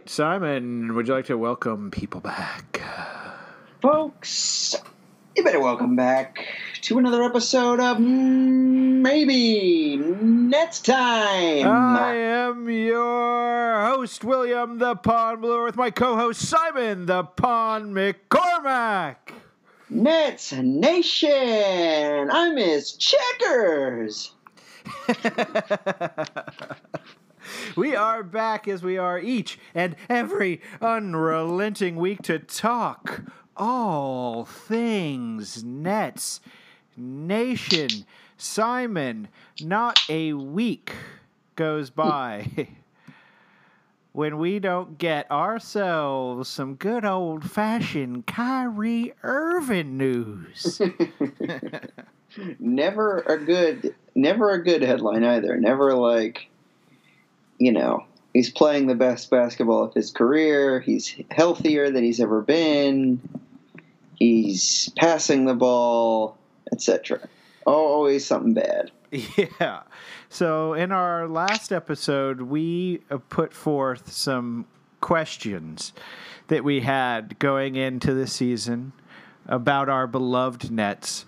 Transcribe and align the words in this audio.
right, 0.00 0.08
Simon, 0.08 0.94
would 0.94 1.08
you 1.08 1.14
like 1.14 1.26
to 1.26 1.36
welcome 1.36 1.90
people 1.90 2.20
back? 2.20 2.80
Folks, 3.82 4.74
you 5.36 5.44
better 5.44 5.60
welcome 5.60 5.94
back 5.94 6.46
to 6.82 6.98
another 6.98 7.22
episode 7.22 7.80
of 7.80 8.00
Maybe 8.00 9.96
Next 9.96 10.86
Time. 10.86 11.66
I 11.66 12.14
am 12.14 12.70
your 12.70 13.84
host, 13.84 14.24
William 14.24 14.78
the 14.78 14.96
Pawn 14.96 15.42
Bluer, 15.42 15.64
with 15.64 15.76
my 15.76 15.90
co 15.90 16.16
host, 16.16 16.48
Simon 16.48 17.04
the 17.06 17.24
Pawn 17.24 17.92
McCormack. 17.92 19.16
Nets 19.90 20.52
Nation, 20.52 22.30
I'm 22.30 22.54
Miss 22.54 22.92
Checkers. 22.92 24.32
we 27.76 27.94
are 27.94 28.22
back 28.22 28.66
as 28.68 28.82
we 28.82 28.98
are 28.98 29.18
each 29.18 29.58
and 29.74 29.96
every 30.08 30.60
unrelenting 30.80 31.96
week 31.96 32.22
to 32.22 32.38
talk 32.38 33.22
all 33.56 34.44
things 34.44 35.62
Nets 35.62 36.40
Nation. 36.96 37.88
Simon, 38.36 39.28
not 39.60 40.00
a 40.08 40.32
week 40.32 40.92
goes 41.56 41.90
by 41.90 42.68
when 44.12 44.38
we 44.38 44.58
don't 44.58 44.98
get 44.98 45.30
ourselves 45.30 46.48
some 46.48 46.74
good 46.74 47.04
old 47.04 47.50
fashioned 47.50 48.26
Kyrie 48.26 49.12
Irving 49.22 49.96
news. 49.96 50.80
never 52.58 53.18
a 53.20 53.38
good 53.38 53.94
never 54.14 54.50
a 54.50 54.62
good 54.62 54.82
headline 54.82 55.24
either. 55.24 55.56
Never 55.56 55.94
like 55.94 56.49
you 57.60 57.70
know, 57.70 58.04
he's 58.32 58.50
playing 58.50 58.86
the 58.86 58.94
best 58.96 59.30
basketball 59.30 59.84
of 59.84 59.94
his 59.94 60.10
career. 60.10 60.80
He's 60.80 61.14
healthier 61.30 61.90
than 61.90 62.02
he's 62.02 62.18
ever 62.18 62.40
been. 62.40 63.20
He's 64.14 64.88
passing 64.96 65.44
the 65.44 65.54
ball, 65.54 66.36
etc. 66.72 67.28
Always 67.64 68.26
something 68.26 68.54
bad. 68.54 68.90
Yeah. 69.60 69.82
So 70.28 70.74
in 70.74 70.92
our 70.92 71.26
last 71.26 71.72
episode, 71.72 72.42
we 72.42 73.00
uh, 73.10 73.18
put 73.28 73.52
forth 73.52 74.12
some 74.12 74.66
questions 75.00 75.92
that 76.46 76.62
we 76.62 76.80
had 76.80 77.36
going 77.40 77.74
into 77.74 78.14
the 78.14 78.28
season 78.28 78.92
about 79.46 79.88
our 79.88 80.06
beloved 80.06 80.70
Nets. 80.70 81.24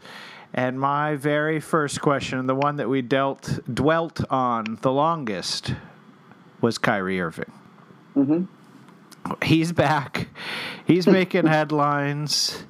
And 0.54 0.78
my 0.78 1.16
very 1.16 1.58
first 1.58 2.00
question, 2.00 2.46
the 2.46 2.54
one 2.54 2.76
that 2.76 2.88
we 2.88 3.02
dealt 3.02 3.58
dwelt 3.72 4.22
on 4.30 4.78
the 4.82 4.92
longest, 4.92 5.74
was 6.62 6.78
Kyrie 6.78 7.20
Irving. 7.20 7.52
Mm-hmm. 8.16 8.44
He's 9.44 9.72
back. 9.72 10.28
He's 10.86 11.06
making 11.06 11.46
headlines. 11.58 12.64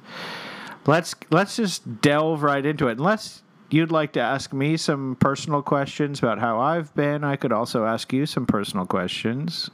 Let's 0.85 1.15
let's 1.31 1.55
just 1.55 2.01
delve 2.01 2.43
right 2.43 2.65
into 2.65 2.87
it. 2.87 2.97
Unless 2.97 3.41
you'd 3.69 3.91
like 3.91 4.13
to 4.13 4.19
ask 4.19 4.53
me 4.53 4.77
some 4.77 5.15
personal 5.19 5.61
questions 5.61 6.19
about 6.19 6.39
how 6.39 6.59
I've 6.59 6.93
been, 6.93 7.23
I 7.23 7.35
could 7.37 7.51
also 7.51 7.85
ask 7.85 8.11
you 8.11 8.25
some 8.25 8.45
personal 8.45 8.85
questions. 8.85 9.69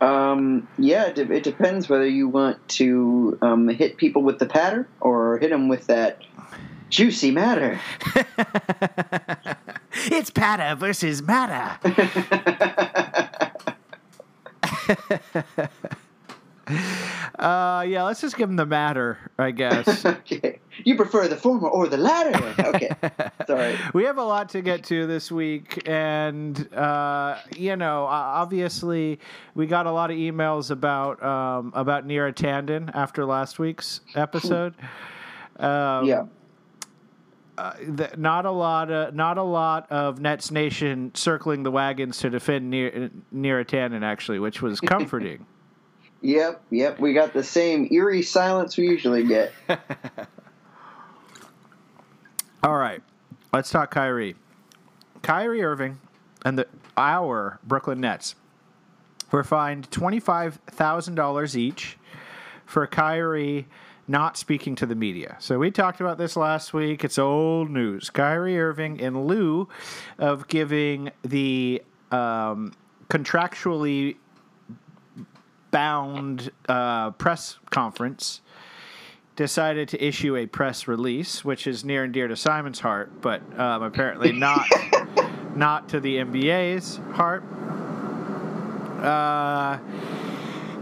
Um, 0.00 0.68
yeah, 0.78 1.06
it, 1.06 1.18
it 1.18 1.42
depends 1.42 1.88
whether 1.88 2.06
you 2.06 2.28
want 2.28 2.66
to 2.68 3.38
um, 3.42 3.68
hit 3.68 3.96
people 3.96 4.22
with 4.22 4.38
the 4.38 4.46
patter 4.46 4.88
or 5.00 5.38
hit 5.38 5.50
them 5.50 5.68
with 5.68 5.86
that 5.88 6.22
juicy 6.88 7.30
matter. 7.30 7.80
it's 9.92 10.30
patter 10.30 10.76
versus 10.76 11.22
matter. 11.22 11.78
uh, 17.38 17.84
yeah, 17.86 18.02
let's 18.02 18.20
just 18.20 18.36
give 18.36 18.48
him 18.48 18.56
the 18.56 18.66
matter, 18.66 19.18
I 19.38 19.50
guess. 19.50 20.04
okay. 20.06 20.60
You 20.84 20.96
prefer 20.96 21.28
the 21.28 21.36
former 21.36 21.68
or 21.68 21.88
the 21.88 21.96
latter? 21.96 22.54
Okay. 22.58 22.90
Sorry. 23.46 23.76
We 23.94 24.04
have 24.04 24.18
a 24.18 24.24
lot 24.24 24.50
to 24.50 24.62
get 24.62 24.84
to 24.84 25.06
this 25.06 25.32
week, 25.32 25.82
and 25.88 26.72
uh, 26.74 27.38
you 27.56 27.76
know, 27.76 28.04
obviously, 28.04 29.18
we 29.54 29.66
got 29.66 29.86
a 29.86 29.92
lot 29.92 30.10
of 30.10 30.16
emails 30.16 30.70
about 30.70 31.22
um, 31.22 31.72
about 31.74 32.06
Neera 32.06 32.32
Tanden 32.32 32.90
after 32.94 33.24
last 33.24 33.58
week's 33.58 34.00
episode. 34.14 34.74
Um, 35.58 36.06
yeah. 36.06 36.24
Uh, 37.58 37.74
the, 37.88 38.14
not 38.16 38.46
a 38.46 38.50
lot 38.52 38.88
of 38.88 39.12
not 39.16 39.36
a 39.36 39.42
lot 39.42 39.90
of 39.90 40.20
Nets 40.20 40.52
Nation 40.52 41.10
circling 41.16 41.64
the 41.64 41.72
wagons 41.72 42.18
to 42.18 42.30
defend 42.30 42.70
near 42.70 43.10
Neera 43.34 43.66
Tanden 43.66 44.04
actually, 44.04 44.38
which 44.38 44.62
was 44.62 44.78
comforting. 44.78 45.44
yep, 46.22 46.62
yep, 46.70 47.00
we 47.00 47.14
got 47.14 47.32
the 47.32 47.42
same 47.42 47.88
eerie 47.90 48.22
silence 48.22 48.76
we 48.76 48.86
usually 48.86 49.24
get. 49.24 49.52
All 52.62 52.76
right, 52.76 53.02
let's 53.52 53.70
talk 53.70 53.90
Kyrie. 53.90 54.36
Kyrie 55.22 55.64
Irving 55.64 55.98
and 56.44 56.60
the 56.60 56.68
our 56.96 57.58
Brooklyn 57.64 58.00
Nets 58.00 58.36
were 59.32 59.42
fined 59.42 59.90
twenty 59.90 60.20
five 60.20 60.60
thousand 60.70 61.16
dollars 61.16 61.56
each 61.56 61.98
for 62.66 62.86
Kyrie 62.86 63.66
not 64.08 64.36
speaking 64.38 64.74
to 64.76 64.86
the 64.86 64.94
media. 64.94 65.36
So 65.38 65.58
we 65.58 65.70
talked 65.70 66.00
about 66.00 66.16
this 66.18 66.36
last 66.36 66.72
week. 66.72 67.04
It's 67.04 67.18
old 67.18 67.70
news. 67.70 68.08
Kyrie 68.10 68.58
Irving, 68.58 68.98
in 68.98 69.26
lieu 69.26 69.68
of 70.18 70.48
giving 70.48 71.10
the 71.22 71.82
um, 72.10 72.72
contractually 73.10 74.16
bound 75.70 76.50
uh, 76.68 77.10
press 77.12 77.58
conference, 77.70 78.40
decided 79.36 79.88
to 79.90 80.04
issue 80.04 80.36
a 80.36 80.46
press 80.46 80.88
release, 80.88 81.44
which 81.44 81.66
is 81.66 81.84
near 81.84 82.04
and 82.04 82.12
dear 82.12 82.26
to 82.26 82.34
Simon's 82.34 82.80
heart, 82.80 83.20
but 83.20 83.42
um, 83.58 83.82
apparently 83.82 84.32
not 84.32 84.66
not 85.54 85.88
to 85.90 86.00
the 86.00 86.16
NBA's 86.16 86.98
heart. 87.12 87.44
Uh, 89.02 89.78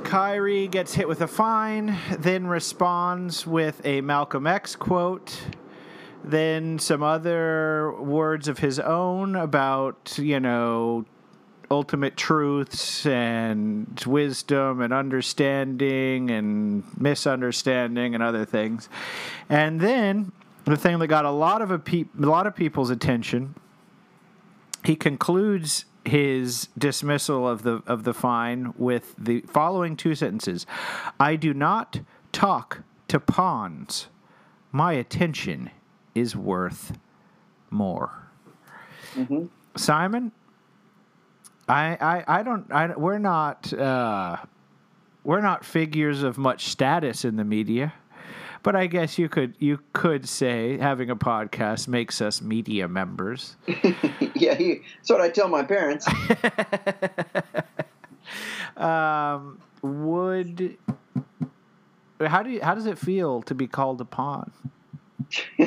Kyrie 0.06 0.68
gets 0.68 0.94
hit 0.94 1.08
with 1.08 1.20
a 1.20 1.26
fine, 1.26 1.98
then 2.20 2.46
responds 2.46 3.44
with 3.44 3.84
a 3.84 4.00
Malcolm 4.02 4.46
X 4.46 4.76
quote, 4.76 5.36
then 6.22 6.78
some 6.78 7.02
other 7.02 7.92
words 7.98 8.46
of 8.46 8.58
his 8.58 8.78
own 8.78 9.34
about, 9.34 10.16
you 10.16 10.38
know, 10.38 11.04
ultimate 11.72 12.16
truths 12.16 13.04
and 13.04 14.00
wisdom 14.06 14.80
and 14.80 14.92
understanding 14.92 16.30
and 16.30 16.84
misunderstanding 16.96 18.14
and 18.14 18.22
other 18.22 18.44
things. 18.44 18.88
And 19.48 19.80
then 19.80 20.30
the 20.66 20.76
thing 20.76 21.00
that 21.00 21.08
got 21.08 21.24
a 21.24 21.32
lot 21.32 21.62
of 21.62 21.72
a, 21.72 21.80
pe- 21.80 22.04
a 22.16 22.26
lot 22.26 22.46
of 22.46 22.54
people's 22.54 22.90
attention, 22.90 23.56
he 24.84 24.94
concludes 24.94 25.84
his 26.06 26.68
dismissal 26.78 27.48
of 27.48 27.62
the 27.62 27.82
of 27.86 28.04
the 28.04 28.14
fine 28.14 28.72
with 28.76 29.14
the 29.18 29.40
following 29.42 29.96
two 29.96 30.14
sentences: 30.14 30.66
"I 31.18 31.36
do 31.36 31.52
not 31.52 32.00
talk 32.32 32.82
to 33.08 33.20
pawns. 33.20 34.08
My 34.72 34.92
attention 34.92 35.70
is 36.14 36.36
worth 36.36 36.98
more." 37.70 38.28
Mm-hmm. 39.14 39.46
Simon, 39.76 40.32
I, 41.68 41.96
I 42.00 42.40
I 42.40 42.42
don't 42.42 42.70
I 42.72 42.96
we're 42.96 43.18
not 43.18 43.72
uh, 43.72 44.36
we're 45.24 45.40
not 45.40 45.64
figures 45.64 46.22
of 46.22 46.38
much 46.38 46.66
status 46.66 47.24
in 47.24 47.36
the 47.36 47.44
media. 47.44 47.94
But 48.66 48.74
I 48.74 48.88
guess 48.88 49.16
you 49.16 49.28
could 49.28 49.54
you 49.60 49.78
could 49.92 50.28
say 50.28 50.76
having 50.76 51.08
a 51.08 51.14
podcast 51.14 51.86
makes 51.86 52.20
us 52.20 52.42
media 52.42 52.88
members. 52.88 53.54
yeah, 54.34 54.56
he, 54.56 54.80
that's 54.96 55.08
what 55.08 55.20
I 55.20 55.28
tell 55.28 55.46
my 55.46 55.62
parents. 55.62 56.04
um, 58.76 59.60
would 59.82 60.76
how 62.20 62.42
do 62.42 62.50
you, 62.50 62.60
how 62.60 62.74
does 62.74 62.86
it 62.86 62.98
feel 62.98 63.40
to 63.42 63.54
be 63.54 63.68
called 63.68 64.00
upon? 64.00 64.50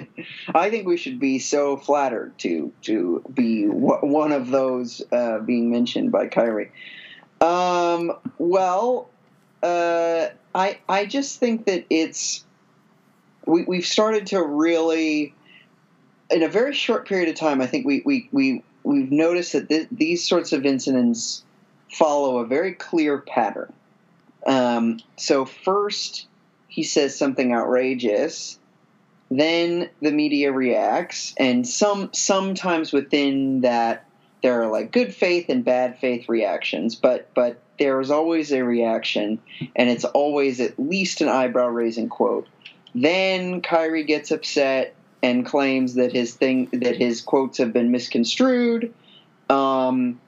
I 0.54 0.70
think 0.70 0.86
we 0.86 0.98
should 0.98 1.22
be 1.22 1.40
so 1.40 1.78
flattered 1.78 2.38
to 2.40 2.74
to 2.82 3.24
be 3.34 3.64
one 3.64 4.34
of 4.34 4.50
those 4.50 5.02
uh, 5.14 5.40
being 5.40 5.72
mentioned 5.72 6.12
by 6.12 6.28
Kyrie. 6.28 6.74
Um, 7.40 8.12
well, 8.38 9.08
uh, 9.64 10.28
I 10.54 10.80
I 10.90 11.06
just 11.06 11.40
think 11.40 11.66
that 11.68 11.86
it's 11.90 12.44
we, 13.50 13.64
we've 13.64 13.86
started 13.86 14.28
to 14.28 14.44
really, 14.44 15.34
in 16.30 16.44
a 16.44 16.50
very 16.50 16.74
short 16.74 17.08
period 17.08 17.30
of 17.30 17.36
time, 17.36 17.62
I 17.62 17.68
think 17.68 17.86
we, 17.86 18.02
we, 18.06 18.30
we, 18.32 18.64
we've 18.84 19.12
noticed 19.12 19.54
that 19.54 19.70
th- 19.70 19.88
these 19.92 20.28
sorts 20.28 20.54
of 20.54 20.66
incidents 20.66 21.44
follow 21.92 22.38
a 22.38 22.46
very 22.46 22.74
clear 22.74 23.18
pattern. 23.18 23.74
Um, 24.46 25.00
so, 25.18 25.46
first, 25.46 26.28
he 26.68 26.84
says 26.84 27.18
something 27.18 27.54
outrageous, 27.54 28.60
then 29.30 29.90
the 30.02 30.12
media 30.12 30.52
reacts, 30.52 31.34
and 31.38 31.68
some 31.68 32.10
sometimes 32.14 32.94
within 32.94 33.62
that 33.62 34.06
there 34.42 34.62
are 34.62 34.72
like 34.72 34.92
good 34.92 35.14
faith 35.14 35.48
and 35.50 35.66
bad 35.66 36.00
faith 36.00 36.30
reactions, 36.30 36.96
but 36.96 37.30
but 37.34 37.62
there 37.80 38.00
is 38.00 38.12
always 38.12 38.52
a 38.52 38.64
reaction, 38.64 39.40
and 39.76 39.90
it's 39.90 40.06
always 40.06 40.60
at 40.62 40.80
least 40.80 41.22
an 41.22 41.28
eyebrow 41.28 41.68
raising 41.68 42.08
quote. 42.08 42.48
Then 42.96 43.62
Kyrie 43.62 44.04
gets 44.04 44.32
upset 44.32 44.96
and 45.22 45.46
claims 45.46 45.96
that 45.96 46.12
his 46.12 46.34
thing 46.34 46.70
that 46.72 46.96
his 46.96 47.22
quotes 47.22 47.58
have 47.58 47.74
been 47.74 47.92
misconstrued. 47.92 48.94
Um, 49.50 50.20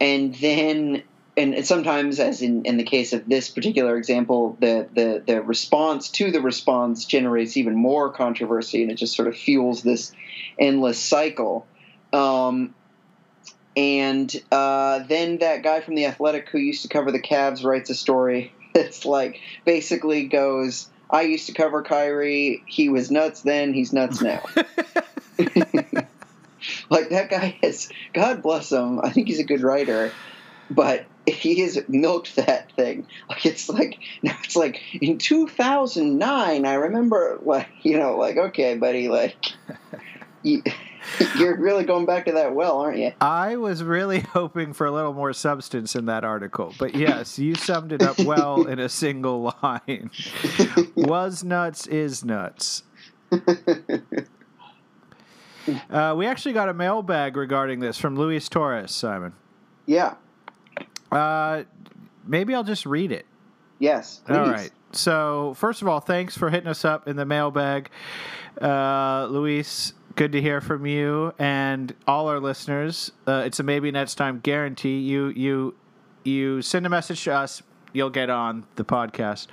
and 0.00 0.34
then 0.34 1.02
and 1.36 1.66
sometimes 1.66 2.18
as 2.18 2.40
in, 2.40 2.64
in 2.64 2.76
the 2.78 2.84
case 2.84 3.12
of 3.12 3.28
this 3.28 3.50
particular 3.50 3.96
example 3.96 4.56
the, 4.60 4.88
the 4.94 5.22
the 5.26 5.42
response 5.42 6.08
to 6.08 6.30
the 6.30 6.40
response 6.40 7.04
generates 7.04 7.56
even 7.56 7.74
more 7.74 8.10
controversy 8.10 8.82
and 8.82 8.90
it 8.90 8.94
just 8.94 9.14
sort 9.14 9.28
of 9.28 9.36
fuels 9.36 9.82
this 9.82 10.12
endless 10.58 10.98
cycle 10.98 11.66
um, 12.12 12.74
and 13.76 14.34
uh, 14.50 15.00
then 15.00 15.38
that 15.38 15.62
guy 15.62 15.80
from 15.80 15.96
the 15.96 16.06
athletic 16.06 16.48
who 16.48 16.58
used 16.58 16.82
to 16.82 16.88
cover 16.88 17.12
the 17.12 17.20
Cavs 17.20 17.62
writes 17.64 17.90
a 17.90 17.94
story 17.94 18.52
that's 18.74 19.04
like 19.04 19.40
basically 19.64 20.26
goes 20.26 20.88
i 21.10 21.22
used 21.22 21.46
to 21.46 21.52
cover 21.52 21.82
kyrie 21.82 22.62
he 22.66 22.88
was 22.88 23.10
nuts 23.10 23.42
then 23.42 23.72
he's 23.72 23.92
nuts 23.92 24.20
now 24.20 24.42
like 26.90 27.10
that 27.10 27.28
guy 27.30 27.58
is 27.62 27.88
god 28.14 28.42
bless 28.42 28.70
him 28.72 29.00
i 29.02 29.10
think 29.10 29.28
he's 29.28 29.40
a 29.40 29.44
good 29.44 29.62
writer 29.62 30.10
but 30.70 31.06
he 31.26 31.60
has 31.60 31.78
milked 31.88 32.36
that 32.36 32.72
thing. 32.72 33.06
Like 33.28 33.44
it's 33.46 33.68
like 33.68 33.98
now 34.22 34.36
it's 34.44 34.56
like 34.56 34.80
in 34.94 35.18
2009. 35.18 36.66
I 36.66 36.74
remember 36.74 37.38
like 37.42 37.68
you 37.82 37.98
know 37.98 38.16
like 38.16 38.36
okay, 38.36 38.76
buddy, 38.76 39.08
like 39.08 39.36
you, 40.46 40.62
you're 41.38 41.56
really 41.56 41.84
going 41.84 42.06
back 42.06 42.26
to 42.26 42.32
that 42.32 42.54
well, 42.54 42.78
aren't 42.78 42.98
you? 42.98 43.12
I 43.20 43.56
was 43.56 43.82
really 43.82 44.20
hoping 44.32 44.72
for 44.72 44.86
a 44.86 44.92
little 44.92 45.12
more 45.12 45.32
substance 45.32 45.94
in 45.94 46.06
that 46.06 46.24
article, 46.24 46.74
but 46.78 46.94
yes, 46.94 47.38
you 47.38 47.54
summed 47.54 47.92
it 47.92 48.02
up 48.02 48.18
well 48.20 48.66
in 48.66 48.78
a 48.78 48.88
single 48.88 49.54
line. 49.62 50.10
Was 50.94 51.44
nuts 51.44 51.86
is 51.86 52.24
nuts. 52.24 52.82
Uh, 55.90 56.14
we 56.16 56.26
actually 56.26 56.52
got 56.52 56.68
a 56.68 56.74
mailbag 56.74 57.36
regarding 57.36 57.80
this 57.80 57.98
from 57.98 58.16
Luis 58.16 58.48
Torres, 58.48 58.92
Simon. 58.92 59.32
Yeah. 59.84 60.14
Uh, 61.10 61.64
maybe 62.24 62.54
I'll 62.54 62.62
just 62.62 62.86
read 62.86 63.10
it. 63.10 63.26
Yes. 63.80 64.22
Please. 64.24 64.36
All 64.36 64.46
right. 64.48 64.70
So, 64.92 65.54
first 65.54 65.82
of 65.82 65.88
all, 65.88 66.00
thanks 66.00 66.38
for 66.38 66.50
hitting 66.50 66.68
us 66.68 66.84
up 66.84 67.08
in 67.08 67.16
the 67.16 67.26
mailbag, 67.26 67.90
uh, 68.60 69.26
Luis. 69.28 69.92
Good 70.16 70.32
to 70.32 70.40
hear 70.40 70.62
from 70.62 70.86
you 70.86 71.34
and 71.38 71.94
all 72.06 72.28
our 72.28 72.40
listeners. 72.40 73.12
Uh, 73.26 73.42
it's 73.44 73.60
a 73.60 73.62
maybe 73.62 73.90
next 73.90 74.14
time 74.14 74.40
guarantee. 74.40 74.98
You 75.00 75.26
you 75.28 75.74
you 76.24 76.62
send 76.62 76.86
a 76.86 76.88
message 76.88 77.22
to 77.24 77.34
us, 77.34 77.62
you'll 77.92 78.08
get 78.08 78.30
on 78.30 78.64
the 78.76 78.84
podcast. 78.84 79.48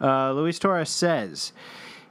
Uh, 0.00 0.32
Luis 0.32 0.58
Torres 0.58 0.88
says. 0.88 1.52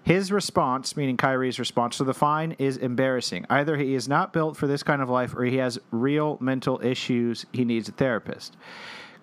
His 0.04 0.32
response, 0.32 0.96
meaning 0.96 1.18
Kyrie's 1.18 1.58
response 1.58 1.98
to 1.98 2.04
the 2.04 2.14
fine, 2.14 2.52
is 2.60 2.78
embarrassing. 2.78 3.48
Either 3.50 3.76
he 3.76 3.96
is 3.96 4.08
not 4.08 4.34
built 4.34 4.56
for 4.56 4.68
this 4.68 4.84
kind 4.84 5.02
of 5.02 5.10
life 5.10 5.34
or 5.36 5.44
he 5.44 5.58
has 5.58 5.80
real 5.90 6.38
mental 6.40 6.80
issues. 6.86 7.48
He 7.54 7.66
needs 7.66 7.90
a 7.90 7.92
therapist. 7.92 8.56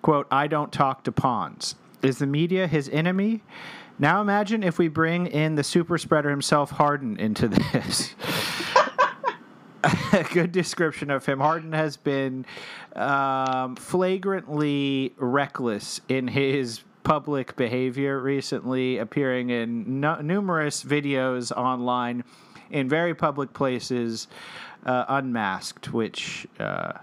Quote, 0.01 0.27
I 0.29 0.47
don't 0.47 0.73
talk 0.73 1.05
to 1.05 1.13
pawns. 1.13 1.75
Is 2.01 2.17
the 2.17 2.27
media 2.27 2.67
his 2.67 2.89
enemy? 2.89 3.43
Now 3.97 4.19
imagine 4.19 4.61
if 4.61 4.77
we 4.77 4.89
bring 4.89 5.27
in 5.27 5.55
the 5.55 5.63
super 5.63 5.97
spreader 5.97 6.29
himself, 6.29 6.71
Harden, 6.71 7.17
into 7.17 7.47
this. 7.71 8.13
A 9.83 10.25
good 10.33 10.51
description 10.51 11.09
of 11.09 11.25
him. 11.25 11.39
Harden 11.39 11.73
has 11.73 11.97
been 11.97 12.45
um, 12.95 13.75
flagrantly 13.75 15.13
reckless 15.17 16.01
in 16.07 16.27
his 16.27 16.81
public 17.03 17.55
behavior 17.55 18.19
recently, 18.19 18.97
appearing 18.97 19.49
in 19.49 19.99
no- 19.99 20.21
numerous 20.21 20.83
videos 20.83 21.51
online 21.51 22.23
in 22.71 22.89
very 22.89 23.13
public 23.13 23.53
places, 23.53 24.27
uh, 24.85 25.05
unmasked, 25.07 25.93
which 25.93 26.47
uh, 26.59 26.93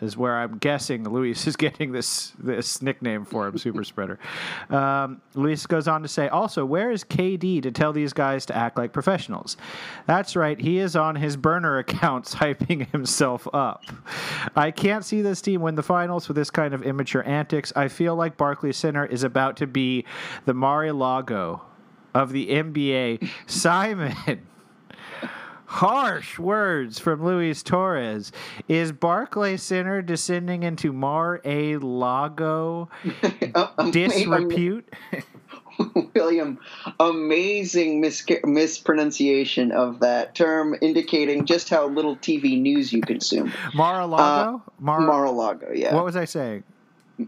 is 0.00 0.16
where 0.16 0.36
I'm 0.36 0.58
guessing 0.58 1.08
Luis 1.08 1.46
is 1.46 1.56
getting 1.66 1.92
this 1.92 2.32
this 2.38 2.82
nickname 2.82 3.24
for 3.24 3.46
him, 3.46 3.58
Super 3.58 3.84
Spreader. 3.84 4.18
Um, 4.70 5.20
Luis 5.34 5.66
goes 5.66 5.88
on 5.88 6.02
to 6.02 6.08
say, 6.08 6.28
also, 6.28 6.64
where 6.64 6.90
is 6.90 7.04
KD 7.04 7.62
to 7.62 7.70
tell 7.70 7.92
these 7.92 8.12
guys 8.12 8.46
to 8.46 8.56
act 8.56 8.76
like 8.76 8.92
professionals? 8.92 9.56
That's 10.06 10.36
right, 10.36 10.60
he 10.60 10.78
is 10.78 10.96
on 10.96 11.16
his 11.16 11.36
burner 11.36 11.78
accounts 11.78 12.34
hyping 12.36 12.90
himself 12.90 13.46
up. 13.52 13.84
I 14.54 14.70
can't 14.70 15.04
see 15.04 15.22
this 15.22 15.40
team 15.40 15.62
win 15.62 15.74
the 15.74 15.82
finals 15.82 16.28
with 16.28 16.36
this 16.36 16.50
kind 16.50 16.74
of 16.74 16.82
immature 16.82 17.26
antics. 17.26 17.72
I 17.76 17.88
feel 17.88 18.14
like 18.14 18.36
Barclays 18.36 18.76
Center 18.76 19.06
is 19.06 19.22
about 19.22 19.56
to 19.58 19.66
be 19.66 20.04
the 20.44 20.54
Mar-a-Lago 20.54 21.62
of 22.14 22.32
the 22.32 22.48
NBA. 22.48 23.28
Simon. 23.46 24.46
Harsh 25.66 26.38
words 26.38 26.98
from 26.98 27.24
Luis 27.24 27.62
Torres. 27.62 28.32
Is 28.68 28.92
Barclay 28.92 29.56
Center 29.56 30.00
descending 30.00 30.62
into 30.62 30.92
Mar 30.92 31.40
a 31.44 31.76
Lago 31.76 32.88
disrepute? 33.90 34.88
William, 36.14 36.58
amazing 37.00 38.00
mis- 38.00 38.24
mispronunciation 38.44 39.72
of 39.72 40.00
that 40.00 40.34
term, 40.34 40.74
indicating 40.80 41.44
just 41.44 41.68
how 41.68 41.86
little 41.86 42.16
TV 42.16 42.58
news 42.58 42.92
you 42.92 43.02
consume. 43.02 43.52
Mar 43.74 44.00
a 44.00 44.06
Lago? 44.06 44.56
Uh, 44.56 44.70
Mar- 44.78 45.00
Mar-a-Lago, 45.00 45.72
yeah. 45.74 45.94
What 45.94 46.04
was 46.04 46.16
I 46.16 46.24
saying? 46.24 46.64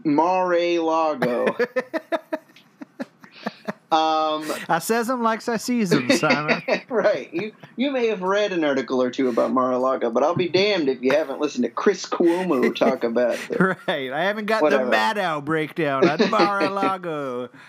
Mar-a-Lago. 0.03 1.55
Um, 3.91 4.45
I 4.69 4.77
says 4.77 5.07
them 5.07 5.23
like 5.23 5.47
I 5.49 5.57
sees 5.57 5.89
them, 5.89 6.11
Simon. 6.11 6.61
right. 6.89 7.33
You 7.33 7.53
you 7.75 7.89
may 7.89 8.05
have 8.07 8.21
read 8.21 8.51
an 8.51 8.63
article 8.63 9.01
or 9.01 9.09
two 9.09 9.29
about 9.29 9.51
Mar-a-Lago, 9.51 10.11
but 10.11 10.21
I'll 10.21 10.35
be 10.35 10.47
damned 10.47 10.89
if 10.89 11.01
you 11.01 11.11
haven't 11.13 11.39
listened 11.39 11.63
to 11.63 11.71
Chris 11.71 12.05
Cuomo 12.05 12.75
talk 12.75 13.03
about 13.03 13.33
it. 13.49 13.59
right. 13.87 14.11
I 14.11 14.23
haven't 14.25 14.45
got 14.45 14.61
Whatever. 14.61 14.85
the 14.85 14.91
Maddow 14.91 15.43
breakdown 15.43 16.07
on 16.07 16.29
Mar-a-Lago. 16.29 17.49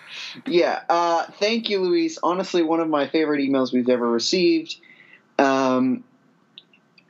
Yeah. 0.47 0.83
Uh, 0.89 1.25
thank 1.39 1.71
you, 1.71 1.81
Luis. 1.81 2.19
Honestly, 2.23 2.63
one 2.63 2.81
of 2.81 2.89
my 2.89 3.09
favorite 3.09 3.41
emails 3.41 3.73
we've 3.73 3.89
ever 3.89 4.09
received. 4.09 4.77
Um, 5.39 6.05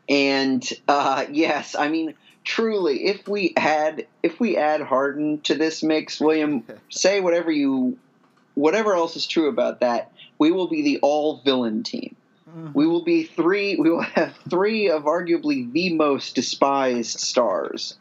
and 0.08 0.66
uh, 0.88 1.26
yes, 1.30 1.74
I 1.74 1.88
mean, 1.88 2.14
truly, 2.44 3.06
if 3.06 3.26
we 3.28 3.52
add 3.56 4.06
if 4.22 4.40
we 4.40 4.56
add 4.56 4.80
Harden 4.82 5.40
to 5.42 5.54
this 5.54 5.82
mix, 5.82 6.20
William, 6.20 6.64
say 6.88 7.20
whatever 7.20 7.50
you 7.50 7.98
whatever 8.60 8.94
else 8.94 9.16
is 9.16 9.26
true 9.26 9.48
about 9.48 9.80
that, 9.80 10.12
we 10.38 10.50
will 10.52 10.68
be 10.68 10.82
the 10.82 10.98
all 11.02 11.40
villain 11.44 11.82
team. 11.82 12.16
We 12.74 12.86
will 12.86 13.04
be 13.04 13.24
three. 13.24 13.76
We 13.76 13.90
will 13.90 14.00
have 14.02 14.34
three 14.48 14.90
of 14.90 15.04
arguably 15.04 15.70
the 15.72 15.94
most 15.94 16.34
despised 16.34 17.20
stars 17.20 17.96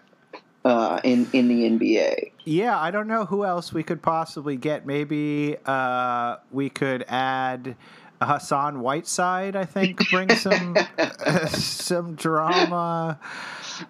uh, 0.65 0.99
in 1.03 1.29
in 1.33 1.47
the 1.47 1.69
NBA. 1.69 2.31
Yeah, 2.45 2.79
I 2.79 2.91
don't 2.91 3.07
know 3.07 3.25
who 3.25 3.45
else 3.45 3.73
we 3.73 3.83
could 3.83 4.01
possibly 4.01 4.57
get. 4.57 4.85
Maybe 4.85 5.57
uh, 5.65 6.37
we 6.51 6.69
could 6.69 7.05
add 7.07 7.75
Hassan 8.21 8.81
Whiteside. 8.81 9.55
I 9.55 9.65
think 9.65 10.09
bring 10.09 10.29
some 10.35 10.75
some 11.47 12.15
drama. 12.15 13.19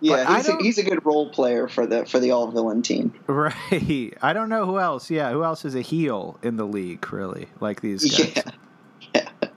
Yeah, 0.02 0.38
he's 0.38 0.48
a, 0.48 0.58
he's 0.58 0.78
a 0.78 0.84
good 0.84 1.04
role 1.06 1.30
player 1.30 1.68
for 1.68 1.88
the 1.88 2.06
for 2.06 2.20
the 2.20 2.32
all 2.32 2.52
villain 2.52 2.82
team. 2.82 3.14
Right. 3.28 4.18
I 4.22 4.34
don't 4.34 4.50
know 4.50 4.66
who 4.66 4.80
else. 4.80 5.10
Yeah, 5.10 5.32
who 5.32 5.44
else 5.44 5.66
is 5.66 5.76
a 5.76 5.82
heel 5.82 6.38
in 6.44 6.58
the 6.58 6.66
league? 6.66 7.12
Really, 7.12 7.48
like 7.60 7.82
these 7.82 8.04
guys. 8.04 8.44
Yeah. 9.14 9.30
yeah. 9.42 9.50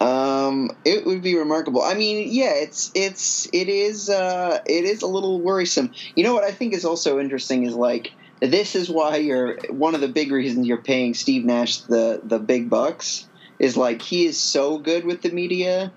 Um, 0.00 0.70
it 0.84 1.04
would 1.06 1.22
be 1.22 1.36
remarkable. 1.36 1.82
I 1.82 1.94
mean, 1.94 2.28
yeah, 2.30 2.52
it's 2.54 2.92
it's 2.94 3.48
it 3.52 3.68
is 3.68 4.08
uh, 4.08 4.60
it 4.66 4.84
is 4.84 5.02
a 5.02 5.06
little 5.06 5.40
worrisome. 5.40 5.92
You 6.14 6.24
know 6.24 6.34
what 6.34 6.44
I 6.44 6.52
think 6.52 6.74
is 6.74 6.84
also 6.84 7.18
interesting 7.18 7.64
is 7.64 7.74
like 7.74 8.12
this 8.40 8.76
is 8.76 8.88
why 8.88 9.16
you're 9.16 9.58
one 9.70 9.94
of 9.94 10.00
the 10.00 10.08
big 10.08 10.30
reasons 10.30 10.66
you're 10.66 10.76
paying 10.76 11.14
Steve 11.14 11.44
Nash 11.44 11.78
the 11.78 12.20
the 12.22 12.38
big 12.38 12.70
bucks 12.70 13.27
is 13.58 13.76
like 13.76 14.02
he 14.02 14.26
is 14.26 14.38
so 14.38 14.78
good 14.78 15.04
with 15.04 15.22
the 15.22 15.30
media 15.30 15.92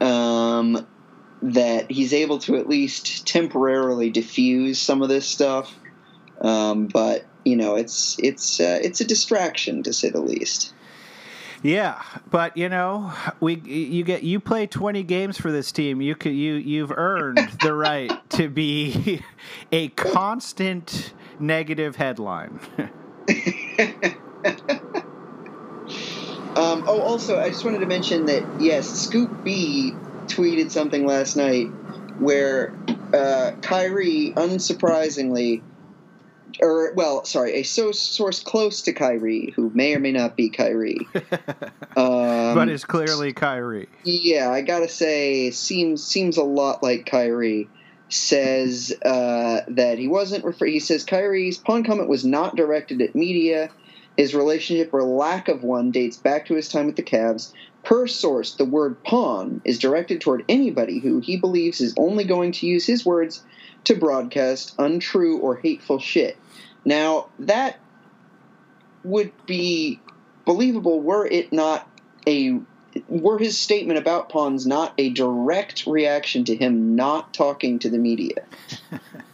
um, 0.00 0.86
that 1.42 1.90
he's 1.90 2.12
able 2.12 2.38
to 2.38 2.56
at 2.56 2.68
least 2.68 3.26
temporarily 3.26 4.10
diffuse 4.10 4.80
some 4.80 5.02
of 5.02 5.08
this 5.08 5.26
stuff. 5.26 5.74
Um, 6.40 6.86
but 6.86 7.24
you 7.44 7.56
know, 7.56 7.76
it's 7.76 8.16
it's 8.18 8.60
uh, 8.60 8.78
it's 8.82 9.00
a 9.00 9.04
distraction 9.04 9.82
to 9.84 9.92
say 9.92 10.10
the 10.10 10.20
least. 10.20 10.74
Yeah, 11.62 12.00
but 12.30 12.56
you 12.56 12.68
know, 12.68 13.12
we 13.40 13.56
you 13.56 14.04
get 14.04 14.22
you 14.22 14.38
play 14.38 14.66
twenty 14.66 15.02
games 15.02 15.38
for 15.38 15.50
this 15.50 15.72
team. 15.72 16.00
You 16.00 16.14
could 16.14 16.34
you 16.34 16.54
you've 16.54 16.92
earned 16.92 17.48
the 17.62 17.74
right 17.74 18.12
to 18.30 18.48
be 18.48 19.22
a 19.72 19.88
constant 19.88 21.14
negative 21.40 21.96
headline. 21.96 22.60
Um, 26.58 26.82
oh, 26.88 27.00
also, 27.00 27.38
I 27.38 27.50
just 27.50 27.64
wanted 27.64 27.78
to 27.78 27.86
mention 27.86 28.26
that 28.26 28.48
yes, 28.58 28.88
Scoop 28.88 29.30
B 29.44 29.96
tweeted 30.26 30.72
something 30.72 31.06
last 31.06 31.36
night 31.36 31.72
where 32.18 32.74
uh, 33.12 33.52
Kyrie, 33.62 34.32
unsurprisingly, 34.36 35.62
or 36.60 36.92
well, 36.94 37.24
sorry, 37.24 37.54
a 37.54 37.62
so- 37.62 37.92
source 37.92 38.42
close 38.42 38.82
to 38.82 38.92
Kyrie, 38.92 39.52
who 39.54 39.70
may 39.72 39.94
or 39.94 40.00
may 40.00 40.10
not 40.10 40.36
be 40.36 40.50
Kyrie, 40.50 41.06
um, 41.96 42.54
but 42.56 42.68
is 42.68 42.84
clearly 42.84 43.32
Kyrie. 43.32 43.88
Yeah, 44.02 44.50
I 44.50 44.62
gotta 44.62 44.88
say, 44.88 45.52
seems 45.52 46.04
seems 46.04 46.38
a 46.38 46.44
lot 46.44 46.82
like 46.82 47.06
Kyrie. 47.06 47.68
Says 48.10 48.92
uh, 49.04 49.60
that 49.68 49.98
he 49.98 50.08
wasn't. 50.08 50.44
Refer- 50.44 50.66
he 50.66 50.80
says 50.80 51.04
Kyrie's 51.04 51.58
pawn 51.58 51.84
comment 51.84 52.08
was 52.08 52.24
not 52.24 52.56
directed 52.56 53.02
at 53.02 53.14
media. 53.14 53.70
His 54.18 54.34
relationship 54.34 54.92
or 54.92 55.04
lack 55.04 55.46
of 55.46 55.62
one 55.62 55.92
dates 55.92 56.16
back 56.16 56.46
to 56.46 56.54
his 56.54 56.68
time 56.68 56.86
with 56.86 56.96
the 56.96 57.04
Cavs. 57.04 57.52
Per 57.84 58.08
source, 58.08 58.56
the 58.56 58.64
word 58.64 59.00
pawn 59.04 59.62
is 59.64 59.78
directed 59.78 60.20
toward 60.20 60.44
anybody 60.48 60.98
who 60.98 61.20
he 61.20 61.36
believes 61.36 61.80
is 61.80 61.94
only 61.96 62.24
going 62.24 62.50
to 62.50 62.66
use 62.66 62.84
his 62.84 63.06
words 63.06 63.44
to 63.84 63.94
broadcast 63.94 64.74
untrue 64.76 65.38
or 65.38 65.54
hateful 65.58 66.00
shit. 66.00 66.36
Now, 66.84 67.28
that 67.38 67.78
would 69.04 69.30
be 69.46 70.00
believable 70.44 71.00
were 71.00 71.24
it 71.24 71.52
not 71.52 71.88
a 72.26 72.58
were 73.06 73.38
his 73.38 73.56
statement 73.56 74.00
about 74.00 74.30
pawns 74.30 74.66
not 74.66 74.94
a 74.98 75.10
direct 75.10 75.86
reaction 75.86 76.44
to 76.46 76.56
him 76.56 76.96
not 76.96 77.32
talking 77.32 77.78
to 77.78 77.88
the 77.88 77.98
media. 77.98 78.34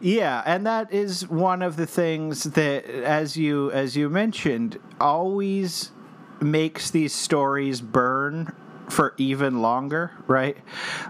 Yeah, 0.00 0.42
and 0.46 0.66
that 0.66 0.92
is 0.92 1.28
one 1.28 1.62
of 1.62 1.76
the 1.76 1.86
things 1.86 2.44
that 2.44 2.86
as 2.86 3.36
you 3.36 3.70
as 3.72 3.96
you 3.96 4.08
mentioned 4.08 4.78
always 5.00 5.90
makes 6.40 6.90
these 6.90 7.14
stories 7.14 7.80
burn 7.80 8.54
for 8.88 9.14
even 9.18 9.60
longer, 9.60 10.12
right? 10.26 10.56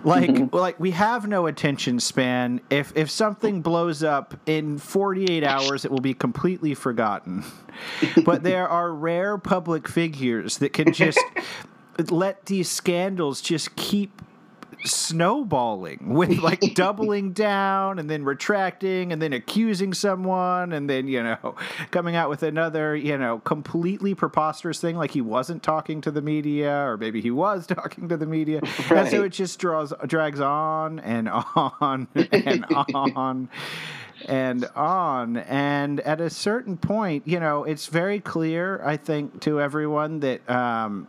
Like 0.04 0.30
mm-hmm. 0.30 0.56
like 0.56 0.80
we 0.80 0.92
have 0.92 1.28
no 1.28 1.46
attention 1.46 2.00
span. 2.00 2.60
If 2.70 2.92
if 2.96 3.10
something 3.10 3.62
blows 3.62 4.02
up 4.02 4.34
in 4.46 4.78
48 4.78 5.44
hours 5.44 5.84
it 5.84 5.90
will 5.90 6.00
be 6.00 6.14
completely 6.14 6.74
forgotten. 6.74 7.44
but 8.24 8.42
there 8.42 8.68
are 8.68 8.92
rare 8.92 9.38
public 9.38 9.86
figures 9.86 10.58
that 10.58 10.72
can 10.72 10.92
just 10.92 11.20
let 12.10 12.46
these 12.46 12.68
scandals 12.68 13.40
just 13.40 13.76
keep 13.76 14.22
snowballing 14.84 16.14
with 16.14 16.38
like 16.38 16.60
doubling 16.74 17.32
down 17.32 17.98
and 17.98 18.08
then 18.08 18.24
retracting 18.24 19.12
and 19.12 19.20
then 19.20 19.32
accusing 19.32 19.92
someone 19.92 20.72
and 20.72 20.88
then 20.88 21.08
you 21.08 21.22
know 21.22 21.54
coming 21.90 22.14
out 22.14 22.30
with 22.30 22.42
another 22.42 22.94
you 22.94 23.16
know 23.16 23.38
completely 23.40 24.14
preposterous 24.14 24.80
thing 24.80 24.96
like 24.96 25.10
he 25.10 25.20
wasn't 25.20 25.62
talking 25.62 26.00
to 26.00 26.10
the 26.10 26.22
media 26.22 26.72
or 26.72 26.96
maybe 26.96 27.20
he 27.20 27.30
was 27.30 27.66
talking 27.68 28.08
to 28.08 28.16
the 28.16 28.26
media 28.26 28.60
right. 28.90 28.92
and 28.92 29.08
so 29.08 29.22
it 29.24 29.30
just 29.30 29.58
draws 29.58 29.92
drags 30.06 30.40
on 30.40 30.98
and 31.00 31.28
on 31.56 32.08
and 32.14 32.64
on 32.94 33.48
and 34.26 34.68
on. 34.74 35.36
And 35.36 36.00
at 36.00 36.20
a 36.20 36.30
certain 36.30 36.76
point, 36.76 37.26
you 37.26 37.38
know, 37.38 37.64
it's 37.64 37.86
very 37.86 38.20
clear, 38.20 38.82
I 38.84 38.96
think, 38.96 39.40
to 39.42 39.60
everyone 39.60 40.20
that 40.20 40.48
um, 40.50 41.06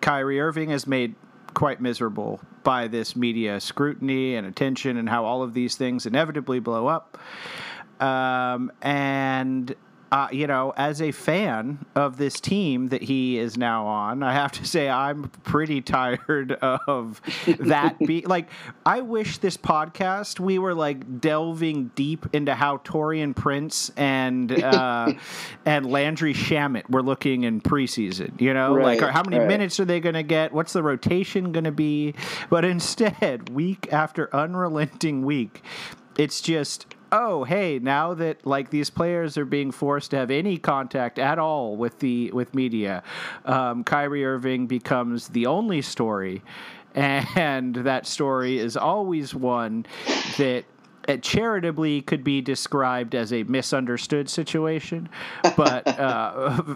Kyrie 0.00 0.40
Irving 0.40 0.70
has 0.70 0.86
made 0.86 1.14
quite 1.54 1.80
miserable 1.80 2.40
by 2.62 2.88
this 2.88 3.14
media 3.16 3.60
scrutiny 3.60 4.34
and 4.34 4.46
attention 4.46 4.96
and 4.96 5.08
how 5.08 5.24
all 5.24 5.42
of 5.42 5.54
these 5.54 5.76
things 5.76 6.06
inevitably 6.06 6.60
blow 6.60 6.86
up. 6.86 7.18
Um, 8.00 8.72
and 8.82 9.74
uh, 10.14 10.28
you 10.30 10.46
know, 10.46 10.72
as 10.76 11.02
a 11.02 11.10
fan 11.10 11.84
of 11.96 12.18
this 12.18 12.38
team 12.38 12.86
that 12.90 13.02
he 13.02 13.36
is 13.36 13.58
now 13.58 13.84
on, 13.84 14.22
I 14.22 14.32
have 14.32 14.52
to 14.52 14.64
say 14.64 14.88
I'm 14.88 15.28
pretty 15.42 15.80
tired 15.80 16.52
of 16.62 17.20
that. 17.58 17.98
be 18.06 18.24
like, 18.24 18.48
I 18.86 19.00
wish 19.00 19.38
this 19.38 19.56
podcast 19.56 20.38
we 20.38 20.60
were 20.60 20.72
like 20.72 21.20
delving 21.20 21.90
deep 21.96 22.26
into 22.32 22.54
how 22.54 22.76
Taurean 22.78 23.34
Prince 23.34 23.90
and 23.96 24.52
uh, 24.62 25.14
and 25.66 25.90
Landry 25.90 26.32
Shamet 26.32 26.88
were 26.88 27.02
looking 27.02 27.42
in 27.42 27.60
preseason. 27.60 28.40
You 28.40 28.54
know, 28.54 28.76
right, 28.76 29.00
like 29.00 29.10
how 29.10 29.24
many 29.24 29.38
right. 29.38 29.48
minutes 29.48 29.80
are 29.80 29.84
they 29.84 29.98
going 29.98 30.14
to 30.14 30.22
get? 30.22 30.52
What's 30.52 30.74
the 30.74 30.84
rotation 30.84 31.50
going 31.50 31.64
to 31.64 31.72
be? 31.72 32.14
But 32.50 32.64
instead, 32.64 33.48
week 33.48 33.92
after 33.92 34.32
unrelenting 34.32 35.24
week, 35.24 35.64
it's 36.16 36.40
just 36.40 36.86
oh 37.14 37.44
hey 37.44 37.78
now 37.78 38.12
that 38.12 38.44
like 38.44 38.70
these 38.70 38.90
players 38.90 39.38
are 39.38 39.44
being 39.44 39.70
forced 39.70 40.10
to 40.10 40.16
have 40.16 40.30
any 40.30 40.58
contact 40.58 41.18
at 41.18 41.38
all 41.38 41.76
with 41.76 41.98
the 42.00 42.30
with 42.32 42.52
media 42.54 43.02
um, 43.44 43.84
Kyrie 43.84 44.24
Irving 44.24 44.66
becomes 44.66 45.28
the 45.28 45.46
only 45.46 45.80
story 45.80 46.42
and 46.94 47.74
that 47.76 48.06
story 48.06 48.58
is 48.58 48.76
always 48.76 49.34
one 49.34 49.86
that 50.38 50.64
uh, 51.08 51.16
charitably 51.18 52.02
could 52.02 52.24
be 52.24 52.40
described 52.40 53.14
as 53.14 53.32
a 53.32 53.44
misunderstood 53.44 54.28
situation 54.28 55.08
but 55.56 55.86
uh, 56.00 56.74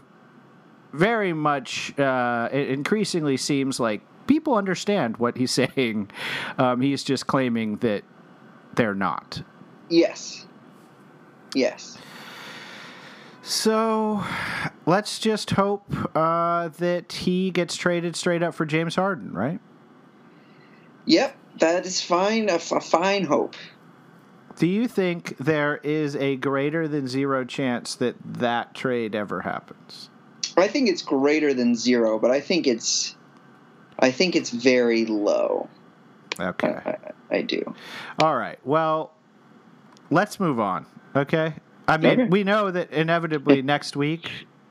very 0.92 1.32
much 1.32 1.98
uh, 1.98 2.48
it 2.52 2.70
increasingly 2.70 3.36
seems 3.36 3.80
like 3.80 4.02
people 4.28 4.54
understand 4.54 5.16
what 5.16 5.36
he's 5.36 5.50
saying. 5.74 6.08
Um, 6.58 6.80
he's 6.80 7.02
just 7.02 7.26
claiming 7.26 7.78
that 7.78 8.04
they're 8.74 8.94
not 8.94 9.42
Yes. 9.88 10.46
Yes. 11.54 11.98
So 13.42 14.22
let's 14.84 15.18
just 15.18 15.50
hope 15.50 15.90
uh, 16.14 16.68
that 16.68 17.12
he 17.12 17.50
gets 17.50 17.76
traded 17.76 18.14
straight 18.14 18.42
up 18.42 18.54
for 18.54 18.66
James 18.66 18.94
Harden, 18.94 19.32
right? 19.32 19.60
Yep, 21.06 21.34
that 21.60 21.86
is 21.86 22.02
fine. 22.02 22.50
A, 22.50 22.54
f- 22.54 22.72
a 22.72 22.80
fine 22.80 23.24
hope. 23.24 23.56
Do 24.58 24.66
you 24.66 24.86
think 24.86 25.38
there 25.38 25.78
is 25.78 26.14
a 26.16 26.36
greater 26.36 26.86
than 26.88 27.08
zero 27.08 27.44
chance 27.44 27.94
that 27.94 28.16
that 28.24 28.74
trade 28.74 29.14
ever 29.14 29.40
happens? 29.40 30.10
I 30.56 30.68
think 30.68 30.88
it's 30.90 31.02
greater 31.02 31.54
than 31.54 31.74
zero, 31.74 32.18
but 32.18 32.30
I 32.30 32.40
think 32.40 32.66
it's, 32.66 33.16
I 33.98 34.10
think 34.10 34.36
it's 34.36 34.50
very 34.50 35.06
low. 35.06 35.68
Okay, 36.38 36.68
I, 36.68 36.90
I, 36.90 37.36
I 37.38 37.42
do. 37.42 37.74
All 38.20 38.36
right. 38.36 38.58
Well, 38.64 39.12
let's 40.10 40.40
move 40.40 40.60
on. 40.60 40.86
Okay. 41.14 41.54
I 41.86 41.96
mean, 41.96 42.20
okay. 42.20 42.24
we 42.24 42.44
know 42.44 42.70
that 42.70 42.90
inevitably 42.92 43.62
next 43.62 43.96
week 43.96 44.30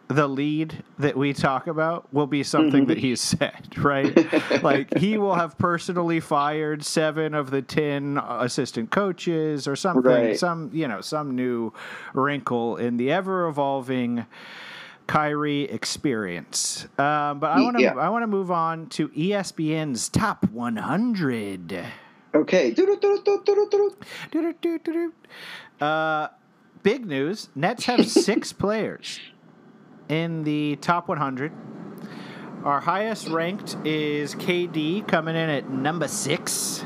the 0.10 0.28
lead 0.28 0.84
that 1.00 1.18
we 1.18 1.34
talk 1.34 1.68
about 1.68 2.12
will 2.14 2.28
be 2.28 2.42
something 2.44 2.82
mm-hmm. 2.82 2.90
that 2.90 2.98
he's 2.98 3.20
said, 3.40 3.78
right? 3.78 4.16
like 4.64 4.98
he 4.98 5.18
will 5.18 5.36
have 5.36 5.58
personally 5.58 6.20
fired 6.20 6.84
seven 6.84 7.34
of 7.34 7.52
the 7.52 7.62
ten 7.62 8.20
assistant 8.26 8.90
coaches 8.90 9.68
or 9.68 9.76
something, 9.76 10.04
right. 10.12 10.40
some 10.40 10.70
you 10.74 10.88
know, 10.88 11.02
some 11.02 11.36
new 11.36 11.74
wrinkle 12.14 12.78
in 12.78 12.98
the 12.98 13.12
ever 13.12 13.48
evolving 13.48 14.26
Kyrie 15.08 15.64
experience. 15.64 16.86
Um, 16.98 17.40
but 17.40 17.52
I 17.52 17.62
want 17.62 17.78
to 17.78 17.84
yeah. 17.84 17.96
I 17.96 18.10
want 18.10 18.24
to 18.24 18.28
move 18.28 18.52
on 18.52 18.88
to 18.90 19.10
ESPN's 19.10 20.10
top 20.10 20.50
100. 20.52 21.86
Okay. 22.34 22.74
Uh, 25.80 26.28
big 26.84 27.06
news: 27.06 27.50
Nets 27.56 27.86
have 27.86 28.08
six 28.10 28.54
players 28.54 29.20
in 30.10 30.44
the 30.44 30.78
top 30.78 31.08
100. 31.08 31.52
Our 32.64 32.80
highest 32.80 33.28
ranked 33.30 33.78
is 33.86 34.36
KD 34.36 35.08
coming 35.08 35.36
in 35.36 35.50
at 35.50 35.70
number 35.70 36.08
6 36.08 36.80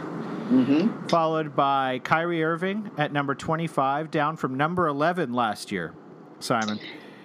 mm-hmm. 0.49 1.07
followed 1.07 1.55
by 1.55 1.99
Kyrie 2.03 2.43
Irving 2.43 2.91
at 2.97 3.11
number 3.13 3.33
25, 3.33 4.11
down 4.11 4.37
from 4.37 4.55
number 4.55 4.87
11 4.87 5.33
last 5.33 5.71
year. 5.71 5.93
Simon. 6.39 6.79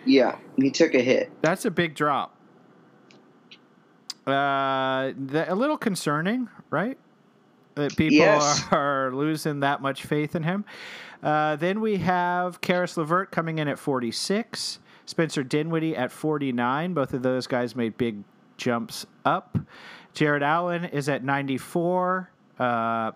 Yeah, 0.05 0.39
he 0.57 0.71
took 0.71 0.95
a 0.95 1.01
hit. 1.01 1.31
That's 1.43 1.65
a 1.65 1.71
big 1.71 1.95
drop. 1.95 2.35
Uh, 4.27 5.13
the, 5.17 5.47
a 5.49 5.55
little 5.55 5.77
concerning, 5.77 6.49
right? 6.71 6.99
That 7.77 7.97
people 7.97 8.17
yes. 8.17 8.65
are, 8.71 9.07
are, 9.07 9.15
losing 9.15 9.61
that 9.61 9.81
much 9.81 10.05
faith 10.05 10.35
in 10.35 10.43
him. 10.43 10.65
Uh, 11.23 11.57
then 11.57 11.81
we 11.81 11.99
have 11.99 12.61
Caris 12.61 12.97
LeVert 12.97 13.31
coming 13.31 13.59
in 13.59 13.69
at 13.69 13.79
46, 13.79 14.79
Spencer 15.05 15.43
Dinwiddie 15.43 15.97
at 15.97 16.11
49. 16.11 16.95
Both 16.95 17.13
of 17.13 17.23
those 17.23 17.47
guys 17.47 17.77
made 17.77 17.97
big 17.99 18.25
jumps 18.57 19.07
up. 19.25 19.59
Jarrett 20.15 20.43
Allen 20.43 20.87
is 20.87 21.09
at 21.09 21.23
94. 21.23 22.31
Uh, 22.59 23.13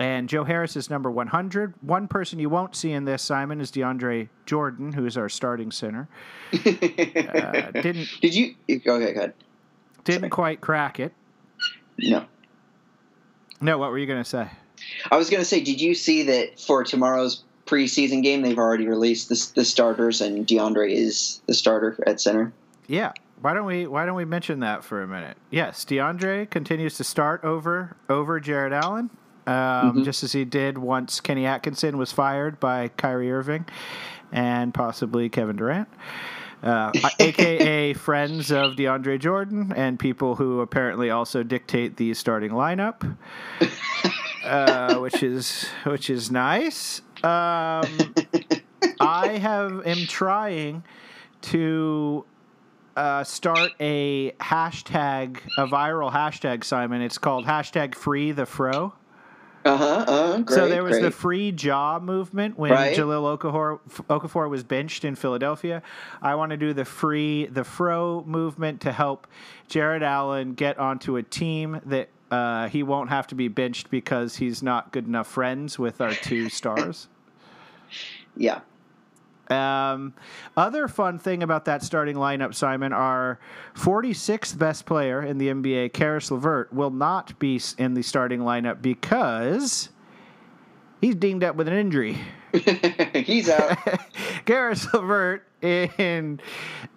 and 0.00 0.30
Joe 0.30 0.44
Harris 0.44 0.76
is 0.76 0.88
number 0.88 1.10
100. 1.10 1.74
One 1.82 2.08
person 2.08 2.38
you 2.38 2.48
won't 2.48 2.74
see 2.74 2.92
in 2.92 3.04
this, 3.04 3.22
Simon, 3.22 3.60
is 3.60 3.70
DeAndre 3.70 4.30
Jordan, 4.46 4.94
who 4.94 5.04
is 5.04 5.18
our 5.18 5.28
starting 5.28 5.70
center. 5.70 6.08
uh, 6.54 7.70
didn't 7.72 8.08
did 8.22 8.34
you? 8.34 8.54
Okay, 8.64 8.78
go 8.78 8.96
ahead. 8.96 9.34
Didn't 10.04 10.20
Sorry. 10.20 10.30
quite 10.30 10.60
crack 10.62 10.98
it. 10.98 11.12
No. 11.98 12.24
No, 13.60 13.78
what 13.78 13.90
were 13.90 13.98
you 13.98 14.06
going 14.06 14.22
to 14.22 14.28
say? 14.28 14.48
I 15.10 15.16
was 15.16 15.28
going 15.30 15.40
to 15.40 15.44
say, 15.44 15.60
did 15.60 15.80
you 15.80 15.94
see 15.94 16.22
that 16.24 16.58
for 16.58 16.82
tomorrow's 16.84 17.44
preseason 17.66 18.22
game, 18.22 18.42
they've 18.42 18.58
already 18.58 18.88
released 18.88 19.28
the, 19.28 19.52
the 19.54 19.64
starters, 19.64 20.20
and 20.20 20.46
DeAndre 20.46 20.90
is 20.92 21.40
the 21.46 21.54
starter 21.54 21.96
at 22.06 22.20
center? 22.20 22.52
Yeah. 22.86 23.12
Why 23.42 23.54
don't 23.54 23.64
we 23.66 23.86
Why 23.86 24.04
don't 24.04 24.16
we 24.16 24.26
mention 24.26 24.60
that 24.60 24.84
for 24.84 25.02
a 25.02 25.06
minute? 25.06 25.36
Yes, 25.50 25.84
DeAndre 25.86 26.50
continues 26.50 26.96
to 26.98 27.04
start 27.04 27.42
over 27.42 27.96
over 28.10 28.38
Jarrett 28.40 28.72
Allen. 28.74 29.08
um, 29.46 29.54
Mhm. 29.54 30.04
just 30.04 30.22
as 30.22 30.32
he 30.32 30.44
did 30.44 30.76
once 30.76 31.18
Kenny 31.20 31.46
Atkinson 31.46 31.96
was 31.96 32.12
fired 32.12 32.60
by 32.60 32.88
Kyrie 32.98 33.32
Irving 33.32 33.64
and 34.30 34.74
possibly 34.74 35.28
Kevin 35.30 35.56
Durant. 35.56 35.88
Uh, 36.62 36.92
AKA 37.18 37.94
friends 37.94 38.50
of 38.50 38.74
DeAndre 38.74 39.18
Jordan 39.18 39.72
and 39.74 39.98
people 39.98 40.36
who 40.36 40.60
apparently 40.60 41.10
also 41.10 41.42
dictate 41.42 41.96
the 41.96 42.12
starting 42.14 42.50
lineup, 42.50 43.16
uh, 44.44 44.96
which 44.96 45.22
is 45.22 45.66
which 45.84 46.10
is 46.10 46.30
nice. 46.30 47.00
Um, 47.22 48.14
I 49.00 49.38
have 49.40 49.86
am 49.86 50.06
trying 50.06 50.84
to 51.42 52.24
uh, 52.96 53.24
start 53.24 53.72
a 53.80 54.32
hashtag, 54.32 55.38
a 55.56 55.66
viral 55.66 56.12
hashtag, 56.12 56.64
Simon. 56.64 57.00
It's 57.00 57.18
called 57.18 57.46
hashtag 57.46 57.94
Free 57.94 58.32
the 58.32 58.46
Fro. 58.46 58.92
Uh 59.64 59.76
huh. 59.76 60.04
Uh, 60.08 60.38
great, 60.38 60.54
so 60.54 60.68
there 60.68 60.82
was 60.82 60.92
great. 60.92 61.02
the 61.02 61.10
free 61.10 61.52
jaw 61.52 61.98
movement 62.00 62.58
when 62.58 62.70
Right. 62.70 62.96
Jahlil 62.96 63.38
Okafor, 63.38 63.78
Okafor 64.08 64.48
was 64.48 64.62
benched 64.62 65.04
in 65.04 65.14
Philadelphia. 65.14 65.82
I 66.22 66.34
want 66.34 66.50
to 66.50 66.56
do 66.56 66.72
the 66.72 66.84
free 66.84 67.46
the 67.46 67.64
fro 67.64 68.24
movement 68.26 68.80
to 68.82 68.92
help 68.92 69.26
Jarrett 69.68 70.02
Allen 70.02 70.54
get 70.54 70.78
onto 70.78 71.16
a 71.16 71.22
team 71.22 71.80
that 71.86 72.08
uh, 72.30 72.68
he 72.68 72.82
won't 72.82 73.10
have 73.10 73.26
to 73.28 73.34
be 73.34 73.48
benched 73.48 73.90
because 73.90 74.36
he's 74.36 74.62
not 74.62 74.92
good 74.92 75.06
enough 75.06 75.26
friends 75.26 75.78
with 75.78 76.00
our 76.00 76.14
two 76.14 76.48
stars. 76.48 77.08
yeah. 78.36 78.60
Um, 79.50 80.14
other 80.56 80.88
fun 80.88 81.18
thing 81.18 81.42
about 81.42 81.64
that 81.64 81.82
starting 81.82 82.16
lineup, 82.16 82.54
Simon, 82.54 82.92
our 82.92 83.38
46th 83.74 84.56
best 84.56 84.86
player 84.86 85.22
in 85.22 85.38
the 85.38 85.48
NBA, 85.48 85.92
Caris 85.92 86.30
LeVert, 86.30 86.72
will 86.72 86.90
not 86.90 87.38
be 87.38 87.60
in 87.78 87.94
the 87.94 88.02
starting 88.02 88.40
lineup 88.40 88.80
because 88.80 89.88
he's 91.00 91.16
dinged 91.16 91.44
up 91.44 91.56
with 91.56 91.68
an 91.68 91.74
injury. 91.74 92.18
He's 93.14 93.48
out. 93.48 93.78
Caris 94.44 94.92
LeVert, 94.92 95.46
in 95.62 96.40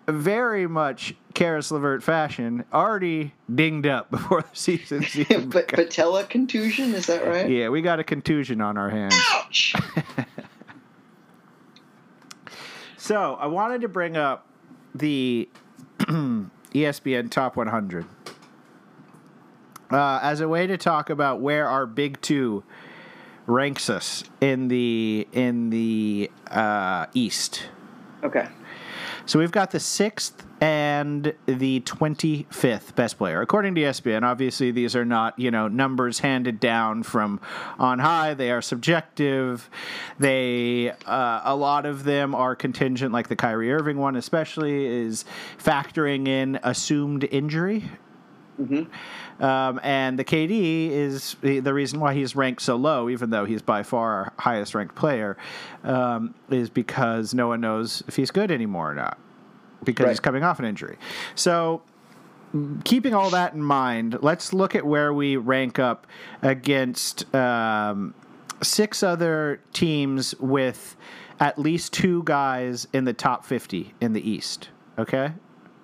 very 0.08 0.68
much 0.68 1.16
Caris 1.34 1.72
LeVert 1.72 2.04
fashion, 2.04 2.66
already 2.74 3.34
dinged 3.54 3.88
up 3.88 4.10
before 4.10 4.42
the 4.42 4.48
season. 4.54 5.06
but 5.50 5.68
patella 5.68 6.24
contusion, 6.24 6.94
is 6.94 7.08
that 7.08 7.26
right? 7.26 7.50
Yeah, 7.50 7.70
we 7.70 7.82
got 7.82 8.00
a 8.00 8.04
contusion 8.04 8.62
on 8.62 8.78
our 8.78 8.90
hands. 8.90 9.16
Ouch. 9.34 9.76
So 13.04 13.34
I 13.38 13.48
wanted 13.48 13.82
to 13.82 13.90
bring 13.90 14.16
up 14.16 14.48
the 14.96 15.50
ESPN 16.00 17.30
Top 17.30 17.58
100 17.58 18.06
uh, 19.92 20.20
as 20.24 20.40
a 20.40 20.48
way 20.48 20.68
to 20.68 20.78
talk 20.78 21.10
about 21.10 21.42
where 21.42 21.68
our 21.68 21.86
big 21.86 22.22
two 22.22 22.64
ranks 23.46 23.90
us 23.90 24.24
in 24.40 24.70
the 24.70 25.28
in 25.34 25.70
the 25.70 26.32
uh, 26.50 27.08
East. 27.14 27.66
Okay. 28.24 28.48
So 29.26 29.38
we've 29.38 29.52
got 29.52 29.72
the 29.72 29.82
sixth 29.82 30.46
and 30.64 31.34
the 31.46 31.82
25th 31.82 32.96
best 32.96 33.18
player. 33.18 33.42
According 33.42 33.76
to 33.76 33.82
ESPN, 33.82 34.24
obviously 34.24 34.72
these 34.72 34.96
are 34.96 35.04
not, 35.04 35.38
you 35.38 35.52
know, 35.52 35.68
numbers 35.68 36.20
handed 36.20 36.62
down 36.62 37.04
from 37.04 37.42
on 37.78 38.00
high. 38.00 38.34
They 38.34 38.50
are 38.50 38.62
subjective. 38.62 39.70
They, 40.20 40.92
uh, 41.06 41.42
a 41.44 41.54
lot 41.54 41.86
of 41.86 42.06
them 42.06 42.34
are 42.34 42.56
contingent, 42.56 43.12
like 43.12 43.28
the 43.28 43.36
Kyrie 43.36 43.74
Irving 43.74 43.98
one, 43.98 44.16
especially, 44.16 44.86
is 44.86 45.26
factoring 45.58 46.30
in 46.30 46.58
assumed 46.64 47.28
injury. 47.30 47.84
Um, 49.42 49.82
and 49.84 50.18
the 50.18 50.24
KD 50.24 50.92
is 50.92 51.36
the 51.42 51.60
the 51.60 51.74
reason 51.74 52.00
why 52.00 52.14
he's 52.14 52.36
ranked 52.36 52.62
so 52.62 52.78
low, 52.78 53.10
even 53.10 53.32
though 53.32 53.44
he's 53.46 53.62
by 53.62 53.84
far 53.84 54.14
our 54.14 54.34
highest 54.38 54.76
ranked 54.76 54.96
player, 54.96 55.36
um, 55.84 56.36
is 56.50 56.70
because 56.70 57.34
no 57.34 57.48
one 57.50 57.60
knows 57.60 58.04
if 58.08 58.16
he's 58.16 58.32
good 58.32 58.52
anymore 58.52 58.92
or 58.92 58.96
not, 58.96 59.18
because 59.84 60.10
he's 60.10 60.20
coming 60.20 60.44
off 60.44 60.60
an 60.60 60.66
injury. 60.66 60.98
So, 61.36 61.82
keeping 62.84 63.14
all 63.14 63.30
that 63.32 63.54
in 63.54 63.62
mind, 63.62 64.20
let's 64.22 64.54
look 64.54 64.76
at 64.76 64.86
where 64.86 65.14
we 65.14 65.38
rank 65.38 65.80
up 65.80 66.08
against 66.42 67.34
um, 67.34 68.14
six 68.62 69.04
other 69.04 69.62
teams 69.74 70.36
with 70.40 70.96
at 71.40 71.58
least 71.58 71.94
two 71.94 72.24
guys 72.24 72.88
in 72.94 73.06
the 73.06 73.14
top 73.14 73.46
50 73.46 73.94
in 74.00 74.14
the 74.14 74.30
East. 74.30 74.70
Okay? 74.98 75.32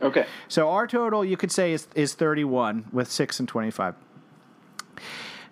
Okay. 0.02 0.26
So 0.48 0.70
our 0.70 0.88
total, 0.88 1.26
you 1.26 1.38
could 1.38 1.52
say, 1.52 1.74
is 1.74 1.88
is 1.96 2.14
31 2.14 2.86
with 2.92 3.12
six 3.12 3.40
and 3.40 3.48
25. 3.48 3.96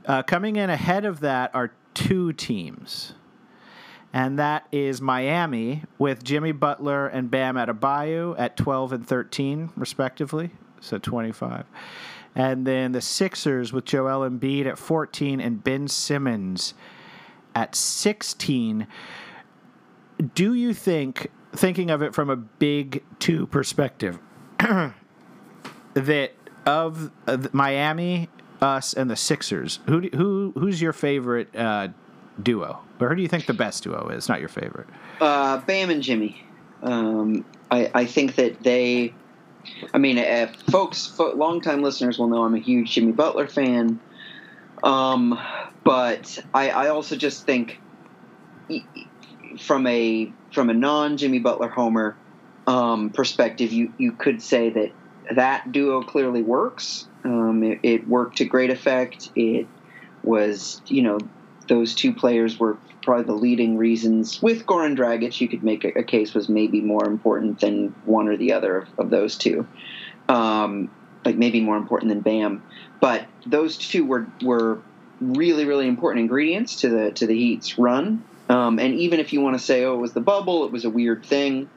Uh, 0.05 0.23
coming 0.23 0.55
in 0.55 0.69
ahead 0.69 1.03
of 1.03 1.19
that 1.19 1.53
are 1.53 1.71
two 1.93 2.31
teams, 2.33 3.13
and 4.13 4.39
that 4.39 4.67
is 4.71 5.01
Miami 5.01 5.83
with 5.97 6.23
Jimmy 6.23 6.51
Butler 6.51 7.07
and 7.07 7.29
Bam 7.29 7.55
Adebayo 7.55 8.35
at 8.37 8.57
12 8.57 8.93
and 8.93 9.07
13, 9.07 9.71
respectively. 9.75 10.51
So 10.79 10.97
25. 10.97 11.65
And 12.35 12.67
then 12.67 12.91
the 12.91 13.01
Sixers 13.01 13.73
with 13.73 13.85
Joel 13.85 14.29
Embiid 14.29 14.65
at 14.65 14.77
14 14.77 15.41
and 15.41 15.63
Ben 15.63 15.87
Simmons 15.87 16.73
at 17.55 17.75
16 17.75 18.87
do 20.33 20.53
you 20.53 20.73
think, 20.73 21.29
thinking 21.53 21.89
of 21.89 22.01
it 22.01 22.13
from 22.13 22.29
a 22.29 22.35
big 22.35 23.03
two 23.19 23.47
perspective, 23.47 24.19
that 25.93 26.31
of 26.65 27.11
Miami, 27.53 28.29
us, 28.61 28.93
and 28.93 29.09
the 29.09 29.15
Sixers, 29.15 29.79
who 29.87 30.09
who 30.13 30.53
who's 30.55 30.81
your 30.81 30.93
favorite 30.93 31.55
uh, 31.55 31.89
duo, 32.41 32.79
or 32.99 33.09
who 33.09 33.15
do 33.15 33.21
you 33.21 33.27
think 33.27 33.45
the 33.45 33.53
best 33.53 33.83
duo 33.83 34.09
is? 34.09 34.29
Not 34.29 34.39
your 34.39 34.49
favorite. 34.49 34.87
Uh, 35.19 35.57
Bam 35.59 35.89
and 35.89 36.01
Jimmy. 36.01 36.43
Um, 36.81 37.45
I, 37.71 37.91
I 37.93 38.05
think 38.05 38.35
that 38.35 38.63
they. 38.63 39.13
I 39.93 39.97
mean, 39.97 40.17
uh, 40.17 40.51
folks, 40.69 41.07
fo- 41.07 41.35
longtime 41.35 41.81
listeners 41.81 42.17
will 42.17 42.27
know 42.27 42.43
I'm 42.43 42.55
a 42.55 42.59
huge 42.59 42.91
Jimmy 42.91 43.11
Butler 43.11 43.47
fan. 43.47 43.99
Um, 44.83 45.37
but 45.83 46.39
I, 46.53 46.69
I 46.69 46.87
also 46.89 47.15
just 47.15 47.45
think, 47.45 47.79
from 49.59 49.87
a 49.87 50.31
from 50.53 50.69
a 50.69 50.73
non 50.73 51.17
Jimmy 51.17 51.39
Butler 51.39 51.67
homer 51.67 52.15
um, 52.67 53.09
perspective, 53.09 53.71
you 53.71 53.93
you 53.97 54.11
could 54.11 54.41
say 54.41 54.69
that 54.69 54.91
that 55.35 55.71
duo 55.71 56.01
clearly 56.01 56.41
works. 56.41 57.07
Um, 57.23 57.63
it, 57.63 57.79
it 57.83 58.07
worked 58.07 58.37
to 58.37 58.45
great 58.45 58.69
effect. 58.69 59.29
It 59.35 59.67
was, 60.23 60.81
you 60.87 61.01
know, 61.01 61.19
those 61.67 61.93
two 61.93 62.13
players 62.13 62.59
were 62.59 62.77
probably 63.01 63.25
the 63.25 63.33
leading 63.33 63.77
reasons. 63.77 64.41
With 64.41 64.65
Goran 64.65 64.97
Dragic, 64.97 65.39
you 65.39 65.47
could 65.47 65.63
make 65.63 65.83
a, 65.83 65.99
a 65.99 66.03
case 66.03 66.33
was 66.33 66.49
maybe 66.49 66.81
more 66.81 67.05
important 67.05 67.59
than 67.59 67.95
one 68.05 68.27
or 68.27 68.37
the 68.37 68.53
other 68.53 68.77
of, 68.77 68.99
of 68.99 69.09
those 69.09 69.37
two. 69.37 69.67
Um, 70.29 70.91
like 71.23 71.35
maybe 71.35 71.61
more 71.61 71.77
important 71.77 72.09
than 72.09 72.21
Bam, 72.21 72.63
but 72.99 73.25
those 73.45 73.77
two 73.77 74.05
were 74.05 74.27
were 74.41 74.79
really 75.19 75.65
really 75.65 75.87
important 75.87 76.21
ingredients 76.21 76.81
to 76.81 76.89
the 76.89 77.11
to 77.11 77.27
the 77.27 77.33
Heat's 77.33 77.77
run. 77.77 78.23
Um, 78.49 78.79
and 78.79 78.93
even 78.95 79.19
if 79.19 79.33
you 79.33 79.41
want 79.41 79.57
to 79.57 79.63
say, 79.63 79.83
oh, 79.83 79.95
it 79.95 79.97
was 79.97 80.13
the 80.13 80.21
bubble, 80.21 80.65
it 80.65 80.71
was 80.71 80.85
a 80.85 80.89
weird 80.89 81.25
thing. 81.25 81.69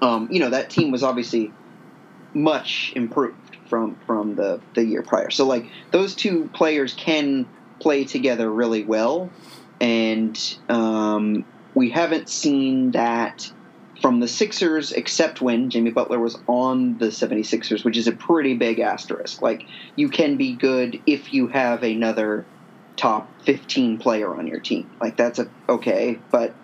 Um, 0.00 0.28
you 0.30 0.40
know 0.40 0.50
that 0.50 0.70
team 0.70 0.90
was 0.90 1.02
obviously 1.02 1.52
much 2.34 2.92
improved 2.94 3.36
from 3.68 3.96
from 4.06 4.36
the 4.36 4.60
the 4.74 4.84
year 4.84 5.02
prior. 5.02 5.30
So 5.30 5.46
like 5.46 5.70
those 5.90 6.14
two 6.14 6.50
players 6.52 6.94
can 6.94 7.46
play 7.86 8.02
together 8.02 8.50
really 8.50 8.82
well, 8.82 9.30
and 9.80 10.58
um, 10.68 11.44
we 11.72 11.88
haven't 11.88 12.28
seen 12.28 12.90
that 12.90 13.48
from 14.02 14.18
the 14.18 14.26
Sixers 14.26 14.90
except 14.90 15.40
when 15.40 15.70
Jimmy 15.70 15.92
Butler 15.92 16.18
was 16.18 16.36
on 16.48 16.98
the 16.98 17.06
76ers, 17.06 17.84
which 17.84 17.96
is 17.96 18.08
a 18.08 18.12
pretty 18.12 18.54
big 18.54 18.80
asterisk. 18.80 19.40
Like 19.40 19.68
you 19.94 20.08
can 20.08 20.36
be 20.36 20.54
good 20.54 21.00
if 21.06 21.32
you 21.32 21.46
have 21.46 21.84
another 21.84 22.44
top 22.96 23.30
15 23.42 23.98
player 23.98 24.34
on 24.34 24.48
your 24.48 24.58
team. 24.58 24.90
Like 25.00 25.16
that's 25.16 25.38
a 25.38 25.48
okay, 25.68 26.18
but 26.32 26.56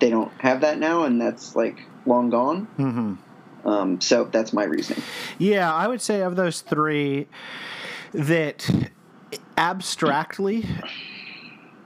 they 0.00 0.10
don't 0.10 0.32
have 0.38 0.60
that 0.60 0.78
now 0.78 1.04
and 1.04 1.18
that's 1.18 1.56
like 1.56 1.78
long 2.04 2.28
gone. 2.28 2.68
Mm-hmm. 2.78 3.66
Um, 3.66 4.02
so 4.02 4.24
that's 4.24 4.52
my 4.52 4.64
reasoning. 4.64 5.02
Yeah, 5.38 5.74
I 5.74 5.88
would 5.88 6.02
say 6.02 6.20
of 6.20 6.36
those 6.36 6.60
three, 6.60 7.26
that 8.12 8.90
abstractly, 9.56 10.64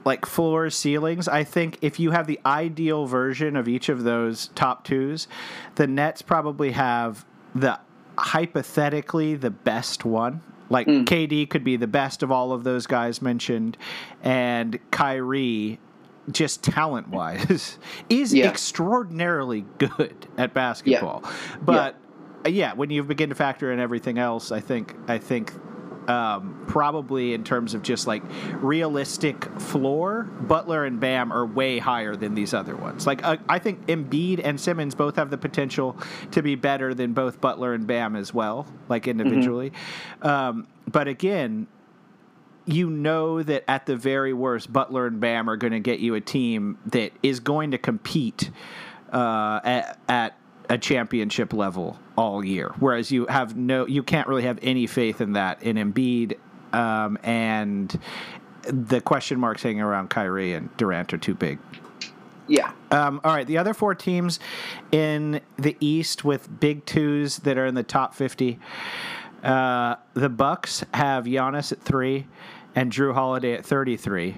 like 0.05 0.27
floors, 0.27 0.77
ceilings, 0.77 1.29
I 1.29 1.45
think 1.45 1.79
if 1.81 1.99
you 2.01 2.11
have 2.11 2.27
the 2.27 2.41
ideal 2.45 3.07
version 3.07 3.57
of 3.57 3.69
each 3.69 3.89
of 3.89 4.03
those 4.05 4.49
top 4.55 4.85
twos, 4.85 5.29
the 5.77 5.87
Nets 5.87 6.23
probably 6.23 6.73
have 6.73 7.25
the 7.55 7.79
hypothetically 8.19 9.35
the 9.35 9.51
best 9.51 10.05
one. 10.05 10.41
Like 10.69 10.87
KD 10.87 11.49
could 11.51 11.65
be 11.65 11.77
the 11.77 11.87
best 11.87 12.23
of 12.23 12.33
all 12.33 12.53
of 12.53 12.65
those 12.65 12.87
guys 12.87 13.21
mentioned, 13.21 13.77
and 14.23 14.79
Kyrie, 14.91 15.79
just 16.31 16.63
talent 16.63 17.09
wise, 17.09 17.79
is 18.09 18.33
Yeah. 18.33 18.49
extraordinarily 18.49 19.67
good 19.79 20.15
at 20.39 20.55
basketball. 20.55 21.23
But 21.61 21.97
uh, 22.47 22.49
yeah, 22.49 22.73
when 22.73 22.89
you 22.91 23.03
begin 23.03 23.29
to 23.29 23.35
factor 23.35 23.71
in 23.71 23.81
everything 23.81 24.19
else, 24.19 24.51
I 24.51 24.61
think 24.61 24.95
I 25.09 25.19
think 25.19 25.53
um, 26.09 26.65
probably 26.67 27.35
in 27.35 27.45
terms 27.45 27.75
of 27.75 27.83
just 27.83 28.07
like 28.07 28.23
realistic 28.57 29.45
floor, 29.61 30.25
Butler 30.25 30.85
and 30.85 31.01
Bam 31.01 31.33
are 31.33 31.47
way 31.47 31.79
higher 31.79 32.17
than 32.17 32.35
these 32.35 32.55
other 32.55 32.77
ones. 32.77 33.07
Like 33.07 33.25
uh, 33.25 33.37
I 33.49 33.59
think 33.59 33.87
Embiid 33.87 34.41
and 34.43 34.61
Simmons 34.61 34.95
both 34.95 35.17
have 35.17 35.31
the 35.31 35.39
potential 35.39 35.97
to 36.33 36.43
be 36.43 36.55
better 36.55 36.95
than 36.95 37.13
both 37.13 37.41
Butler 37.41 37.75
and 37.75 37.87
Bam 37.87 38.17
as 38.17 38.35
well, 38.35 38.67
like 38.89 39.07
individually. 39.07 39.71
Mm-hmm. 39.71 40.27
Um, 40.27 40.67
but 40.91 41.09
again, 41.09 41.67
you 42.65 42.91
know 42.91 43.43
that 43.43 43.65
at 43.69 43.87
the 43.87 43.97
very 43.97 44.33
worst, 44.33 44.73
Butler 44.73 45.07
and 45.07 45.21
Bam 45.21 45.49
are 45.51 45.57
going 45.57 45.73
to 45.73 45.81
get 45.81 46.01
you 46.01 46.15
a 46.15 46.21
team 46.21 46.79
that 46.87 47.13
is 47.23 47.41
going 47.41 47.73
to 47.73 47.79
compete 47.79 48.51
uh, 49.13 49.61
at, 49.65 49.99
at 50.09 50.39
a 50.69 50.79
championship 50.79 51.53
level 51.53 51.99
all 52.17 52.45
year. 52.45 52.73
Whereas 52.79 53.11
you 53.11 53.27
have 53.27 53.57
no, 53.57 53.87
you 53.87 54.03
can't 54.03 54.29
really 54.29 54.43
have 54.43 54.59
any 54.63 54.87
faith 54.87 55.21
in 55.21 55.33
that 55.33 55.63
in 55.63 55.77
Embiid, 55.77 56.37
um, 56.73 57.19
and 57.23 57.99
the 58.63 59.01
question 59.01 59.41
marks 59.41 59.63
hanging 59.63 59.81
around 59.81 60.11
Kyrie 60.11 60.55
and 60.55 60.75
Durant 60.77 61.13
are 61.13 61.19
too 61.19 61.35
big. 61.35 61.59
Yeah. 62.49 62.73
Um, 62.91 63.21
all 63.25 63.35
right. 63.35 63.47
The 63.47 63.59
other 63.59 63.73
four 63.73 63.95
teams 63.95 64.41
in 64.91 65.41
the 65.57 65.77
East 65.81 66.25
with 66.25 66.61
big 66.61 66.85
twos 66.85 67.39
that 67.39 67.57
are 67.57 67.67
in 67.67 67.75
the 67.75 67.83
top 67.83 68.15
fifty. 68.15 68.59
Uh, 69.43 69.97
the 70.15 70.29
Bucks 70.29 70.85
have 70.93 71.25
Giannis 71.25 71.73
at 71.73 71.81
three, 71.81 72.27
and 72.75 72.93
Jrue 72.93 73.15
Holiday 73.15 73.55
at 73.55 73.65
thirty-three. 73.65 74.37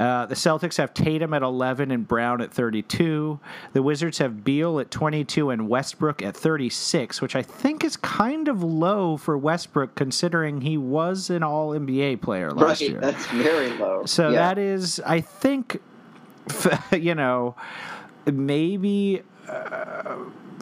Uh, 0.00 0.24
the 0.24 0.34
Celtics 0.34 0.78
have 0.78 0.94
Tatum 0.94 1.34
at 1.34 1.42
11 1.42 1.90
and 1.90 2.08
Brown 2.08 2.40
at 2.40 2.50
32. 2.50 3.38
The 3.74 3.82
Wizards 3.82 4.16
have 4.16 4.42
Beal 4.42 4.80
at 4.80 4.90
22 4.90 5.50
and 5.50 5.68
Westbrook 5.68 6.22
at 6.22 6.34
36, 6.34 7.20
which 7.20 7.36
I 7.36 7.42
think 7.42 7.84
is 7.84 7.98
kind 7.98 8.48
of 8.48 8.62
low 8.62 9.18
for 9.18 9.36
Westbrook 9.36 9.94
considering 9.96 10.62
he 10.62 10.78
was 10.78 11.28
an 11.28 11.42
All 11.42 11.72
NBA 11.72 12.22
player 12.22 12.50
last 12.50 12.80
right, 12.80 12.90
year. 12.92 13.00
That's 13.00 13.26
very 13.26 13.76
low. 13.76 14.06
So 14.06 14.30
yeah. 14.30 14.36
that 14.36 14.56
is, 14.56 15.02
I 15.04 15.20
think, 15.20 15.82
you 16.92 17.14
know, 17.14 17.54
maybe. 18.24 19.20
Uh, 19.46 20.16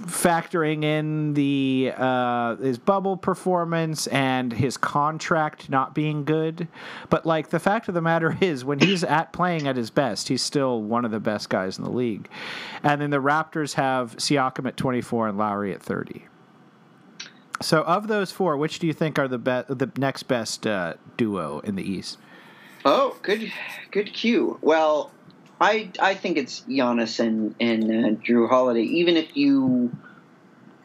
factoring 0.08 0.84
in 0.84 1.34
the 1.34 1.92
uh, 1.96 2.56
his 2.56 2.78
bubble 2.78 3.16
performance 3.16 4.06
and 4.08 4.52
his 4.52 4.76
contract 4.76 5.70
not 5.70 5.94
being 5.94 6.24
good. 6.24 6.68
But 7.08 7.26
like 7.26 7.50
the 7.50 7.60
fact 7.60 7.88
of 7.88 7.94
the 7.94 8.02
matter 8.02 8.36
is, 8.40 8.64
when 8.64 8.78
he's 8.78 9.04
at 9.04 9.32
playing 9.32 9.66
at 9.68 9.76
his 9.76 9.90
best, 9.90 10.28
he's 10.28 10.42
still 10.42 10.82
one 10.82 11.04
of 11.04 11.10
the 11.10 11.20
best 11.20 11.50
guys 11.50 11.78
in 11.78 11.84
the 11.84 11.90
league. 11.90 12.28
And 12.82 13.00
then 13.00 13.10
the 13.10 13.22
Raptors 13.22 13.74
have 13.74 14.16
Siakam 14.16 14.66
at 14.66 14.76
24 14.76 15.28
and 15.28 15.38
Lowry 15.38 15.72
at 15.72 15.82
30. 15.82 16.24
So 17.60 17.82
of 17.82 18.06
those 18.06 18.30
four, 18.30 18.56
which 18.56 18.78
do 18.78 18.86
you 18.86 18.92
think 18.92 19.18
are 19.18 19.28
the 19.28 19.38
best, 19.38 19.78
the 19.78 19.90
next 19.96 20.24
best 20.24 20.66
uh, 20.66 20.94
duo 21.16 21.60
in 21.60 21.74
the 21.74 21.82
East? 21.82 22.18
Oh, 22.84 23.16
good, 23.22 23.52
good 23.90 24.12
cue. 24.12 24.58
Well, 24.62 25.10
I 25.60 25.90
I 26.00 26.14
think 26.14 26.36
it's 26.36 26.60
Giannis 26.60 27.20
and 27.20 27.54
and 27.60 27.84
uh, 27.84 28.20
Jrue 28.20 28.48
Holiday. 28.48 28.82
Even 28.82 29.16
if 29.16 29.36
you 29.36 29.90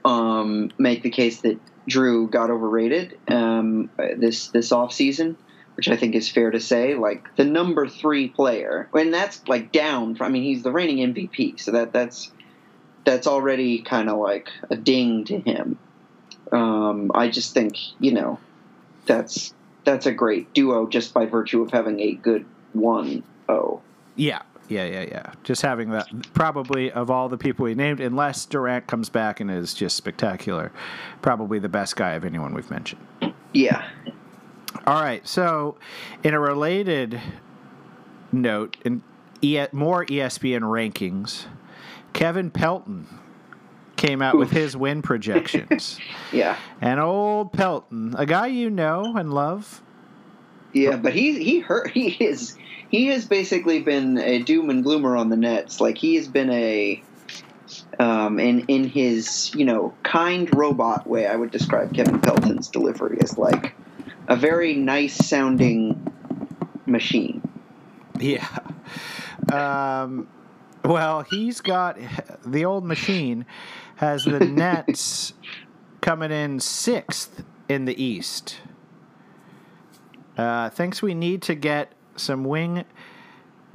um, 0.03 0.71
make 0.77 1.03
the 1.03 1.09
case 1.09 1.41
that 1.41 1.59
Jrue 1.87 2.29
got 2.29 2.49
overrated 2.49 3.17
um, 3.27 3.89
this 3.97 4.47
this 4.47 4.71
off 4.71 4.93
season, 4.93 5.37
which 5.75 5.89
I 5.89 5.95
think 5.95 6.15
is 6.15 6.29
fair 6.29 6.51
to 6.51 6.59
say. 6.59 6.95
Like 6.95 7.35
the 7.35 7.45
number 7.45 7.87
three 7.87 8.29
player, 8.29 8.89
and 8.93 9.13
that's 9.13 9.47
like 9.47 9.71
down. 9.71 10.15
From, 10.15 10.27
I 10.27 10.29
mean, 10.29 10.43
he's 10.43 10.63
the 10.63 10.71
reigning 10.71 11.13
MVP, 11.13 11.59
so 11.59 11.71
that 11.71 11.93
that's 11.93 12.31
that's 13.05 13.27
already 13.27 13.81
kind 13.81 14.09
of 14.09 14.17
like 14.17 14.49
a 14.69 14.75
ding 14.75 15.25
to 15.25 15.39
him. 15.39 15.77
Um, 16.51 17.11
I 17.13 17.27
just 17.29 17.53
think 17.53 17.77
you 17.99 18.13
know 18.13 18.39
that's 19.05 19.53
that's 19.83 20.05
a 20.05 20.11
great 20.11 20.53
duo 20.53 20.87
just 20.87 21.13
by 21.13 21.25
virtue 21.25 21.61
of 21.61 21.71
having 21.71 21.99
a 21.99 22.13
good 22.13 22.45
one 22.71 23.23
oh. 23.49 23.81
Yeah, 24.15 24.43
yeah, 24.69 24.85
yeah, 24.85 25.01
yeah. 25.01 25.33
Just 25.43 25.61
having 25.61 25.89
that, 25.91 26.07
probably 26.33 26.91
of 26.91 27.11
all 27.11 27.29
the 27.29 27.37
people 27.37 27.65
we 27.65 27.75
named, 27.75 27.99
unless 27.99 28.45
Durant 28.45 28.87
comes 28.87 29.09
back 29.09 29.39
and 29.39 29.51
is 29.51 29.73
just 29.73 29.95
spectacular, 29.95 30.71
probably 31.21 31.59
the 31.59 31.69
best 31.69 31.95
guy 31.95 32.11
of 32.13 32.25
anyone 32.25 32.53
we've 32.53 32.71
mentioned. 32.71 33.05
Yeah. 33.53 33.87
All 34.85 35.01
right. 35.01 35.25
So, 35.27 35.77
in 36.23 36.33
a 36.33 36.39
related 36.39 37.21
note, 38.31 38.77
in 38.83 39.03
e- 39.41 39.65
more 39.71 40.05
ESPN 40.05 40.61
rankings, 40.61 41.45
Kevin 42.13 42.49
Pelton 42.49 43.07
came 43.95 44.21
out 44.21 44.35
Oof. 44.35 44.39
with 44.39 44.51
his 44.51 44.75
win 44.75 45.01
projections. 45.01 45.99
yeah. 46.31 46.57
And 46.81 46.99
old 46.99 47.53
Pelton, 47.53 48.15
a 48.17 48.25
guy 48.25 48.47
you 48.47 48.69
know 48.69 49.15
and 49.15 49.33
love. 49.33 49.81
Yeah, 50.73 50.95
but 50.95 51.13
he 51.13 51.43
he 51.43 51.59
hurt. 51.59 51.91
He 51.91 52.09
is 52.09 52.57
he 52.93 53.07
has 53.07 53.25
basically 53.25 53.81
been 53.81 54.19
a 54.19 54.37
doom 54.43 54.69
and 54.69 54.85
gloomer 54.85 55.17
on 55.17 55.29
the 55.29 55.35
Nets. 55.35 55.81
Like 55.81 55.97
he 55.97 56.15
has 56.17 56.27
been 56.27 56.51
a 56.51 57.01
um, 57.97 58.39
in 58.39 58.65
in 58.67 58.83
his 58.87 59.51
you 59.55 59.65
know 59.65 59.95
kind 60.03 60.55
robot 60.55 61.07
way, 61.07 61.25
I 61.25 61.35
would 61.35 61.49
describe 61.49 61.95
Kevin 61.95 62.21
Pelton's 62.21 62.67
delivery 62.67 63.17
as 63.23 63.35
like 63.35 63.73
a 64.27 64.35
very 64.35 64.75
nice 64.75 65.15
sounding 65.27 66.07
machine. 66.85 67.41
Yeah. 68.19 68.47
Um, 69.51 70.27
well, 70.85 71.23
he's 71.23 71.61
got 71.61 71.97
the 72.45 72.63
old 72.63 72.85
machine 72.85 73.47
has 73.95 74.23
the 74.23 74.39
Nets 74.45 75.33
coming 75.99 76.29
in 76.31 76.59
sixth 76.59 77.43
in 77.67 77.85
the 77.85 78.01
East. 78.01 78.59
Uh, 80.37 80.69
thinks 80.69 81.01
we 81.01 81.15
need 81.15 81.41
to 81.41 81.55
get 81.55 81.93
some 82.15 82.43
wing 82.43 82.85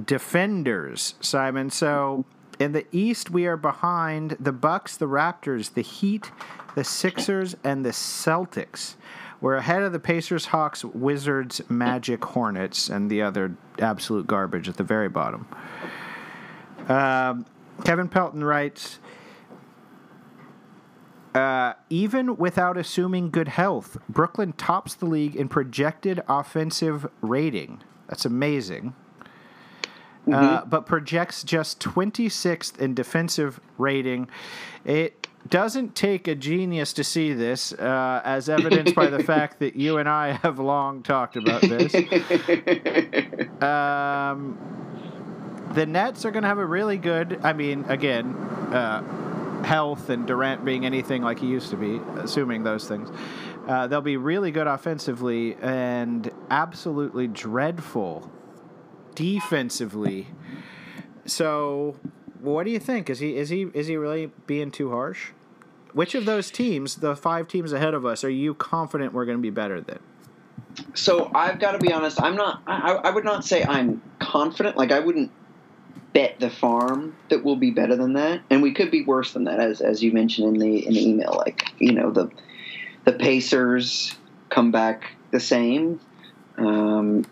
defenders, 0.02 1.14
Simon. 1.20 1.70
So 1.70 2.24
in 2.58 2.72
the 2.72 2.86
East, 2.92 3.30
we 3.30 3.46
are 3.46 3.56
behind 3.56 4.36
the 4.40 4.52
Bucks, 4.52 4.96
the 4.96 5.06
Raptors, 5.06 5.74
the 5.74 5.82
Heat, 5.82 6.30
the 6.74 6.84
Sixers, 6.84 7.56
and 7.64 7.84
the 7.84 7.90
Celtics. 7.90 8.94
We're 9.40 9.56
ahead 9.56 9.82
of 9.82 9.92
the 9.92 10.00
Pacers, 10.00 10.46
Hawks, 10.46 10.84
Wizards, 10.84 11.60
Magic, 11.68 12.24
Hornets, 12.24 12.88
and 12.88 13.08
the 13.08 13.22
other 13.22 13.56
absolute 13.78 14.26
garbage 14.26 14.68
at 14.68 14.76
the 14.76 14.82
very 14.82 15.08
bottom. 15.08 15.46
Um, 16.88 17.46
Kevin 17.84 18.08
Pelton 18.08 18.42
writes. 18.42 18.98
Uh, 21.34 21.74
even 21.88 22.36
without 22.36 22.76
assuming 22.76 23.30
good 23.30 23.48
health, 23.48 23.96
Brooklyn 24.08 24.54
tops 24.54 24.94
the 24.94 25.06
league 25.06 25.36
in 25.36 25.48
projected 25.48 26.20
offensive 26.28 27.06
rating. 27.20 27.80
That's 28.08 28.24
amazing. 28.24 28.94
Uh, 30.26 30.30
mm-hmm. 30.30 30.34
Uh, 30.34 30.64
but 30.64 30.86
projects 30.86 31.42
just 31.42 31.80
26th 31.80 32.78
in 32.78 32.94
defensive 32.94 33.60
rating. 33.78 34.28
It 34.84 35.26
doesn't 35.48 35.94
take 35.94 36.28
a 36.28 36.34
genius 36.34 36.92
to 36.94 37.04
see 37.04 37.32
this, 37.32 37.72
uh, 37.72 38.20
as 38.24 38.48
evidenced 38.48 38.94
by 38.94 39.06
the 39.06 39.22
fact 39.24 39.60
that 39.60 39.76
you 39.76 39.98
and 39.98 40.08
I 40.08 40.32
have 40.32 40.58
long 40.58 41.02
talked 41.02 41.36
about 41.36 41.62
this. 41.62 41.94
Um, 43.58 44.56
the 45.72 45.84
Nets 45.84 46.24
are 46.24 46.30
going 46.30 46.42
to 46.42 46.48
have 46.48 46.58
a 46.58 46.64
really 46.64 46.96
good, 46.96 47.40
I 47.42 47.52
mean, 47.52 47.84
again, 47.88 48.34
uh, 48.72 49.62
health 49.64 50.10
and 50.10 50.26
Durant 50.26 50.64
being 50.64 50.86
anything 50.86 51.22
like 51.22 51.40
he 51.40 51.46
used 51.46 51.70
to 51.70 51.76
be, 51.76 52.00
assuming 52.20 52.62
those 52.62 52.86
things. 52.86 53.10
Uh, 53.68 53.86
they'll 53.86 54.00
be 54.00 54.16
really 54.16 54.50
good 54.50 54.66
offensively 54.66 55.54
and 55.60 56.30
absolutely 56.50 57.26
dreadful 57.26 58.32
defensively. 59.14 60.26
So, 61.26 61.96
what 62.40 62.64
do 62.64 62.70
you 62.70 62.78
think? 62.78 63.10
Is 63.10 63.18
he 63.18 63.36
is 63.36 63.50
he 63.50 63.68
is 63.74 63.86
he 63.86 63.98
really 63.98 64.32
being 64.46 64.70
too 64.70 64.90
harsh? 64.90 65.32
Which 65.92 66.14
of 66.14 66.24
those 66.24 66.50
teams, 66.50 66.96
the 66.96 67.14
five 67.14 67.46
teams 67.46 67.72
ahead 67.72 67.92
of 67.92 68.06
us, 68.06 68.24
are 68.24 68.30
you 68.30 68.54
confident 68.54 69.12
we're 69.12 69.26
going 69.26 69.38
to 69.38 69.42
be 69.42 69.50
better 69.50 69.82
than? 69.82 69.98
So 70.94 71.30
I've 71.34 71.58
got 71.58 71.72
to 71.72 71.78
be 71.78 71.92
honest. 71.92 72.22
I'm 72.22 72.36
not. 72.36 72.62
I, 72.66 72.92
I 72.92 73.10
would 73.10 73.24
not 73.24 73.44
say 73.44 73.64
I'm 73.64 74.00
confident. 74.18 74.78
Like 74.78 74.92
I 74.92 75.00
wouldn't 75.00 75.30
bet 76.14 76.40
the 76.40 76.48
farm 76.48 77.16
that 77.28 77.44
we'll 77.44 77.56
be 77.56 77.70
better 77.70 77.96
than 77.96 78.14
that, 78.14 78.40
and 78.48 78.62
we 78.62 78.72
could 78.72 78.90
be 78.90 79.04
worse 79.04 79.34
than 79.34 79.44
that, 79.44 79.60
as 79.60 79.82
as 79.82 80.02
you 80.02 80.12
mentioned 80.12 80.56
in 80.56 80.58
the 80.58 80.86
in 80.86 80.94
the 80.94 81.06
email. 81.06 81.34
Like 81.36 81.70
you 81.78 81.92
know 81.92 82.10
the 82.10 82.30
the 83.08 83.14
Pacers 83.14 84.14
come 84.50 84.70
back 84.70 85.14
the 85.30 85.40
same. 85.40 85.98
Um, 86.58 87.24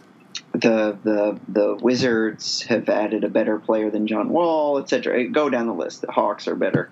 the 0.52 0.96
the 1.02 1.38
the 1.48 1.74
Wizards 1.74 2.62
have 2.62 2.88
added 2.88 3.24
a 3.24 3.28
better 3.28 3.58
player 3.58 3.90
than 3.90 4.06
John 4.06 4.30
Wall, 4.30 4.78
etc. 4.78 5.28
Go 5.28 5.50
down 5.50 5.66
the 5.66 5.74
list. 5.74 6.00
The 6.00 6.10
Hawks 6.10 6.48
are 6.48 6.54
better, 6.54 6.90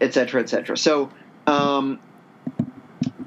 etc., 0.00 0.40
etc. 0.40 0.78
So, 0.78 1.10
um, 1.46 2.00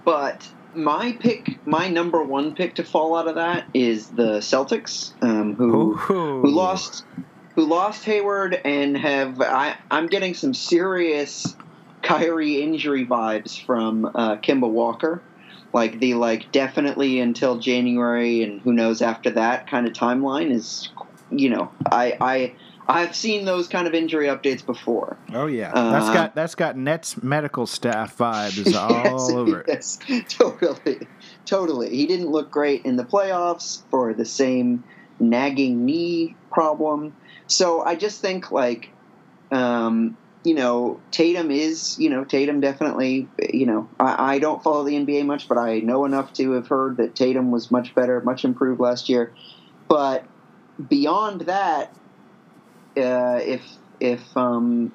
but 0.04 0.49
my 0.73 1.12
pick, 1.12 1.60
my 1.67 1.88
number 1.88 2.23
one 2.23 2.56
pick 2.56 2.75
to 2.75 2.84
fall 2.84 3.15
out 3.15 3.28
of 3.28 3.36
that 3.36 3.67
is 3.75 4.08
the 4.08 4.39
Celtics, 4.39 5.13
um, 5.21 5.54
who 5.54 5.91
Ooh. 5.91 5.93
who 5.93 6.49
lost 6.49 7.04
who 7.54 7.65
lost 7.65 8.04
Hayward 8.06 8.60
and 8.65 8.97
have 8.97 9.39
I, 9.41 9.75
I'm 9.91 10.08
getting 10.08 10.34
some 10.34 10.56
serious 10.56 11.56
Kyrie 12.06 12.62
injury 12.62 13.06
vibes 13.06 13.60
from 13.65 14.06
uh, 14.06 14.38
Kemba 14.38 14.70
Walker. 14.70 15.22
like 15.74 16.00
the 16.00 16.13
like 16.13 16.52
definitely 16.52 17.20
until 17.20 17.58
January 17.58 18.44
and 18.44 18.62
who 18.62 18.72
knows 18.72 19.02
after 19.02 19.32
that 19.32 19.68
kind 19.68 19.88
of 19.88 19.94
timeline 19.94 20.52
is, 20.52 20.88
you 21.32 21.50
know, 21.50 21.72
I 21.91 22.15
I 22.22 22.56
I've 22.88 23.15
seen 23.15 23.46
those 23.46 23.68
kind 23.68 23.88
of 23.88 23.94
injury 23.94 24.28
updates 24.28 24.65
before. 24.65 25.18
Oh 25.34 25.48
yeah, 25.48 25.72
uh, 25.74 25.91
that's 25.91 26.10
got 26.10 26.36
that's 26.36 26.56
got 26.56 26.78
Nets 26.78 27.22
medical 27.24 27.65
staff 27.65 28.15
vibes 28.18 28.74
all 28.80 28.94
yes, 29.04 29.30
over 29.32 29.60
it. 29.62 29.65
Yes, 29.68 30.00
totally, 30.30 31.08
totally. 31.46 31.89
He 31.89 32.06
didn't 32.06 32.30
look 32.30 32.52
great 32.52 32.84
in 32.86 32.96
the 32.96 33.04
playoffs 33.04 33.82
for 33.89 34.13
the 34.13 34.26
same 34.26 34.84
nagging 35.20 35.86
knee 35.86 36.36
problem. 36.52 37.13
So 37.48 37.84
I 37.84 37.96
just 37.96 38.22
think 38.22 38.52
like, 38.52 38.89
um, 39.52 40.18
you 40.46 40.54
know, 40.54 41.00
Tatum 41.12 41.50
is, 41.52 41.98
you 42.00 42.10
know, 42.10 42.24
Tatum 42.24 42.60
definitely, 42.60 43.28
you 43.52 43.66
know, 43.66 43.90
I, 44.00 44.36
I 44.36 44.40
don't 44.40 44.62
follow 44.62 44.84
the 44.84 44.94
NBA 44.94 45.26
much, 45.26 45.48
but 45.48 45.58
I 45.58 45.80
know 45.80 46.06
enough 46.06 46.34
to 46.34 46.52
have 46.52 46.68
heard 46.68 46.98
that 46.98 47.16
Tatum 47.16 47.52
was 47.52 47.72
much 47.72 47.96
better, 47.96 48.22
much 48.22 48.46
improved 48.46 48.80
last 48.80 49.10
year. 49.10 49.34
But 49.88 50.26
beyond 50.88 51.42
that, 51.42 51.94
uh, 52.98 53.40
if 53.44 53.62
if 54.00 54.36
um, 54.38 54.92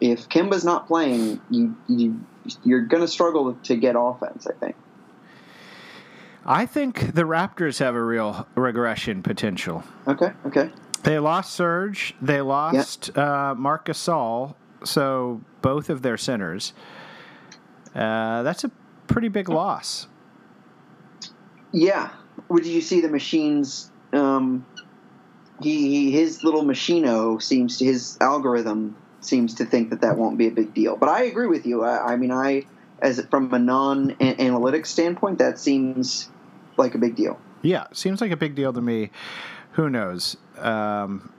if 0.00 0.28
Kemba's 0.28 0.64
not 0.64 0.86
playing, 0.86 1.40
you 1.50 1.76
you 1.86 2.20
you're 2.64 2.82
going 2.82 3.02
to 3.02 3.08
struggle 3.08 3.54
to 3.64 3.76
get 3.76 3.94
offense. 3.98 4.46
I 4.46 4.52
think. 4.54 4.76
I 6.46 6.64
think 6.64 7.14
the 7.14 7.24
Raptors 7.24 7.78
have 7.78 7.94
a 7.94 8.02
real 8.02 8.48
regression 8.54 9.22
potential. 9.22 9.84
Okay. 10.06 10.32
Okay. 10.46 10.70
They 11.02 11.18
lost 11.18 11.52
Serge. 11.52 12.14
They 12.22 12.40
lost 12.40 13.16
uh, 13.16 13.54
Marc 13.56 13.86
Gasol. 13.86 14.54
So 14.84 15.40
both 15.62 15.90
of 15.90 16.02
their 16.02 16.16
centers. 16.16 16.72
Uh, 17.94 18.42
that's 18.42 18.64
a 18.64 18.70
pretty 19.06 19.28
big 19.28 19.48
loss. 19.48 20.06
Yeah. 21.72 22.10
Did 22.54 22.66
you 22.66 22.80
see 22.80 23.00
the 23.00 23.08
machines 23.08 23.90
um, 24.12 24.64
he, 25.62 25.88
he 25.88 26.10
his 26.12 26.44
little 26.44 26.62
machino 26.62 27.42
seems 27.42 27.78
to 27.78 27.84
his 27.84 28.16
algorithm 28.20 28.96
seems 29.20 29.54
to 29.54 29.64
think 29.64 29.90
that 29.90 30.00
that 30.02 30.16
won't 30.16 30.38
be 30.38 30.46
a 30.46 30.50
big 30.50 30.72
deal. 30.72 30.96
But 30.96 31.08
I 31.08 31.24
agree 31.24 31.48
with 31.48 31.66
you. 31.66 31.82
I, 31.82 32.12
I 32.12 32.16
mean, 32.16 32.30
I 32.30 32.64
as 33.00 33.24
from 33.30 33.52
a 33.52 33.58
non 33.58 34.10
analytics 34.16 34.86
standpoint, 34.86 35.38
that 35.38 35.58
seems 35.58 36.28
like 36.76 36.94
a 36.94 36.98
big 36.98 37.16
deal. 37.16 37.38
Yeah, 37.62 37.86
seems 37.92 38.20
like 38.20 38.30
a 38.30 38.36
big 38.36 38.54
deal 38.54 38.72
to 38.72 38.80
me. 38.80 39.10
Who 39.72 39.90
knows? 39.90 40.36
Um, 40.56 41.32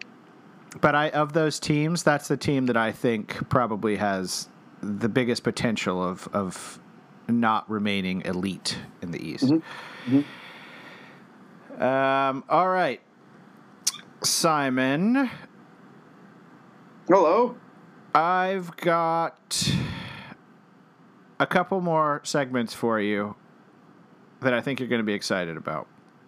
but 0.82 0.95
I 0.95 1.10
of 1.10 1.34
those 1.34 1.60
teams, 1.60 2.03
that's 2.03 2.27
the 2.27 2.38
team 2.38 2.67
that 2.67 2.77
I 2.77 2.91
think 2.91 3.49
probably 3.49 3.95
has 3.97 4.49
the 4.82 5.10
biggest 5.10 5.43
potential 5.43 6.03
of 6.03 6.27
of 6.34 6.79
not 7.27 7.69
remaining 7.69 8.21
elite 8.21 8.77
in 9.01 9.12
the 9.12 9.19
East. 9.19 9.45
Mm-hmm. 9.45 10.19
Mm-hmm. 10.19 11.84
Um, 11.84 12.43
all 12.49 12.69
right. 12.69 13.01
Simon. 14.21 15.29
Hello. 17.08 17.55
I've 18.13 18.75
got 18.77 19.71
a 21.39 21.47
couple 21.47 21.79
more 21.79 22.21
segments 22.23 22.73
for 22.73 22.99
you 22.99 23.36
that 24.41 24.53
I 24.53 24.62
think 24.62 24.79
you're 24.79 24.89
going 24.89 24.99
to 24.99 25.05
be 25.05 25.13
excited 25.13 25.58
about. 25.58 25.88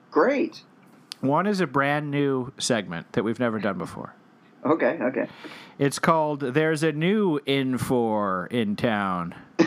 Great. 0.09 0.63
One 1.19 1.47
is 1.47 1.59
a 1.59 1.67
brand 1.67 2.09
new 2.11 2.51
segment 2.57 3.11
that 3.13 3.23
we've 3.23 3.39
never 3.39 3.59
done 3.59 3.77
before. 3.77 4.15
Okay, 4.63 4.97
okay. 5.01 5.27
It's 5.79 5.97
called 5.97 6.41
There's 6.41 6.83
a 6.83 6.91
New 6.91 7.39
Infor 7.41 8.51
in 8.51 8.75
Town. 8.75 9.33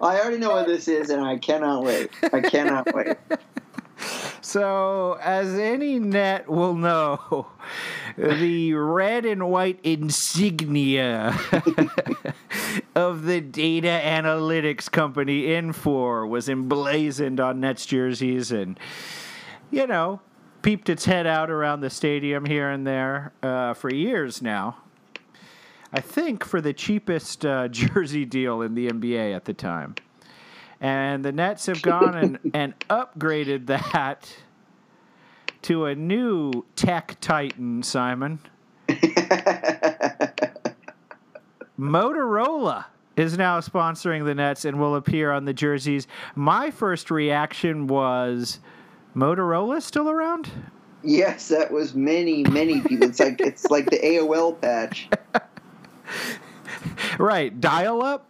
I 0.00 0.20
already 0.20 0.38
know 0.38 0.50
what 0.50 0.66
this 0.66 0.88
is, 0.88 1.10
and 1.10 1.22
I 1.22 1.38
cannot 1.38 1.84
wait. 1.84 2.10
I 2.32 2.40
cannot 2.40 2.92
wait. 2.94 3.16
So, 4.40 5.18
as 5.22 5.54
any 5.54 5.98
net 5.98 6.48
will 6.48 6.74
know, 6.74 7.46
the 8.16 8.74
red 8.74 9.24
and 9.24 9.48
white 9.50 9.80
insignia 9.82 11.36
of 12.94 13.24
the 13.24 13.40
data 13.40 14.00
analytics 14.04 14.90
company 14.90 15.44
Infor 15.44 16.28
was 16.28 16.48
emblazoned 16.48 17.40
on 17.40 17.60
Nets 17.60 17.86
jerseys 17.86 18.52
and, 18.52 18.78
you 19.70 19.86
know, 19.86 20.20
peeped 20.64 20.88
its 20.88 21.04
head 21.04 21.26
out 21.26 21.50
around 21.50 21.82
the 21.82 21.90
stadium 21.90 22.46
here 22.46 22.70
and 22.70 22.86
there 22.86 23.34
uh, 23.42 23.74
for 23.74 23.92
years 23.92 24.40
now. 24.40 24.78
I 25.92 26.00
think 26.00 26.42
for 26.42 26.62
the 26.62 26.72
cheapest 26.72 27.44
uh, 27.44 27.68
jersey 27.72 28.24
deal 28.24 28.62
in 28.62 28.74
the 28.74 28.88
NBA 28.88 29.36
at 29.36 29.44
the 29.44 29.52
time. 29.52 29.94
And 30.80 31.22
the 31.22 31.32
Nets 31.32 31.66
have 31.66 31.82
gone 31.82 32.16
and, 32.16 32.38
and 32.54 32.72
upgraded 32.88 33.66
that 33.66 34.34
to 35.62 35.84
a 35.84 35.94
new 35.94 36.64
tech 36.76 37.18
titan, 37.20 37.82
Simon. 37.82 38.38
Motorola 41.78 42.86
is 43.16 43.36
now 43.36 43.60
sponsoring 43.60 44.24
the 44.24 44.34
Nets 44.34 44.64
and 44.64 44.80
will 44.80 44.96
appear 44.96 45.30
on 45.30 45.44
the 45.44 45.52
jerseys. 45.52 46.06
My 46.34 46.70
first 46.70 47.10
reaction 47.10 47.86
was 47.86 48.60
Motorola 49.14 49.80
still 49.80 50.10
around? 50.10 50.50
Yes, 51.02 51.48
that 51.48 51.70
was 51.70 51.94
many, 51.94 52.44
many 52.44 52.80
people. 52.80 53.08
It's 53.08 53.20
like 53.20 53.40
it's 53.40 53.66
like 53.66 53.90
the 53.90 53.98
AOL 53.98 54.60
patch. 54.60 55.08
right, 57.18 57.60
dial 57.60 58.02
up. 58.02 58.26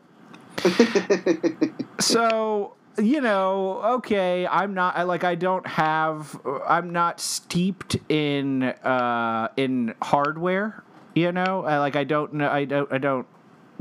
so 2.00 2.74
you 2.98 3.20
know, 3.20 3.80
okay, 3.96 4.46
I'm 4.46 4.74
not 4.74 4.96
I, 4.96 5.02
like 5.02 5.24
I 5.24 5.34
don't 5.34 5.66
have 5.66 6.40
I'm 6.66 6.90
not 6.90 7.20
steeped 7.20 7.96
in 8.08 8.62
uh 8.62 9.48
in 9.56 9.94
hardware, 10.02 10.82
you 11.14 11.32
know? 11.32 11.64
I, 11.64 11.78
like 11.78 11.96
I 11.96 12.04
don't 12.04 12.34
know 12.34 12.48
I 12.48 12.64
don't 12.64 12.92
I 12.92 12.98
don't 12.98 13.26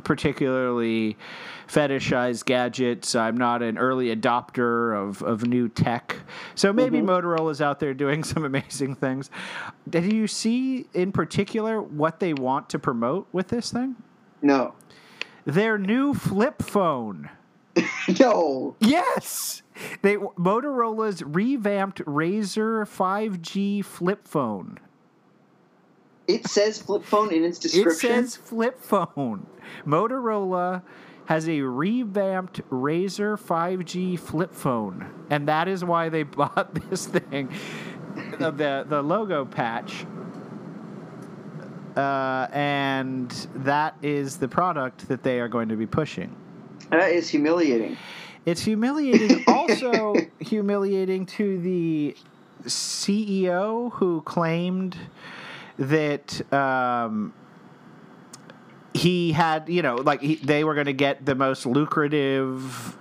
particularly 0.03 1.17
fetishize 1.67 2.43
gadgets. 2.45 3.15
I'm 3.15 3.37
not 3.37 3.61
an 3.61 3.77
early 3.77 4.15
adopter 4.15 4.95
of, 4.95 5.21
of 5.21 5.45
new 5.45 5.69
tech. 5.69 6.17
So 6.55 6.71
maybe 6.71 6.99
mm-hmm. 6.99 7.09
Motorola's 7.09 7.61
out 7.61 7.79
there 7.79 7.93
doing 7.93 8.23
some 8.23 8.45
amazing 8.45 8.95
things. 8.95 9.29
Did 9.89 10.11
you 10.11 10.27
see 10.27 10.87
in 10.93 11.11
particular 11.11 11.81
what 11.81 12.19
they 12.19 12.33
want 12.33 12.69
to 12.69 12.79
promote 12.79 13.27
with 13.31 13.47
this 13.47 13.71
thing? 13.71 13.95
No. 14.41 14.75
Their 15.45 15.77
new 15.77 16.13
flip 16.13 16.61
phone. 16.61 17.29
no. 18.19 18.75
Yes. 18.79 19.63
They 20.01 20.15
Motorola's 20.17 21.23
revamped 21.23 22.03
Razr 22.05 22.83
5G 22.83 23.83
flip 23.83 24.27
phone. 24.27 24.79
It 26.27 26.47
says 26.47 26.81
flip 26.81 27.03
phone 27.03 27.33
in 27.33 27.43
its 27.43 27.59
description. 27.59 28.11
It 28.11 28.23
says 28.23 28.35
flip 28.35 28.81
phone. 28.81 29.47
Motorola 29.85 30.81
has 31.25 31.47
a 31.47 31.61
revamped 31.61 32.61
Razr 32.69 33.39
5G 33.39 34.19
flip 34.19 34.53
phone, 34.53 35.25
and 35.29 35.47
that 35.47 35.67
is 35.67 35.83
why 35.83 36.09
they 36.09 36.23
bought 36.23 36.73
this 36.89 37.05
thing. 37.05 37.51
the 38.39 38.85
the 38.87 39.01
logo 39.01 39.45
patch 39.45 40.05
uh, 41.95 42.47
and 42.51 43.29
that 43.55 43.95
is 44.01 44.37
the 44.37 44.47
product 44.47 45.07
that 45.07 45.23
they 45.23 45.39
are 45.39 45.47
going 45.47 45.69
to 45.69 45.75
be 45.75 45.85
pushing. 45.85 46.35
That 46.89 47.11
is 47.11 47.29
humiliating. 47.29 47.97
It's 48.45 48.61
humiliating. 48.61 49.43
also 49.47 50.15
humiliating 50.39 51.25
to 51.27 51.59
the 51.59 52.15
CEO 52.65 53.91
who 53.93 54.21
claimed 54.21 54.97
that 55.77 56.53
um, 56.53 57.33
he 58.93 59.31
had, 59.31 59.69
you 59.69 59.81
know, 59.81 59.95
like 59.95 60.21
he, 60.21 60.35
they 60.35 60.63
were 60.63 60.73
going 60.73 60.87
to 60.87 60.93
get 60.93 61.25
the 61.25 61.35
most 61.35 61.65
lucrative 61.65 62.97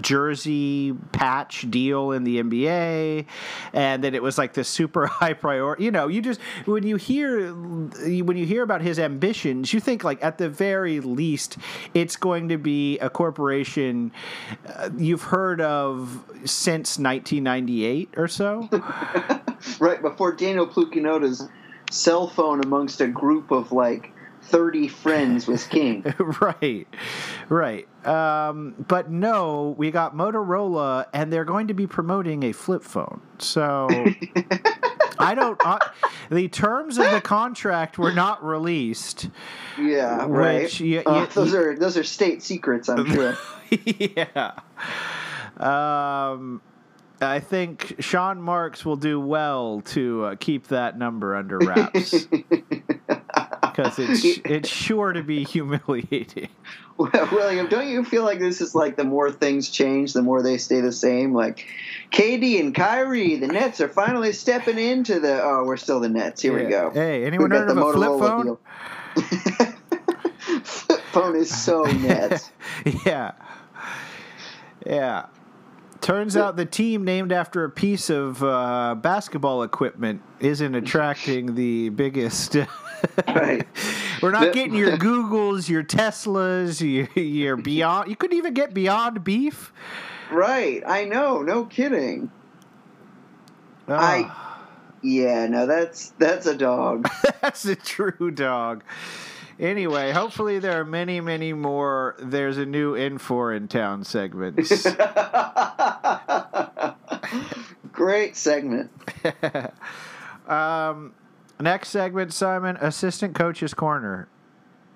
jersey 0.00 0.94
patch 1.12 1.70
deal 1.70 2.12
in 2.12 2.24
the 2.24 2.42
NBA, 2.42 3.26
and 3.72 4.04
that 4.04 4.14
it 4.14 4.22
was 4.22 4.38
like 4.38 4.54
this 4.54 4.68
super 4.68 5.06
high 5.06 5.32
priority. 5.32 5.84
You 5.84 5.90
know, 5.90 6.08
you 6.08 6.22
just 6.22 6.40
when 6.64 6.84
you 6.84 6.96
hear 6.96 7.52
when 7.52 8.36
you 8.36 8.46
hear 8.46 8.62
about 8.62 8.82
his 8.82 8.98
ambitions, 8.98 9.72
you 9.72 9.80
think 9.80 10.04
like 10.04 10.22
at 10.22 10.38
the 10.38 10.48
very 10.48 11.00
least 11.00 11.58
it's 11.92 12.16
going 12.16 12.48
to 12.48 12.58
be 12.58 12.98
a 12.98 13.10
corporation 13.10 14.12
uh, 14.66 14.90
you've 14.96 15.22
heard 15.22 15.60
of 15.60 16.24
since 16.44 16.98
1998 16.98 18.14
or 18.16 18.28
so. 18.28 18.68
right 19.78 20.02
before 20.02 20.32
Daniel 20.32 20.66
Plukinota's 20.66 21.48
cell 21.90 22.28
phone 22.28 22.60
amongst 22.64 23.00
a 23.00 23.08
group 23.08 23.50
of 23.50 23.72
like 23.72 24.12
30 24.42 24.88
friends 24.88 25.46
was 25.46 25.64
king. 25.66 26.04
right, 26.18 26.86
right. 27.48 28.06
Um, 28.06 28.74
but 28.88 29.10
no, 29.10 29.74
we 29.78 29.90
got 29.90 30.14
Motorola, 30.14 31.06
and 31.14 31.32
they're 31.32 31.46
going 31.46 31.68
to 31.68 31.74
be 31.74 31.86
promoting 31.86 32.42
a 32.42 32.52
flip 32.52 32.82
phone. 32.82 33.22
So 33.38 33.88
I 35.18 35.34
don't. 35.34 35.58
Uh, 35.64 35.78
the 36.30 36.48
terms 36.48 36.98
of 36.98 37.10
the 37.10 37.20
contract 37.22 37.96
were 37.96 38.12
not 38.12 38.44
released. 38.44 39.28
Yeah, 39.80 40.26
right. 40.28 40.64
Which 40.64 40.80
you- 40.80 41.02
Uh, 41.06 41.20
you- 41.20 41.26
those 41.28 41.54
are 41.54 41.76
those 41.78 41.96
are 41.96 42.04
state 42.04 42.42
secrets, 42.42 42.88
I'm 42.90 43.06
sure. 43.06 43.38
yeah. 43.86 44.52
Um, 45.56 46.60
I 47.30 47.40
think 47.40 47.96
Sean 48.00 48.40
Marks 48.40 48.84
will 48.84 48.96
do 48.96 49.20
well 49.20 49.82
to 49.86 50.24
uh, 50.24 50.34
keep 50.36 50.68
that 50.68 50.98
number 50.98 51.34
under 51.34 51.58
wraps 51.58 52.24
because 53.74 53.98
it's 53.98 54.24
it's 54.44 54.68
sure 54.68 55.12
to 55.12 55.22
be 55.22 55.44
humiliating. 55.44 56.48
Well, 56.96 57.28
William, 57.32 57.68
don't 57.68 57.88
you 57.88 58.04
feel 58.04 58.22
like 58.22 58.38
this 58.38 58.60
is 58.60 58.72
like 58.72 58.94
the 58.94 59.02
more 59.02 59.28
things 59.32 59.68
change, 59.68 60.12
the 60.12 60.22
more 60.22 60.44
they 60.44 60.58
stay 60.58 60.80
the 60.80 60.92
same? 60.92 61.34
Like 61.34 61.66
KD 62.12 62.60
and 62.60 62.72
Kyrie, 62.72 63.34
the 63.34 63.48
Nets 63.48 63.80
are 63.80 63.88
finally 63.88 64.32
stepping 64.32 64.78
into 64.78 65.18
the. 65.18 65.42
Oh, 65.42 65.64
we're 65.66 65.76
still 65.76 65.98
the 65.98 66.08
Nets. 66.08 66.42
Here 66.42 66.56
we 66.56 66.70
go. 66.70 66.92
Hey, 66.94 67.24
anyone 67.24 67.50
heard 67.50 67.68
of 67.68 67.78
a 67.78 67.92
flip 67.92 68.10
phone? 68.20 68.58
flip 70.62 71.00
phone 71.10 71.34
is 71.34 71.52
so 71.52 71.82
Nets. 71.82 72.52
yeah. 73.04 73.32
Yeah. 74.86 75.26
Turns 76.04 76.36
out 76.36 76.56
the 76.56 76.66
team 76.66 77.02
named 77.04 77.32
after 77.32 77.64
a 77.64 77.70
piece 77.70 78.10
of 78.10 78.42
uh, 78.42 78.94
basketball 78.94 79.62
equipment 79.62 80.20
isn't 80.38 80.74
attracting 80.74 81.54
the 81.54 81.88
biggest. 81.90 82.56
Right. 83.28 83.66
We're 84.22 84.30
not 84.30 84.54
getting 84.54 84.74
your 84.74 84.92
Googles, 84.96 85.68
your 85.68 85.82
Teslas, 85.84 86.80
your, 86.80 87.22
your 87.22 87.56
Beyond. 87.56 88.08
You 88.08 88.16
couldn't 88.16 88.38
even 88.38 88.54
get 88.54 88.72
Beyond 88.72 89.22
Beef. 89.22 89.74
Right. 90.30 90.82
I 90.86 91.04
know. 91.04 91.42
No 91.42 91.66
kidding. 91.66 92.30
I- 93.88 94.24
Ah, 94.26 94.62
Yeah. 95.02 95.46
No, 95.48 95.66
that's 95.66 96.14
that's 96.18 96.46
a 96.46 96.56
dog. 96.56 97.06
that's 97.42 97.66
a 97.66 97.76
true 97.76 98.30
dog. 98.30 98.84
Anyway, 99.58 100.10
hopefully 100.12 100.58
there 100.58 100.80
are 100.80 100.84
many, 100.84 101.20
many 101.20 101.52
more. 101.52 102.16
There's 102.18 102.58
a 102.58 102.66
new 102.66 102.94
in 102.94 103.18
for 103.18 103.52
in 103.52 103.68
town 103.68 104.04
segments. 104.04 104.86
Great 107.92 108.36
segment. 108.36 108.90
um, 110.48 111.14
next 111.60 111.90
segment, 111.90 112.32
Simon, 112.32 112.76
assistant 112.80 113.34
coach's 113.34 113.74
corner. 113.74 114.28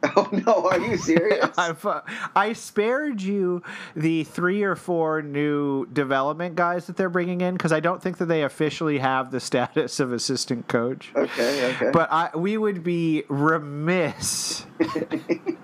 Oh 0.17 0.29
no, 0.33 0.69
are 0.69 0.79
you 0.79 0.97
serious? 0.97 1.47
Uh, 1.59 2.01
I 2.37 2.53
spared 2.53 3.21
you 3.21 3.63
the 3.97 4.25
three 4.25 4.63
or 4.63 4.77
four 4.77 5.23
new 5.23 5.87
development 5.87 6.55
guys 6.55 6.87
that 6.87 6.97
they're 6.97 7.09
bringing 7.11 7.41
in 7.41 7.55
because 7.55 7.73
I 7.73 7.81
don't 7.81 8.01
think 8.03 8.19
that 8.19 8.27
they 8.27 8.43
officially 8.43 8.99
have 8.99 9.31
the 9.31 9.41
status 9.41 9.99
of 10.01 10.13
assistant 10.13 10.69
coach. 10.69 11.11
okay. 11.17 11.75
Okay. 11.75 11.91
But 11.93 12.13
I, 12.13 12.31
we 12.37 12.57
would 12.57 12.83
be 12.85 13.25
remiss 13.29 14.67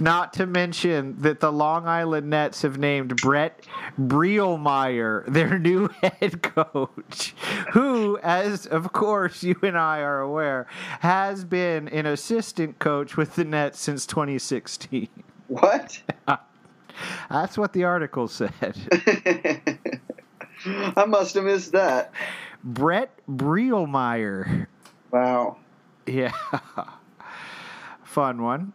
not 0.00 0.32
to 0.34 0.46
mention 0.46 1.16
that 1.18 1.40
the 1.40 1.52
Long 1.52 1.86
Island 1.86 2.30
Nets 2.30 2.62
have 2.62 2.78
named 2.78 3.16
Brett 3.16 3.66
Brielmeyer 3.98 5.24
their 5.26 5.58
new 5.60 5.88
head 6.02 6.42
coach, 6.42 7.34
who, 7.72 8.18
as 8.18 8.66
of 8.66 8.92
course 8.92 9.42
you 9.42 9.56
and 9.62 9.76
I 9.78 10.00
are 10.00 10.20
aware, 10.20 10.66
has 11.00 11.44
been 11.44 11.88
an 11.88 12.06
assistant 12.06 12.78
coach 12.78 13.16
with 13.16 13.34
the 13.36 13.44
Nets 13.44 13.78
since 13.78 14.06
2016. 14.06 15.08
what? 15.48 16.02
That's 17.30 17.56
what 17.56 17.72
the 17.72 17.84
article 17.84 18.28
said. 18.28 18.52
I 20.66 21.04
must 21.06 21.34
have 21.34 21.44
missed 21.44 21.72
that. 21.72 22.12
Brett 22.62 23.10
Brielmeyer. 23.28 24.66
Wow. 25.10 25.56
Yeah. 26.06 26.32
Fun 28.04 28.42
one. 28.42 28.72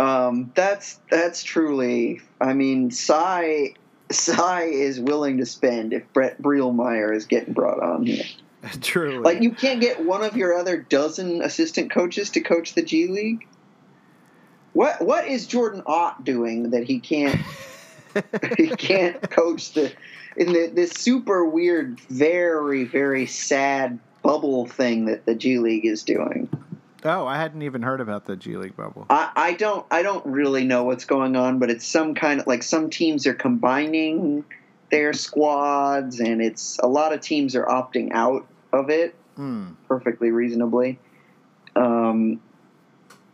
Um, 0.00 0.50
that's 0.54 0.98
that's 1.10 1.42
truly. 1.42 2.22
I 2.40 2.54
mean, 2.54 2.90
Tsai 2.90 3.74
Tsai 4.10 4.62
is 4.62 4.98
willing 4.98 5.38
to 5.38 5.46
spend 5.46 5.92
if 5.92 6.10
Brett 6.14 6.40
Brielmeyer 6.40 7.14
is 7.14 7.26
getting 7.26 7.52
brought 7.52 7.82
on 7.82 8.06
here. 8.06 8.24
Truly. 8.80 9.18
Like, 9.18 9.40
you 9.40 9.52
can't 9.52 9.80
get 9.80 10.04
one 10.04 10.22
of 10.22 10.36
your 10.36 10.54
other 10.54 10.76
dozen 10.76 11.40
assistant 11.40 11.90
coaches 11.90 12.30
to 12.30 12.40
coach 12.40 12.74
the 12.74 12.82
G 12.82 13.08
League. 13.08 13.46
What 14.72 15.02
what 15.02 15.28
is 15.28 15.46
Jordan 15.46 15.82
Ott 15.84 16.24
doing 16.24 16.70
that 16.70 16.84
he 16.84 17.00
can't 17.00 17.40
he 18.56 18.68
can't 18.68 19.20
coach 19.30 19.72
the 19.72 19.92
in 20.34 20.52
the 20.52 20.70
this 20.72 20.92
super 20.92 21.44
weird, 21.44 22.00
very 22.00 22.84
very 22.84 23.26
sad 23.26 23.98
bubble 24.22 24.66
thing 24.66 25.06
that 25.06 25.26
the 25.26 25.34
G 25.34 25.58
League 25.58 25.84
is 25.84 26.04
doing? 26.04 26.48
Oh, 27.04 27.26
I 27.26 27.36
hadn't 27.38 27.62
even 27.62 27.82
heard 27.82 28.00
about 28.00 28.26
the 28.26 28.36
G 28.36 28.56
League 28.56 28.76
bubble. 28.76 29.06
I, 29.08 29.30
I 29.34 29.52
don't 29.54 29.86
I 29.90 30.02
don't 30.02 30.24
really 30.26 30.64
know 30.64 30.84
what's 30.84 31.04
going 31.04 31.36
on, 31.36 31.58
but 31.58 31.70
it's 31.70 31.86
some 31.86 32.14
kind 32.14 32.40
of 32.40 32.46
like 32.46 32.62
some 32.62 32.90
teams 32.90 33.26
are 33.26 33.34
combining 33.34 34.44
their 34.90 35.12
squads, 35.12 36.20
and 36.20 36.42
it's 36.42 36.78
a 36.82 36.88
lot 36.88 37.12
of 37.12 37.20
teams 37.20 37.54
are 37.56 37.64
opting 37.66 38.10
out 38.12 38.46
of 38.72 38.90
it 38.90 39.16
Hmm. 39.36 39.68
perfectly 39.88 40.30
reasonably. 40.30 40.98
Um, 41.76 42.40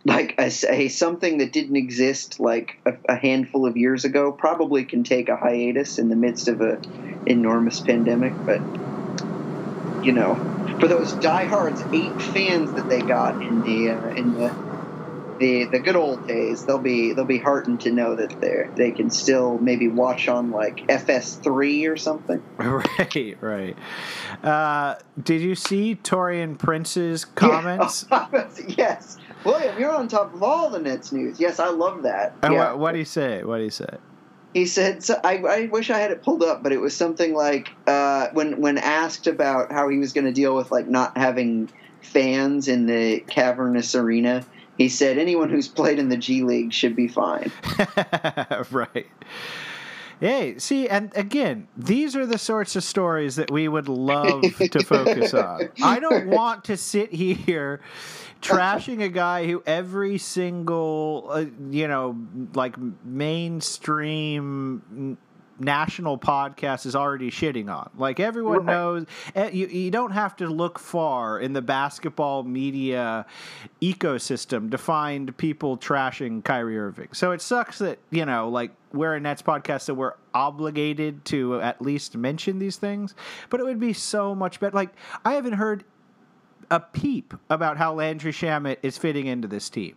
like 0.04 0.36
I 0.38 0.50
say, 0.50 0.88
something 0.88 1.38
that 1.38 1.52
didn't 1.52 1.76
exist 1.76 2.38
like 2.38 2.78
a, 2.86 2.92
a 3.08 3.16
handful 3.16 3.66
of 3.66 3.76
years 3.76 4.04
ago 4.04 4.30
probably 4.30 4.84
can 4.84 5.02
take 5.02 5.28
a 5.28 5.36
hiatus 5.36 5.98
in 5.98 6.08
the 6.08 6.14
midst 6.16 6.46
of 6.46 6.60
a 6.60 6.80
enormous 7.24 7.80
pandemic, 7.80 8.38
but 8.46 8.62
you 10.02 10.12
know, 10.12 10.40
for 10.80 10.88
those 10.88 11.12
diehards, 11.14 11.82
eight 11.92 12.20
fans 12.20 12.72
that 12.72 12.88
they 12.88 13.00
got 13.00 13.40
in 13.42 13.62
the 13.62 13.90
uh, 13.90 14.08
in 14.10 14.34
the 14.34 14.54
the 15.38 15.64
the 15.64 15.78
good 15.78 15.96
old 15.96 16.26
days, 16.26 16.64
they'll 16.64 16.78
be 16.78 17.12
they'll 17.12 17.24
be 17.24 17.38
heartened 17.38 17.80
to 17.82 17.92
know 17.92 18.14
that 18.16 18.40
they 18.40 18.68
they 18.74 18.90
can 18.90 19.10
still 19.10 19.58
maybe 19.58 19.88
watch 19.88 20.28
on 20.28 20.50
like 20.50 20.86
FS3 20.86 21.90
or 21.90 21.96
something. 21.96 22.42
Right, 22.66 23.36
right. 23.40 23.76
Uh, 24.42 24.96
did 25.22 25.40
you 25.40 25.54
see 25.54 25.96
Taurean 25.96 26.58
Prince's 26.58 27.24
comments? 27.34 28.06
Yeah. 28.10 28.48
yes, 28.68 29.18
William, 29.44 29.78
you're 29.78 29.94
on 29.94 30.08
top 30.08 30.34
of 30.34 30.42
all 30.42 30.70
the 30.70 30.78
Nets 30.78 31.12
news. 31.12 31.38
Yes, 31.40 31.58
I 31.58 31.68
love 31.68 32.02
that. 32.02 32.34
And 32.42 32.54
yeah. 32.54 32.70
what 32.70 32.78
what 32.78 32.92
do 32.92 32.98
you 32.98 33.04
say? 33.04 33.44
What 33.44 33.58
do 33.58 33.64
you 33.64 33.70
say? 33.70 33.98
He 34.56 34.64
said, 34.64 35.02
so 35.04 35.20
I, 35.22 35.36
I 35.36 35.66
wish 35.66 35.90
I 35.90 35.98
had 35.98 36.10
it 36.10 36.22
pulled 36.22 36.42
up, 36.42 36.62
but 36.62 36.72
it 36.72 36.80
was 36.80 36.96
something 36.96 37.34
like 37.34 37.68
uh, 37.86 38.28
when 38.32 38.58
when 38.58 38.78
asked 38.78 39.26
about 39.26 39.70
how 39.70 39.90
he 39.90 39.98
was 39.98 40.14
going 40.14 40.24
to 40.24 40.32
deal 40.32 40.56
with 40.56 40.72
like 40.72 40.88
not 40.88 41.14
having 41.18 41.68
fans 42.00 42.66
in 42.66 42.86
the 42.86 43.20
cavernous 43.28 43.94
arena, 43.94 44.46
he 44.78 44.88
said 44.88 45.18
anyone 45.18 45.50
who's 45.50 45.68
played 45.68 45.98
in 45.98 46.08
the 46.08 46.16
G 46.16 46.42
League 46.42 46.72
should 46.72 46.96
be 46.96 47.06
fine. 47.06 47.52
right. 48.70 49.06
Hey, 50.20 50.58
see, 50.58 50.88
and 50.88 51.12
again, 51.14 51.68
these 51.76 52.16
are 52.16 52.24
the 52.24 52.38
sorts 52.38 52.74
of 52.74 52.84
stories 52.84 53.36
that 53.36 53.50
we 53.50 53.68
would 53.68 53.88
love 53.88 54.42
to 54.42 54.82
focus 54.82 55.34
on. 55.34 55.68
I 55.82 56.00
don't 56.00 56.28
want 56.28 56.64
to 56.64 56.78
sit 56.78 57.12
here 57.12 57.80
trashing 58.40 59.02
a 59.02 59.08
guy 59.08 59.46
who 59.46 59.62
every 59.66 60.18
single, 60.18 61.28
uh, 61.30 61.44
you 61.70 61.86
know, 61.86 62.16
like 62.54 62.76
mainstream 63.04 65.18
national 65.58 66.18
podcast 66.18 66.86
is 66.86 66.94
already 66.96 67.30
shitting 67.30 67.72
on. 67.72 67.90
Like 67.96 68.20
everyone 68.20 68.58
Right. 68.58 68.66
knows, 68.66 69.06
eh, 69.34 69.50
you, 69.50 69.66
you 69.66 69.90
don't 69.90 70.12
have 70.12 70.36
to 70.36 70.48
look 70.48 70.78
far 70.78 71.38
in 71.38 71.52
the 71.52 71.62
basketball 71.62 72.42
media 72.42 73.26
ecosystem 73.82 74.70
to 74.70 74.78
find 74.78 75.36
people 75.36 75.76
trashing 75.76 76.42
Kyrie 76.44 76.78
Irving. 76.78 77.08
So 77.12 77.32
it 77.32 77.40
sucks 77.42 77.78
that, 77.78 77.98
you 78.10 78.24
know, 78.26 78.48
like 78.48 78.70
we're 78.92 79.14
a 79.14 79.20
Nets 79.20 79.42
podcast, 79.42 79.82
so 79.82 79.94
we're 79.94 80.14
obligated 80.34 81.24
to 81.26 81.60
at 81.60 81.80
least 81.82 82.16
mention 82.16 82.58
these 82.58 82.76
things. 82.76 83.14
But 83.50 83.60
it 83.60 83.64
would 83.64 83.80
be 83.80 83.92
so 83.92 84.34
much 84.34 84.60
better. 84.60 84.74
Like, 84.74 84.90
I 85.24 85.32
haven't 85.34 85.54
heard 85.54 85.84
a 86.70 86.80
peep 86.80 87.34
about 87.50 87.76
how 87.76 87.94
Landry 87.94 88.32
Shamet 88.32 88.78
is 88.82 88.96
fitting 88.98 89.26
into 89.26 89.46
this 89.48 89.68
team. 89.70 89.96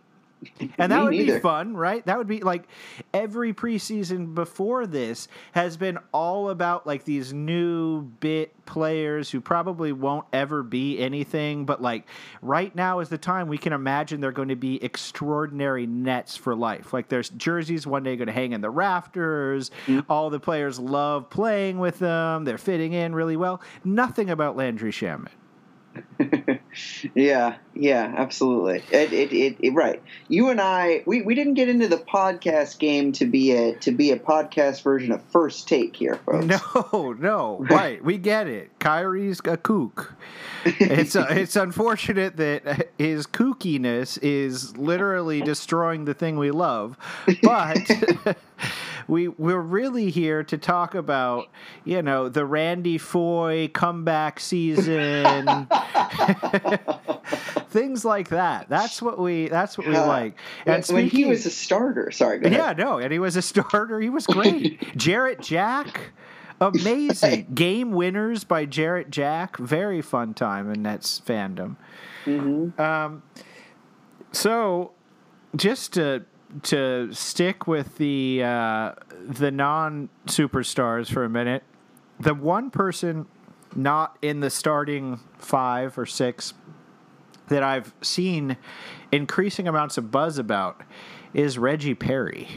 And 0.78 0.92
that 0.92 1.02
would 1.02 1.10
be 1.10 1.38
fun, 1.40 1.76
right? 1.76 2.04
That 2.06 2.18
would 2.18 2.26
be 2.26 2.40
like 2.40 2.64
every 3.12 3.52
preseason 3.52 4.34
before 4.34 4.86
this 4.86 5.28
has 5.52 5.76
been 5.76 5.98
all 6.12 6.48
about 6.50 6.86
like 6.86 7.04
these 7.04 7.32
new 7.32 8.02
bit 8.02 8.54
players 8.64 9.30
who 9.30 9.40
probably 9.40 9.92
won't 9.92 10.26
ever 10.32 10.62
be 10.62 10.98
anything, 10.98 11.66
but 11.66 11.82
like 11.82 12.06
right 12.40 12.74
now 12.74 13.00
is 13.00 13.08
the 13.08 13.18
time 13.18 13.48
we 13.48 13.58
can 13.58 13.72
imagine 13.72 14.20
they're 14.20 14.32
going 14.32 14.48
to 14.48 14.56
be 14.56 14.82
extraordinary 14.82 15.86
nets 15.86 16.36
for 16.36 16.54
life. 16.54 16.92
Like 16.92 17.08
there's 17.08 17.28
jerseys 17.30 17.86
one 17.86 18.02
day 18.02 18.16
going 18.16 18.28
to 18.28 18.32
hang 18.32 18.52
in 18.52 18.60
the 18.60 18.70
rafters. 18.70 19.70
Mm-hmm. 19.86 20.10
All 20.10 20.30
the 20.30 20.40
players 20.40 20.78
love 20.78 21.28
playing 21.28 21.78
with 21.78 21.98
them. 21.98 22.44
They're 22.44 22.58
fitting 22.58 22.92
in 22.92 23.14
really 23.14 23.36
well. 23.36 23.60
Nothing 23.84 24.30
about 24.30 24.56
Landry 24.56 24.92
Shamet. 24.92 25.28
yeah, 27.14 27.56
yeah, 27.80 28.12
absolutely. 28.14 28.82
It, 28.90 29.10
it, 29.10 29.32
it, 29.32 29.56
it, 29.58 29.70
right. 29.70 30.02
You 30.28 30.50
and 30.50 30.60
I, 30.60 31.02
we, 31.06 31.22
we 31.22 31.34
didn't 31.34 31.54
get 31.54 31.70
into 31.70 31.88
the 31.88 31.96
podcast 31.96 32.78
game 32.78 33.12
to 33.12 33.24
be 33.24 33.52
a 33.52 33.74
to 33.76 33.90
be 33.90 34.10
a 34.10 34.18
podcast 34.18 34.82
version 34.82 35.12
of 35.12 35.22
First 35.22 35.66
Take 35.66 35.96
here, 35.96 36.16
folks. 36.26 36.44
No, 36.44 37.12
no, 37.18 37.66
right. 37.70 38.04
We 38.04 38.18
get 38.18 38.46
it. 38.48 38.78
Kyrie's 38.80 39.40
a 39.46 39.56
kook. 39.56 40.14
It's 40.66 41.16
uh, 41.16 41.28
it's 41.30 41.56
unfortunate 41.56 42.36
that 42.36 42.90
his 42.98 43.26
kookiness 43.26 44.18
is 44.20 44.76
literally 44.76 45.40
destroying 45.40 46.04
the 46.04 46.12
thing 46.12 46.38
we 46.38 46.50
love, 46.50 46.98
but. 47.42 48.36
we 49.08 49.28
we're 49.28 49.60
really 49.60 50.10
here 50.10 50.42
to 50.44 50.56
talk 50.56 50.94
about 50.94 51.48
you 51.84 52.00
know 52.02 52.28
the 52.28 52.44
Randy 52.44 52.98
Foye 52.98 53.68
comeback 53.68 54.40
season, 54.40 55.46
things 57.70 58.04
like 58.04 58.28
that. 58.28 58.68
That's 58.68 59.00
what 59.00 59.18
we 59.18 59.48
that's 59.48 59.78
what 59.78 59.86
we 59.86 59.96
uh, 59.96 60.06
like. 60.06 60.36
And 60.66 60.74
when, 60.74 60.82
speaking, 60.82 61.10
he 61.10 61.24
was 61.24 61.46
a 61.46 61.50
starter, 61.50 62.10
sorry, 62.10 62.40
yeah, 62.42 62.74
no, 62.76 62.98
and 62.98 63.12
he 63.12 63.18
was 63.18 63.36
a 63.36 63.42
starter. 63.42 64.00
He 64.00 64.10
was 64.10 64.26
great. 64.26 64.96
Jarrett 64.96 65.40
Jack. 65.40 66.12
Amazing 66.62 67.46
game 67.54 67.92
winners 67.92 68.44
by 68.44 68.66
Jarrett 68.66 69.10
Jack. 69.10 69.56
Very 69.56 70.02
fun 70.02 70.34
time 70.34 70.70
in 70.70 70.82
Nets 70.82 71.22
fandom. 71.24 71.76
Mm-hmm. 72.26 72.78
Um, 72.78 73.22
so, 74.32 74.92
just 75.56 75.94
to 75.94 76.26
to 76.64 77.08
stick 77.12 77.66
with 77.66 77.96
the 77.96 78.42
uh, 78.44 78.92
the 79.26 79.50
non 79.50 80.10
superstars 80.26 81.10
for 81.10 81.24
a 81.24 81.30
minute, 81.30 81.62
the 82.18 82.34
one 82.34 82.70
person 82.70 83.26
not 83.74 84.18
in 84.20 84.40
the 84.40 84.50
starting 84.50 85.20
five 85.38 85.96
or 85.96 86.04
six 86.04 86.54
that 87.50 87.62
I've 87.62 87.92
seen 88.00 88.56
increasing 89.12 89.68
amounts 89.68 89.98
of 89.98 90.10
buzz 90.10 90.38
about 90.38 90.80
is 91.34 91.58
Reggie 91.58 91.94
Perry. 91.94 92.48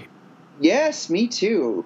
Yes, 0.59 1.09
me 1.09 1.27
too. 1.27 1.85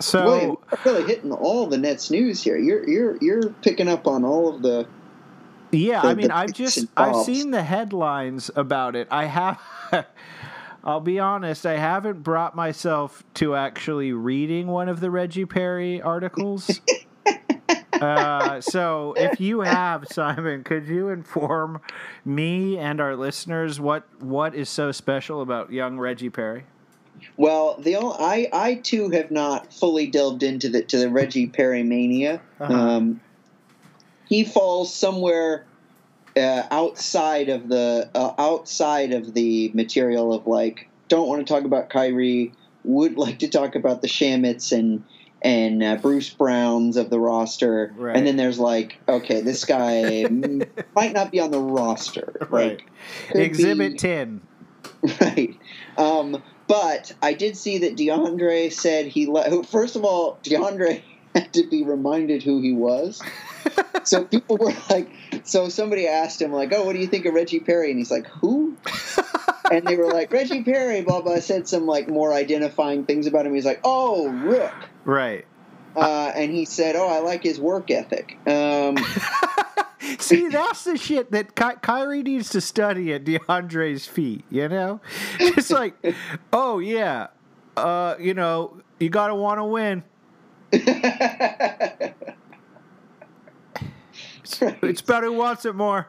So 0.00 0.24
William, 0.24 0.56
you're 0.70 0.94
really 0.94 1.04
hitting 1.04 1.32
all 1.32 1.66
the 1.66 1.78
Nets 1.78 2.10
news 2.10 2.42
here. 2.42 2.56
You're 2.56 2.86
you're 2.88 3.16
you're 3.20 3.50
picking 3.62 3.88
up 3.88 4.06
on 4.06 4.24
all 4.24 4.54
of 4.54 4.62
the. 4.62 4.86
Yeah, 5.72 6.02
the, 6.02 6.08
I 6.08 6.14
mean, 6.14 6.30
I've 6.30 6.52
just 6.52 6.86
I've 6.96 7.24
seen 7.24 7.50
the 7.50 7.62
headlines 7.62 8.50
about 8.56 8.96
it. 8.96 9.08
I 9.10 9.24
have. 9.26 9.60
I'll 10.84 11.00
be 11.00 11.18
honest, 11.18 11.66
I 11.66 11.78
haven't 11.78 12.22
brought 12.22 12.54
myself 12.54 13.24
to 13.34 13.56
actually 13.56 14.12
reading 14.12 14.68
one 14.68 14.88
of 14.88 15.00
the 15.00 15.10
Reggie 15.10 15.44
Perry 15.44 16.00
articles. 16.00 16.80
uh, 18.06 18.60
so 18.60 19.14
if 19.16 19.40
you 19.40 19.60
have, 19.62 20.06
Simon, 20.08 20.64
could 20.64 20.86
you 20.86 21.08
inform 21.08 21.80
me 22.24 22.78
and 22.78 23.00
our 23.00 23.16
listeners 23.16 23.80
what 23.80 24.04
what 24.22 24.54
is 24.54 24.68
so 24.68 24.92
special 24.92 25.42
about 25.42 25.72
young 25.72 25.98
Reggie 25.98 26.30
Perry? 26.30 26.64
Well, 27.36 27.76
the 27.78 27.96
only, 27.96 28.16
I 28.18 28.48
I 28.52 28.74
too 28.74 29.10
have 29.10 29.30
not 29.30 29.72
fully 29.72 30.06
delved 30.06 30.42
into 30.42 30.68
the 30.68 30.82
to 30.82 30.98
the 30.98 31.10
Reggie 31.10 31.46
Perry 31.46 31.82
mania. 31.82 32.40
Uh-huh. 32.60 32.72
Um, 32.72 33.20
he 34.26 34.44
falls 34.44 34.92
somewhere 34.94 35.64
uh, 36.36 36.62
outside 36.70 37.48
of 37.48 37.68
the 37.68 38.10
uh, 38.14 38.34
outside 38.38 39.12
of 39.12 39.34
the 39.34 39.70
material 39.74 40.32
of 40.32 40.46
like 40.46 40.88
don't 41.08 41.28
want 41.28 41.46
to 41.46 41.52
talk 41.52 41.64
about 41.64 41.88
Kyrie, 41.88 42.52
would 42.84 43.16
like 43.16 43.38
to 43.40 43.48
talk 43.48 43.74
about 43.74 44.02
the 44.02 44.08
Shamets 44.08 44.72
and 44.72 45.04
and 45.42 45.82
uh, 45.82 45.96
Bruce 45.96 46.30
Browns 46.30 46.96
of 46.96 47.10
the 47.10 47.20
roster, 47.20 47.92
right. 47.96 48.16
and 48.16 48.26
then 48.26 48.36
there's 48.36 48.58
like, 48.58 48.98
okay, 49.08 49.42
this 49.42 49.64
guy 49.64 50.24
might 50.94 51.12
not 51.12 51.30
be 51.30 51.40
on 51.40 51.50
the 51.50 51.60
roster, 51.60 52.32
right? 52.50 52.82
Exhibit 53.34 53.92
be, 53.92 53.98
ten, 53.98 54.40
right? 55.20 55.58
Um, 55.96 56.42
but 56.66 57.12
I 57.22 57.34
did 57.34 57.56
see 57.56 57.78
that 57.78 57.96
DeAndre 57.96 58.72
said 58.72 59.06
he. 59.06 59.26
Le- 59.26 59.62
First 59.64 59.96
of 59.96 60.04
all, 60.04 60.38
DeAndre 60.42 61.02
had 61.34 61.52
to 61.52 61.68
be 61.68 61.84
reminded 61.84 62.42
who 62.42 62.60
he 62.60 62.72
was. 62.72 63.22
so 64.04 64.24
people 64.24 64.56
were 64.56 64.72
like, 64.90 65.10
so 65.44 65.68
somebody 65.68 66.08
asked 66.08 66.40
him 66.40 66.52
like, 66.52 66.72
"Oh, 66.72 66.84
what 66.84 66.94
do 66.94 66.98
you 66.98 67.06
think 67.06 67.26
of 67.26 67.34
Reggie 67.34 67.60
Perry?" 67.60 67.90
And 67.90 67.98
he's 67.98 68.10
like, 68.10 68.26
"Who?" 68.26 68.76
and 69.70 69.86
they 69.86 69.96
were 69.96 70.10
like, 70.10 70.32
"Reggie 70.32 70.64
Perry," 70.64 71.02
blah 71.02 71.20
blah. 71.20 71.40
Said 71.40 71.68
some 71.68 71.86
like 71.86 72.08
more 72.08 72.32
identifying 72.32 73.04
things 73.04 73.26
about 73.26 73.46
him. 73.46 73.54
He's 73.54 73.66
like, 73.66 73.80
"Oh, 73.84 74.30
Rook." 74.30 74.88
Right. 75.06 75.46
Uh, 75.94 76.32
and 76.34 76.52
he 76.52 76.66
said, 76.66 76.94
"Oh, 76.96 77.06
I 77.06 77.20
like 77.20 77.42
his 77.42 77.58
work 77.58 77.90
ethic." 77.90 78.36
Um, 78.46 78.98
See, 80.18 80.48
that's 80.48 80.84
the 80.84 80.98
shit 80.98 81.30
that 81.30 81.54
Ky- 81.54 81.78
Kyrie 81.80 82.22
needs 82.22 82.50
to 82.50 82.60
study 82.60 83.14
at 83.14 83.24
DeAndre's 83.24 84.06
feet. 84.06 84.44
You 84.50 84.68
know, 84.68 85.00
it's 85.40 85.70
like, 85.70 85.94
oh 86.52 86.80
yeah, 86.80 87.28
uh, 87.76 88.16
you 88.20 88.34
know, 88.34 88.82
you 88.98 89.08
gotta 89.08 89.34
want 89.34 89.58
to 89.58 89.64
win. 89.64 90.04
It's, 94.40 94.62
right. 94.62 94.78
it's 94.84 95.00
about 95.00 95.24
who 95.24 95.32
wants 95.32 95.64
it 95.64 95.74
more. 95.74 96.06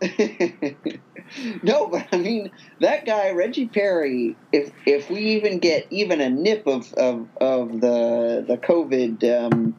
no, 1.62 1.88
but 1.88 2.06
I 2.10 2.16
mean 2.16 2.50
that 2.80 3.04
guy 3.04 3.32
Reggie 3.32 3.68
Perry. 3.68 4.36
If 4.50 4.72
if 4.86 5.10
we 5.10 5.20
even 5.36 5.58
get 5.58 5.86
even 5.90 6.20
a 6.22 6.30
nip 6.30 6.66
of 6.66 6.92
of, 6.94 7.28
of 7.38 7.80
the 7.80 8.44
the 8.48 8.56
COVID 8.56 9.22
um, 9.44 9.76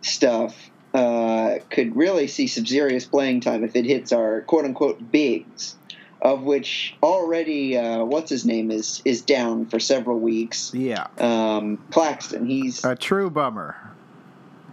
stuff, 0.00 0.70
uh, 0.92 1.58
could 1.70 1.94
really 1.94 2.26
see 2.26 2.48
some 2.48 2.66
serious 2.66 3.06
playing 3.06 3.42
time 3.42 3.62
if 3.62 3.76
it 3.76 3.84
hits 3.84 4.10
our 4.12 4.40
quote 4.40 4.64
unquote 4.64 5.12
bigs, 5.12 5.76
of 6.20 6.42
which 6.42 6.96
already 7.00 7.76
uh, 7.76 8.04
what's 8.04 8.30
his 8.30 8.44
name 8.44 8.72
is 8.72 9.00
is 9.04 9.22
down 9.22 9.66
for 9.66 9.78
several 9.78 10.18
weeks. 10.18 10.74
Yeah, 10.74 11.06
um, 11.18 11.78
Claxton. 11.92 12.44
He's 12.44 12.84
a 12.84 12.96
true 12.96 13.30
bummer. 13.30 13.76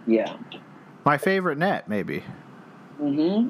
Yeah, 0.07 0.35
my 1.05 1.19
favorite 1.19 1.59
net 1.59 1.87
maybe. 1.87 2.23
Mm-hmm. 2.99 3.49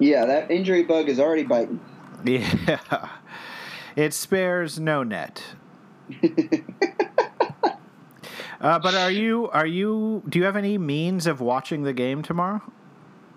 Yeah, 0.00 0.24
that 0.24 0.50
injury 0.50 0.82
bug 0.82 1.08
is 1.08 1.20
already 1.20 1.44
biting. 1.44 1.80
Yeah. 2.24 3.08
It 3.96 4.14
spares 4.14 4.78
no 4.78 5.02
net. 5.02 5.42
uh, 8.60 8.78
but 8.78 8.94
are 8.94 9.10
you 9.10 9.48
are 9.50 9.66
you 9.66 10.22
do 10.28 10.38
you 10.38 10.44
have 10.44 10.56
any 10.56 10.78
means 10.78 11.26
of 11.26 11.40
watching 11.40 11.82
the 11.82 11.92
game 11.92 12.22
tomorrow? 12.22 12.62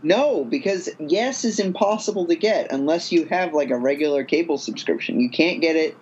No, 0.03 0.45
because 0.45 0.89
yes 0.99 1.43
is 1.43 1.59
impossible 1.59 2.27
to 2.27 2.35
get 2.35 2.71
unless 2.71 3.11
you 3.11 3.25
have 3.25 3.53
like 3.53 3.71
a 3.71 3.77
regular 3.77 4.23
cable 4.23 4.57
subscription. 4.57 5.19
You 5.19 5.29
can't 5.29 5.59
get 5.59 5.75
it 5.75 5.97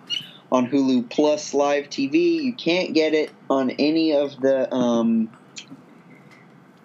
on 0.50 0.68
Hulu 0.68 1.08
Plus 1.08 1.54
Live 1.54 1.88
TV. 1.88 2.42
You 2.42 2.52
can't 2.52 2.92
get 2.92 3.14
it 3.14 3.30
on 3.48 3.70
any 3.70 4.12
of 4.12 4.38
the 4.40 4.72
um, 4.72 5.30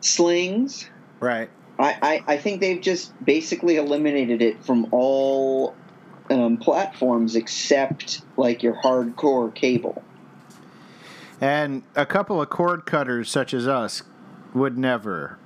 slings. 0.02 0.90
Right. 1.20 1.50
I, 1.80 1.98
I, 2.02 2.34
I 2.34 2.38
think 2.38 2.62
they've 2.62 2.82
just 2.82 3.14
basically 3.24 3.76
eliminated 3.76 4.42
it 4.42 4.64
from 4.64 4.88
all 4.92 5.76
um, 6.30 6.58
platforms 6.58 7.36
except 7.36 8.22
like 8.36 8.64
your 8.64 8.74
hardcore 8.74 9.54
cable. 9.54 10.04
And 11.40 11.84
a 11.96 12.06
couple 12.06 12.42
of 12.42 12.50
cord 12.50 12.86
cutters 12.86 13.30
such 13.30 13.54
as 13.54 13.68
us 13.68 14.04
would 14.54 14.78
never. 14.78 15.38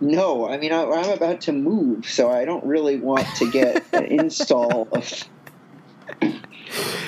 No, 0.00 0.48
I 0.48 0.58
mean 0.58 0.72
I, 0.72 0.82
am 0.82 1.10
about 1.10 1.40
to 1.42 1.52
move, 1.52 2.06
so 2.06 2.30
I 2.30 2.44
don't 2.44 2.64
really 2.64 2.96
want 2.96 3.26
to 3.36 3.50
get 3.50 3.84
an 3.92 4.04
install 4.04 4.88
of. 4.92 5.24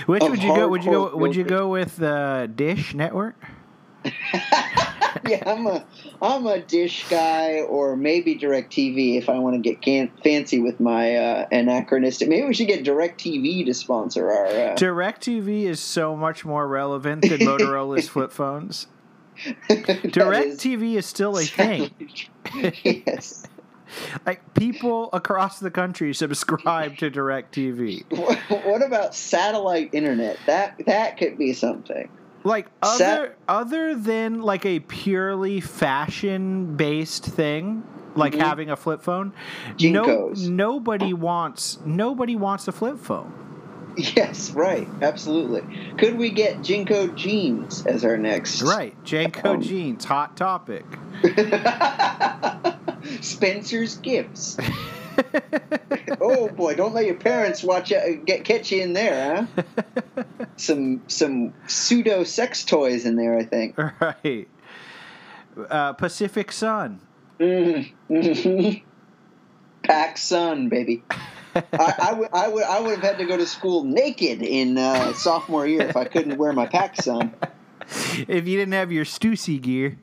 Which 0.07 0.23
of 0.23 0.31
would 0.31 0.43
you 0.43 0.55
go? 0.55 0.69
Would 0.69 0.85
you 0.85 0.91
go? 0.91 1.17
Would 1.17 1.37
you 1.37 1.45
go 1.45 1.69
with 1.69 2.03
uh, 2.03 2.47
Dish 2.47 2.95
Network? 2.95 3.37
yeah, 5.27 5.43
I'm 5.47 5.67
a 5.67 5.85
I'm 6.21 6.47
a 6.47 6.61
dish 6.61 7.09
guy, 7.09 7.61
or 7.61 7.97
maybe 7.97 8.37
Directv 8.37 9.19
if 9.19 9.29
I 9.29 9.39
want 9.39 9.55
to 9.55 9.61
get 9.61 9.81
can- 9.81 10.11
fancy 10.23 10.59
with 10.59 10.81
my 10.81 11.17
uh, 11.17 11.49
anachronistic. 11.51 12.29
Maybe 12.29 12.47
we 12.47 12.55
should 12.55 12.69
get 12.69 12.85
Directv 12.85 13.67
to 13.67 13.75
sponsor 13.75 14.31
our. 14.31 14.47
Uh... 14.47 14.75
Directv 14.77 15.65
is 15.65 15.81
so 15.81 16.17
much 16.17 16.45
more 16.45 16.67
relevant 16.67 17.23
than 17.23 17.41
Motorola's 17.41 18.09
flip 18.09 18.33
phones. 18.33 18.87
Directv 19.69 20.91
is, 20.91 21.05
is 21.05 21.07
still 21.07 21.37
a 21.37 21.45
thing. 21.45 21.91
yes. 22.83 23.47
like 24.27 24.55
people 24.55 25.09
across 25.13 25.61
the 25.61 25.71
country 25.71 26.13
subscribe 26.13 26.97
to 26.99 27.11
Directv. 27.11 28.05
What 28.67 28.83
about 28.83 29.15
satellite 29.15 29.91
internet? 29.93 30.39
That 30.47 30.83
that 30.87 31.17
could 31.19 31.39
be 31.39 31.53
something. 31.53 32.09
Like 32.45 32.69
other 32.83 32.97
Set- 32.99 33.39
other 33.49 33.95
than 33.95 34.43
like 34.43 34.65
a 34.65 34.81
purely 34.81 35.61
fashion 35.61 36.77
based 36.77 37.25
thing, 37.25 37.85
like 38.15 38.33
mm-hmm. 38.33 38.43
having 38.43 38.71
a 38.71 38.77
flip 38.77 39.03
phone, 39.03 39.33
no, 39.81 40.33
nobody 40.37 41.13
wants 41.13 41.79
nobody 41.85 42.37
wants 42.37 42.69
a 42.69 42.73
flip 42.73 42.99
phone. 42.99 43.33
Yes, 43.97 44.51
right, 44.53 44.87
absolutely. 45.03 45.65
Could 45.97 46.19
we 46.19 46.31
get 46.31 46.59
JNCO 46.59 47.17
jeans 47.17 47.85
as 47.85 48.05
our 48.05 48.17
next? 48.17 48.63
Right, 48.63 48.95
JNCO 49.05 49.45
um, 49.45 49.61
jeans, 49.61 50.05
hot 50.05 50.37
topic. 50.37 50.85
Spencer's 53.21 53.97
gifts. 53.97 54.57
oh 56.21 56.49
boy, 56.49 56.75
don't 56.75 56.95
let 56.95 57.07
your 57.07 57.17
parents 57.17 57.63
watch 57.63 57.91
it, 57.93 58.25
get 58.25 58.45
catch 58.45 58.71
you 58.73 58.83
in 58.83 58.93
there, 58.93 59.49
huh? 59.57 60.25
Some 60.57 61.03
some 61.07 61.55
pseudo 61.67 62.25
sex 62.25 62.65
toys 62.65 63.05
in 63.05 63.17
there, 63.17 63.37
I 63.37 63.45
think. 63.45 63.77
Right. 64.01 64.49
Uh, 65.71 65.93
Pacific 65.95 66.53
Sun. 66.53 67.01
Mm-hmm. 67.41 68.85
Pac 69.83 70.19
Sun, 70.19 70.69
baby. 70.69 71.03
I, 71.55 71.95
I 71.99 72.13
would 72.13 72.29
I 72.33 72.49
would 72.49 72.63
I 72.65 72.81
would 72.81 72.91
have 72.91 73.03
had 73.03 73.19
to 73.19 73.25
go 73.25 73.37
to 73.37 73.47
school 73.47 73.85
naked 73.85 74.43
in 74.43 74.79
uh, 74.79 75.13
sophomore 75.15 75.67
year 75.67 75.83
if 75.83 75.97
I 75.97 76.05
couldn't 76.05 76.39
wear 76.39 76.53
my 76.53 76.67
Pac 76.67 77.01
Sun. 77.03 77.35
If 77.91 78.47
you 78.47 78.59
didn't 78.59 78.73
have 78.73 78.93
your 78.93 79.05
Stussy 79.05 79.61
gear. 79.61 79.99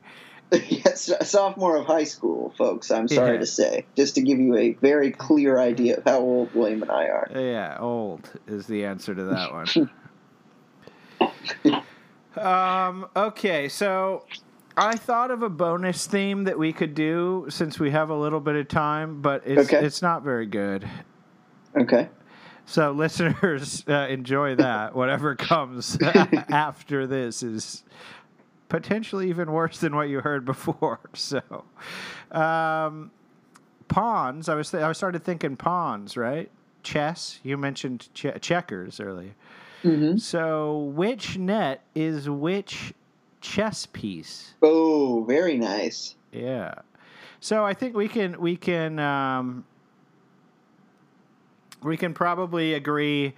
yes, 0.69 1.11
sophomore 1.23 1.77
of 1.77 1.85
high 1.85 2.03
school, 2.03 2.53
folks. 2.57 2.91
I'm 2.91 3.07
sorry 3.07 3.33
Yeah. 3.33 3.39
to 3.39 3.45
say, 3.45 3.85
just 3.95 4.15
to 4.15 4.21
give 4.21 4.39
you 4.39 4.55
a 4.55 4.73
very 4.73 5.11
clear 5.11 5.59
idea 5.59 5.97
of 5.97 6.03
how 6.05 6.19
old 6.19 6.53
William 6.53 6.81
and 6.83 6.91
I 6.91 7.05
are. 7.05 7.27
Yeah, 7.33 7.77
old 7.79 8.29
is 8.47 8.67
the 8.67 8.85
answer 8.85 9.15
to 9.15 9.23
that 9.23 9.51
one. 9.51 9.89
um, 12.37 13.07
okay, 13.15 13.69
so 13.69 14.25
I 14.77 14.97
thought 14.97 15.31
of 15.31 15.41
a 15.41 15.49
bonus 15.49 16.05
theme 16.05 16.43
that 16.45 16.59
we 16.59 16.73
could 16.73 16.95
do 16.95 17.45
since 17.49 17.79
we 17.79 17.91
have 17.91 18.09
a 18.09 18.15
little 18.15 18.39
bit 18.39 18.55
of 18.55 18.67
time, 18.67 19.21
but 19.21 19.43
it's 19.45 19.71
Okay. 19.71 19.85
it's 19.85 20.01
not 20.01 20.23
very 20.23 20.45
good. 20.45 20.87
Okay. 21.77 22.09
So 22.65 22.91
listeners, 22.95 23.83
uh, 23.87 24.07
enjoy 24.09 24.55
that. 24.55 24.95
Whatever 24.95 25.35
comes 25.35 25.97
after 26.01 27.07
this 27.07 27.43
is 27.43 27.83
potentially 28.69 29.29
even 29.29 29.51
worse 29.51 29.79
than 29.79 29.95
what 29.95 30.09
you 30.09 30.21
heard 30.21 30.45
before. 30.45 30.99
So, 31.13 31.41
um, 32.31 33.11
pawns. 33.87 34.49
I 34.49 34.55
was 34.55 34.71
th- 34.71 34.83
I 34.83 34.91
started 34.91 35.23
thinking 35.23 35.55
pawns, 35.55 36.17
right? 36.17 36.49
Chess. 36.83 37.39
You 37.43 37.57
mentioned 37.57 38.09
che- 38.13 38.37
checkers 38.39 38.99
earlier. 38.99 39.35
Mm-hmm. 39.83 40.17
So, 40.17 40.77
which 40.95 41.37
net 41.37 41.83
is 41.93 42.29
which 42.29 42.93
chess 43.41 43.85
piece? 43.85 44.55
Oh, 44.61 45.23
very 45.27 45.57
nice. 45.57 46.15
Yeah. 46.31 46.75
So 47.39 47.63
I 47.63 47.73
think 47.73 47.95
we 47.95 48.07
can 48.07 48.39
we 48.39 48.57
can 48.57 48.97
um, 48.99 49.65
we 51.83 51.95
can 51.95 52.13
probably 52.13 52.73
agree 52.73 53.35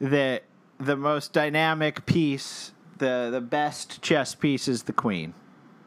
that 0.00 0.42
the 0.78 0.96
most 0.96 1.32
dynamic 1.32 2.04
piece, 2.04 2.72
the 2.98 3.28
the 3.30 3.40
best 3.40 4.02
chess 4.02 4.34
piece, 4.34 4.68
is 4.68 4.84
the 4.84 4.92
queen, 4.92 5.34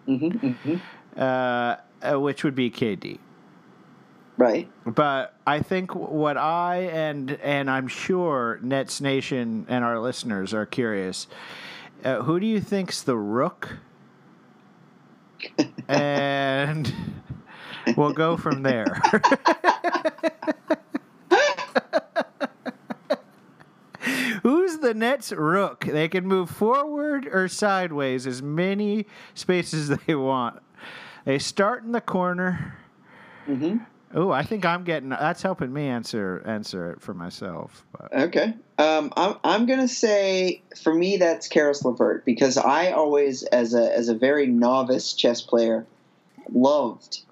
Mm-hmm, 0.07 0.51
hmm 0.51 0.75
uh, 1.19 1.75
uh, 2.01 2.19
which 2.19 2.43
would 2.43 2.55
be 2.55 2.69
KD. 2.69 3.19
Right. 4.37 4.69
But 4.85 5.33
I 5.47 5.61
think 5.61 5.95
what 5.95 6.37
I 6.37 6.89
and 6.91 7.31
and 7.41 7.71
I'm 7.71 7.87
sure 7.87 8.59
Nets 8.61 9.01
Nation 9.01 9.65
and 9.67 9.83
our 9.83 9.99
listeners 9.99 10.53
are 10.53 10.65
curious. 10.65 11.27
Uh, 12.03 12.21
who 12.21 12.39
do 12.39 12.45
you 12.45 12.61
think's 12.61 13.01
the 13.01 13.17
rook? 13.17 13.77
and 15.87 16.93
we'll 17.95 18.13
go 18.13 18.37
from 18.37 18.61
there. 18.61 19.01
Who's 24.47 24.77
the 24.77 24.93
Nets 24.93 25.33
rook? 25.33 25.83
They 25.83 26.07
can 26.07 26.25
move 26.25 26.49
forward 26.49 27.27
or 27.27 27.49
sideways 27.49 28.25
as 28.25 28.41
many 28.41 29.05
spaces 29.33 29.89
as 29.89 29.99
they 30.07 30.15
want. 30.15 30.63
They 31.25 31.37
start 31.37 31.83
in 31.83 31.91
the 31.91 31.99
corner. 31.99 32.77
hmm 33.45 33.79
Oh, 34.13 34.31
I 34.31 34.43
think 34.43 34.65
I'm 34.65 34.85
getting 34.85 35.09
that's 35.09 35.41
helping 35.41 35.73
me 35.73 35.87
answer 35.89 36.41
answer 36.45 36.93
it 36.93 37.01
for 37.01 37.13
myself. 37.13 37.85
But 37.91 38.13
Okay. 38.13 38.53
Um, 38.77 39.11
I'm 39.17 39.35
I'm 39.43 39.65
gonna 39.65 39.89
say 39.89 40.61
for 40.81 40.93
me 40.93 41.17
that's 41.17 41.49
Caris 41.49 41.83
LeVert 41.83 42.23
because 42.23 42.55
I 42.55 42.91
always, 42.91 43.43
as 43.43 43.73
a 43.73 43.93
as 43.93 44.07
a 44.07 44.15
very 44.15 44.47
novice 44.47 45.11
chess 45.11 45.41
player, 45.41 45.85
loved 46.53 47.23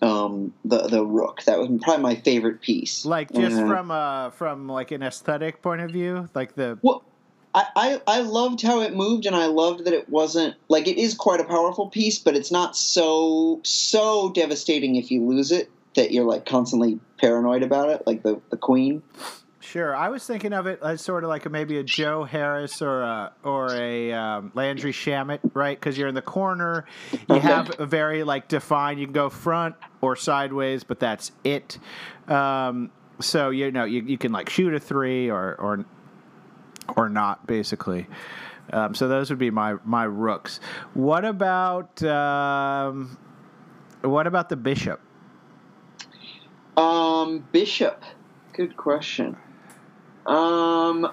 um, 0.00 0.52
the 0.64 0.88
the 0.88 1.04
rook. 1.04 1.42
That 1.44 1.58
was 1.58 1.68
probably 1.82 2.02
my 2.02 2.14
favorite 2.16 2.60
piece. 2.60 3.04
like 3.04 3.32
just 3.32 3.56
Uh, 3.56 3.68
from 3.68 3.90
uh 3.90 4.30
from 4.30 4.68
like 4.68 4.90
an 4.90 5.02
aesthetic 5.02 5.62
point 5.62 5.80
of 5.80 5.90
view, 5.90 6.28
like 6.34 6.54
the 6.54 6.78
Well, 6.82 7.02
I, 7.54 7.66
I, 7.76 8.02
I 8.06 8.20
loved 8.20 8.62
how 8.62 8.80
it 8.80 8.94
moved, 8.94 9.26
and 9.26 9.36
I 9.36 9.46
loved 9.46 9.84
that 9.84 9.92
it 9.92 10.08
wasn't 10.08 10.54
like 10.68 10.88
it 10.88 10.98
is 10.98 11.14
quite 11.14 11.40
a 11.40 11.44
powerful 11.44 11.88
piece, 11.88 12.18
but 12.18 12.34
it's 12.36 12.50
not 12.50 12.76
so 12.76 13.60
so 13.64 14.30
devastating 14.30 14.96
if 14.96 15.10
you 15.10 15.26
lose 15.26 15.52
it 15.52 15.70
that 15.94 16.12
you're 16.12 16.24
like 16.24 16.46
constantly 16.46 16.98
paranoid 17.18 17.62
about 17.62 17.90
it, 17.90 18.06
like 18.06 18.22
the 18.22 18.40
the 18.50 18.56
queen. 18.56 19.02
Sure, 19.62 19.94
I 19.94 20.08
was 20.08 20.26
thinking 20.26 20.52
of 20.52 20.66
it 20.66 20.80
as 20.82 21.00
sort 21.00 21.22
of 21.22 21.30
like 21.30 21.46
a, 21.46 21.48
maybe 21.48 21.78
a 21.78 21.84
Joe 21.84 22.24
Harris 22.24 22.82
or 22.82 23.02
a 23.02 23.32
or 23.44 23.72
a 23.72 24.12
um, 24.12 24.50
Landry 24.54 24.92
Shamet, 24.92 25.38
right? 25.54 25.78
Because 25.78 25.96
you're 25.96 26.08
in 26.08 26.16
the 26.16 26.20
corner, 26.20 26.84
you 27.28 27.38
have 27.38 27.78
a 27.78 27.86
very 27.86 28.24
like 28.24 28.48
defined. 28.48 28.98
You 28.98 29.06
can 29.06 29.12
go 29.12 29.30
front 29.30 29.76
or 30.00 30.16
sideways, 30.16 30.82
but 30.82 30.98
that's 30.98 31.30
it. 31.44 31.78
Um, 32.26 32.90
so 33.20 33.50
you 33.50 33.70
know 33.70 33.84
you, 33.84 34.02
you 34.02 34.18
can 34.18 34.32
like 34.32 34.50
shoot 34.50 34.74
a 34.74 34.80
three 34.80 35.30
or 35.30 35.54
or 35.54 35.84
or 36.96 37.08
not 37.08 37.46
basically. 37.46 38.08
Um, 38.72 38.96
so 38.96 39.06
those 39.06 39.30
would 39.30 39.38
be 39.38 39.50
my 39.50 39.76
my 39.84 40.04
rooks. 40.04 40.58
What 40.94 41.24
about 41.24 42.02
um, 42.02 43.16
what 44.00 44.26
about 44.26 44.48
the 44.48 44.56
bishop? 44.56 45.00
Um, 46.76 47.46
Bishop. 47.52 48.02
Good 48.54 48.76
question. 48.76 49.36
Um, 50.26 51.10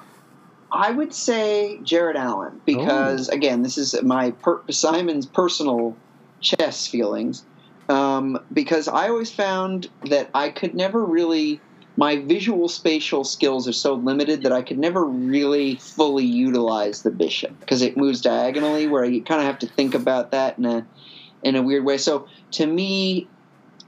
I 0.71 0.91
would 0.91 1.13
say 1.13 1.79
Jarrett 1.83 2.15
Allen 2.15 2.61
because 2.65 3.29
again, 3.29 3.63
this 3.63 3.77
is 3.77 4.01
my 4.03 4.31
per- 4.31 4.61
Simon's 4.69 5.25
personal 5.25 5.95
chess 6.41 6.87
feelings. 6.87 7.43
Um, 7.87 8.39
because 8.53 8.87
I 8.87 9.09
always 9.09 9.31
found 9.31 9.89
that 10.05 10.29
I 10.35 10.49
could 10.49 10.75
never 10.75 11.03
really 11.03 11.59
my 11.99 12.15
visual 12.15 12.69
spatial 12.69 13.25
skills 13.25 13.67
are 13.67 13.73
so 13.73 13.95
limited 13.95 14.43
that 14.43 14.53
I 14.53 14.61
could 14.61 14.79
never 14.79 15.03
really 15.03 15.75
fully 15.75 16.23
utilize 16.23 17.01
the 17.01 17.11
bishop 17.11 17.59
because 17.59 17.81
it 17.81 17.97
moves 17.97 18.21
diagonally 18.21 18.87
where 18.87 19.03
you 19.03 19.21
kind 19.21 19.41
of 19.41 19.47
have 19.47 19.59
to 19.59 19.67
think 19.67 19.95
about 19.95 20.31
that 20.31 20.57
in 20.57 20.65
a 20.65 20.85
in 21.43 21.57
a 21.57 21.61
weird 21.61 21.83
way. 21.83 21.97
So 21.97 22.27
to 22.51 22.65
me, 22.65 23.27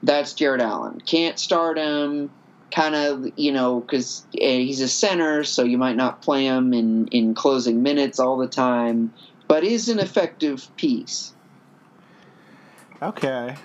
that's 0.04 0.34
Jarrett 0.34 0.62
Allen. 0.62 1.00
Can't 1.00 1.40
start 1.40 1.78
him. 1.78 2.32
Kind 2.72 2.96
of, 2.96 3.28
you 3.36 3.52
know, 3.52 3.82
because 3.82 4.26
he's 4.32 4.80
a 4.82 4.88
center, 4.88 5.44
so 5.44 5.64
you 5.64 5.78
might 5.78 5.98
not 5.98 6.22
play 6.22 6.46
him 6.46 6.74
in, 6.74 7.08
in 7.08 7.34
closing 7.34 7.84
minutes 7.84 8.20
all 8.20 8.38
the 8.38 8.48
time, 8.48 9.14
but 9.48 9.64
is 9.64 9.90
an 9.90 10.00
effective 10.00 10.74
piece. 10.78 11.34
Okay. 13.02 13.56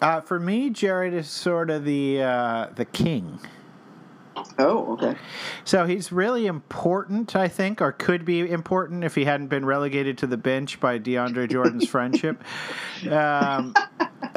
Uh, 0.00 0.20
for 0.20 0.40
me, 0.40 0.70
Jarrett 0.70 1.14
is 1.14 1.28
sort 1.28 1.70
of 1.70 1.84
the 1.84 2.22
uh, 2.22 2.68
the 2.74 2.84
king. 2.84 3.38
Oh, 4.58 4.94
okay. 4.94 5.16
So 5.64 5.86
he's 5.86 6.10
really 6.12 6.46
important, 6.46 7.36
I 7.36 7.48
think, 7.48 7.80
or 7.80 7.92
could 7.92 8.24
be 8.24 8.40
important 8.50 9.04
if 9.04 9.14
he 9.14 9.24
hadn't 9.24 9.48
been 9.48 9.64
relegated 9.64 10.18
to 10.18 10.26
the 10.26 10.36
bench 10.36 10.80
by 10.80 10.98
DeAndre 10.98 11.50
Jordan's 11.50 11.88
friendship. 11.88 12.42
Um, 13.10 13.74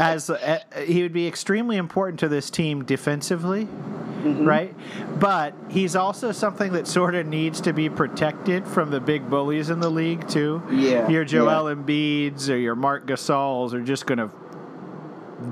as 0.02 0.30
uh, 0.30 0.60
he 0.84 1.04
would 1.04 1.14
be 1.14 1.28
extremely 1.28 1.78
important 1.78 2.20
to 2.22 2.28
this 2.28 2.50
team 2.50 2.84
defensively, 2.84 3.68
Mhm. 4.24 4.48
right? 4.48 4.74
But 5.20 5.54
he's 5.70 5.96
also 5.96 6.32
something 6.32 6.74
that 6.74 6.88
sort 6.88 7.14
of 7.14 7.28
needs 7.28 7.62
to 7.62 7.72
be 7.74 7.88
protected 7.90 8.68
from 8.68 8.90
the 8.90 9.00
big 9.00 9.30
bullies 9.30 9.70
in 9.70 9.80
the 9.80 9.90
league 9.92 10.28
too. 10.28 10.62
Yeah. 10.72 11.08
Your 11.08 11.24
Joel 11.24 11.74
Embiid's 11.76 12.50
or 12.50 12.58
your 12.58 12.76
Marc 12.76 13.06
Gasol's 13.06 13.74
are 13.76 13.82
just 13.82 14.08
going 14.08 14.18
to 14.18 14.30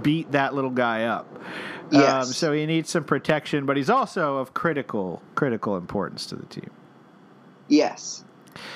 beat 0.01 0.31
that 0.31 0.55
little 0.55 0.69
guy 0.71 1.03
up. 1.05 1.27
Yes. 1.91 2.27
Um, 2.27 2.33
so 2.33 2.51
he 2.53 2.65
needs 2.65 2.89
some 2.89 3.03
protection, 3.03 3.65
but 3.65 3.77
he's 3.77 3.89
also 3.89 4.37
of 4.37 4.53
critical 4.53 5.21
critical 5.35 5.75
importance 5.77 6.25
to 6.27 6.35
the 6.35 6.45
team. 6.45 6.69
Yes. 7.67 8.23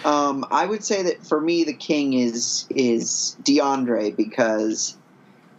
Um, 0.05 0.45
I 0.51 0.65
would 0.65 0.83
say 0.83 1.03
that 1.03 1.25
for 1.25 1.39
me, 1.41 1.63
the 1.63 1.73
king 1.73 2.13
is 2.13 2.65
is 2.69 3.37
DeAndre 3.43 4.15
because 4.15 4.97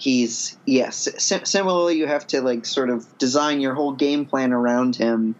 he's 0.05 0.59
yes. 0.67 1.09
Sim- 1.17 1.47
similarly, 1.47 1.97
you 1.97 2.07
have 2.07 2.27
to 2.27 2.43
like 2.43 2.67
sort 2.67 2.91
of 2.91 3.07
design 3.19 3.61
your 3.61 3.75
whole 3.75 3.93
game 3.93 4.27
plan 4.27 4.53
around 4.53 4.95
him, 4.95 5.35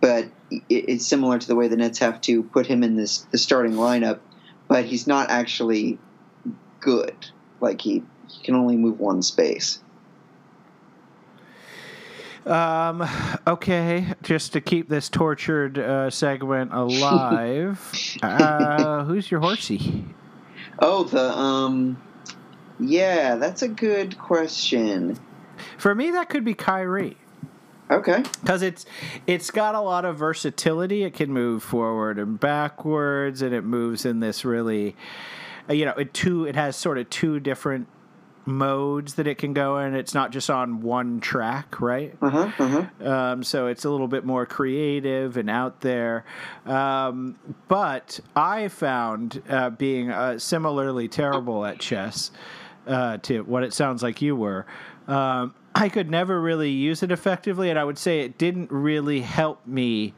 but 0.00 0.24
it, 0.50 0.64
it's 0.70 1.06
similar 1.06 1.38
to 1.38 1.46
the 1.46 1.54
way 1.54 1.68
the 1.68 1.76
Nets 1.76 1.98
have 1.98 2.20
to 2.22 2.42
put 2.42 2.66
him 2.66 2.82
in 2.82 2.96
this 2.96 3.18
the 3.30 3.36
starting 3.36 3.74
lineup. 3.74 4.20
But 4.68 4.86
he's 4.86 5.06
not 5.06 5.30
actually 5.30 5.98
good. 6.80 7.14
Like 7.60 7.80
he, 7.82 8.02
he 8.26 8.44
can 8.44 8.54
only 8.54 8.76
move 8.76 8.98
one 8.98 9.22
space. 9.22 9.80
Um, 12.46 13.06
okay, 13.46 14.14
just 14.22 14.54
to 14.54 14.62
keep 14.62 14.88
this 14.88 15.10
tortured 15.10 15.78
uh, 15.78 16.08
segment 16.08 16.72
alive, 16.72 18.18
uh, 18.22 19.04
who's 19.04 19.30
your 19.30 19.40
horsey? 19.40 20.04
Oh, 20.78 21.04
the 21.04 21.36
um, 21.36 21.98
Yeah, 22.80 23.36
that's 23.36 23.62
a 23.62 23.68
good 23.68 24.18
question. 24.18 25.18
For 25.76 25.94
me, 25.94 26.10
that 26.12 26.28
could 26.28 26.44
be 26.44 26.54
Kyrie. 26.54 27.16
Okay. 27.90 28.22
because 28.42 28.60
it's 28.60 28.84
it's 29.26 29.50
got 29.50 29.74
a 29.74 29.80
lot 29.80 30.04
of 30.04 30.18
versatility. 30.18 31.04
It 31.04 31.14
can 31.14 31.32
move 31.32 31.62
forward 31.62 32.18
and 32.18 32.38
backwards, 32.38 33.40
and 33.40 33.54
it 33.54 33.62
moves 33.62 34.04
in 34.04 34.20
this 34.20 34.44
really, 34.44 34.94
uh, 35.68 35.72
you 35.72 35.86
know, 35.86 35.92
it 35.92 36.12
two. 36.12 36.44
It 36.44 36.54
has 36.54 36.76
sort 36.76 36.98
of 36.98 37.08
two 37.08 37.40
different 37.40 37.88
modes 38.44 39.14
that 39.14 39.26
it 39.26 39.36
can 39.36 39.52
go 39.54 39.78
in. 39.78 39.94
It's 39.94 40.14
not 40.14 40.32
just 40.32 40.50
on 40.50 40.80
one 40.82 41.20
track, 41.20 41.80
right? 41.80 42.14
Uh 42.20 42.30
huh. 42.30 42.50
Uh 42.58 42.68
huh. 43.00 43.10
Um, 43.10 43.42
so 43.42 43.68
it's 43.68 43.84
a 43.86 43.90
little 43.90 44.08
bit 44.08 44.24
more 44.24 44.44
creative 44.44 45.36
and 45.36 45.48
out 45.48 45.80
there. 45.80 46.24
Um, 46.66 47.38
but 47.68 48.20
I 48.36 48.68
found 48.68 49.42
uh, 49.48 49.70
being 49.70 50.10
uh, 50.10 50.38
similarly 50.38 51.08
terrible 51.08 51.64
at 51.64 51.78
chess 51.78 52.30
uh, 52.88 53.18
to 53.18 53.42
what 53.44 53.62
it 53.62 53.72
sounds 53.72 54.02
like 54.02 54.20
you 54.22 54.34
were. 54.34 54.66
Um, 55.06 55.54
I 55.74 55.88
could 55.88 56.10
never 56.10 56.40
really 56.40 56.70
use 56.70 57.02
it 57.02 57.12
effectively, 57.12 57.70
and 57.70 57.78
I 57.78 57.84
would 57.84 57.98
say 57.98 58.20
it 58.20 58.38
didn't 58.38 58.70
really 58.72 59.20
help 59.20 59.64
me 59.66 60.14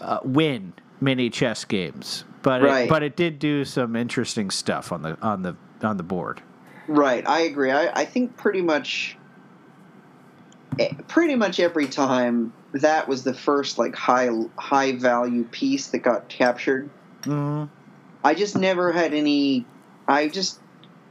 uh, 0.00 0.20
win 0.22 0.72
many 1.00 1.30
chess 1.30 1.64
games. 1.64 2.24
But 2.42 2.62
Right. 2.62 2.84
it, 2.84 2.88
but 2.88 3.02
it 3.02 3.16
did 3.16 3.38
do 3.38 3.64
some 3.64 3.96
interesting 3.96 4.50
stuff 4.50 4.92
on 4.92 5.02
the 5.02 5.18
on 5.20 5.42
the 5.42 5.56
on 5.82 5.96
the 5.96 6.02
board. 6.02 6.42
Right, 6.86 7.26
I 7.28 7.40
agree. 7.40 7.70
I, 7.70 8.00
I 8.00 8.04
think 8.04 8.36
pretty 8.36 8.62
much, 8.62 9.16
eh, 10.78 10.92
pretty 11.08 11.34
much 11.36 11.60
every 11.60 11.86
time 11.86 12.52
that 12.72 13.08
was 13.08 13.24
the 13.24 13.34
first 13.34 13.78
like 13.78 13.94
high 13.94 14.30
high 14.56 14.92
value 14.92 15.44
piece 15.44 15.88
that 15.88 15.98
got 15.98 16.28
captured. 16.28 16.88
Mm, 17.22 17.68
I 18.24 18.34
just 18.34 18.56
never 18.56 18.92
had 18.92 19.12
any. 19.12 19.66
I 20.08 20.28
just 20.28 20.60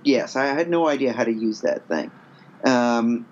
yes, 0.04 0.36
I 0.36 0.46
had 0.48 0.70
no 0.70 0.88
idea 0.88 1.14
how 1.14 1.24
to 1.24 1.32
use 1.32 1.62
that 1.62 1.88
thing. 1.88 2.12
Um, 2.64 3.26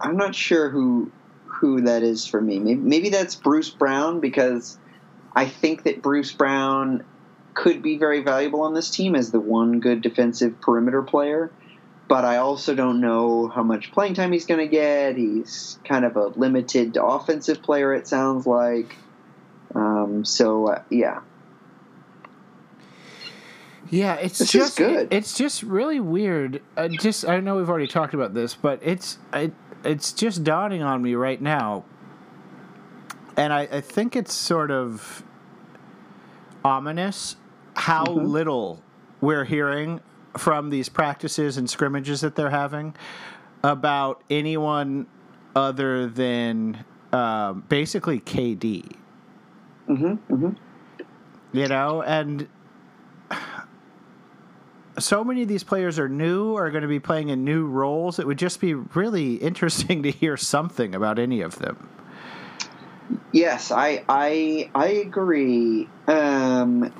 I'm 0.00 0.16
not 0.16 0.34
sure 0.34 0.68
who 0.68 1.10
who 1.44 1.82
that 1.82 2.02
is 2.02 2.26
for 2.26 2.40
me. 2.40 2.58
Maybe, 2.58 2.80
maybe 2.80 3.08
that's 3.10 3.34
Bruce 3.34 3.70
Brown 3.70 4.20
because 4.20 4.78
I 5.34 5.46
think 5.46 5.82
that 5.82 6.00
Bruce 6.00 6.32
Brown 6.32 7.04
could 7.54 7.82
be 7.82 7.98
very 7.98 8.22
valuable 8.22 8.62
on 8.62 8.72
this 8.72 8.90
team 8.90 9.14
as 9.14 9.30
the 9.30 9.40
one 9.40 9.80
good 9.80 10.00
defensive 10.00 10.60
perimeter 10.60 11.02
player. 11.02 11.50
But 12.08 12.24
I 12.24 12.38
also 12.38 12.74
don't 12.74 13.00
know 13.00 13.48
how 13.48 13.62
much 13.62 13.92
playing 13.92 14.14
time 14.14 14.32
he's 14.32 14.46
going 14.46 14.58
to 14.60 14.66
get. 14.66 15.16
He's 15.16 15.78
kind 15.84 16.04
of 16.04 16.16
a 16.16 16.28
limited 16.28 16.96
offensive 17.00 17.62
player, 17.62 17.94
it 17.94 18.08
sounds 18.08 18.46
like. 18.46 18.96
Um, 19.74 20.24
so 20.24 20.68
uh, 20.68 20.82
yeah, 20.90 21.20
Yeah, 23.90 24.14
it's 24.14 24.38
This 24.38 24.52
just 24.52 24.76
good. 24.76 25.08
It's 25.10 25.36
just 25.36 25.62
really 25.62 26.00
weird. 26.00 26.62
I 26.76 26.88
just 26.88 27.26
I 27.26 27.40
know 27.40 27.56
we've 27.56 27.68
already 27.68 27.88
talked 27.88 28.14
about 28.14 28.34
this, 28.34 28.54
but 28.54 28.78
it's 28.82 29.18
it, 29.32 29.52
it's 29.84 30.12
just 30.12 30.44
dawning 30.44 30.82
on 30.82 31.02
me 31.02 31.14
right 31.14 31.40
now, 31.40 31.84
and 33.36 33.52
I, 33.52 33.62
I 33.62 33.80
think 33.80 34.14
it's 34.14 34.32
sort 34.32 34.70
of 34.70 35.22
ominous 36.64 37.36
how 37.74 38.04
Mhm. 38.04 38.28
little 38.30 38.82
we're 39.20 39.44
hearing 39.44 40.00
from 40.36 40.70
these 40.70 40.88
practices 40.88 41.56
and 41.56 41.68
scrimmages 41.68 42.20
that 42.20 42.36
they're 42.36 42.50
having 42.50 42.94
about 43.64 44.22
anyone 44.30 45.06
other 45.56 46.06
than 46.06 46.84
um, 47.12 47.64
basically 47.68 48.20
KD 48.20 48.84
hmm 49.86 50.14
hmm 50.14 50.50
you 51.52 51.66
know 51.66 52.02
and 52.02 52.46
so 55.00 55.24
many 55.24 55.42
of 55.42 55.48
these 55.48 55.64
players 55.64 55.98
are 55.98 56.08
new 56.08 56.54
are 56.54 56.70
going 56.70 56.82
to 56.82 56.88
be 56.88 57.00
playing 57.00 57.28
in 57.28 57.44
new 57.44 57.66
roles 57.66 58.18
it 58.18 58.26
would 58.26 58.38
just 58.38 58.60
be 58.60 58.74
really 58.74 59.34
interesting 59.50 60.02
to 60.02 60.10
hear 60.10 60.36
something 60.36 60.94
about 60.94 61.18
any 61.18 61.40
of 61.40 61.58
them 61.58 61.88
Yes, 63.32 63.72
I 63.72 64.04
I 64.08 64.70
I 64.72 64.86
agree. 64.86 65.88
Um, 66.06 66.92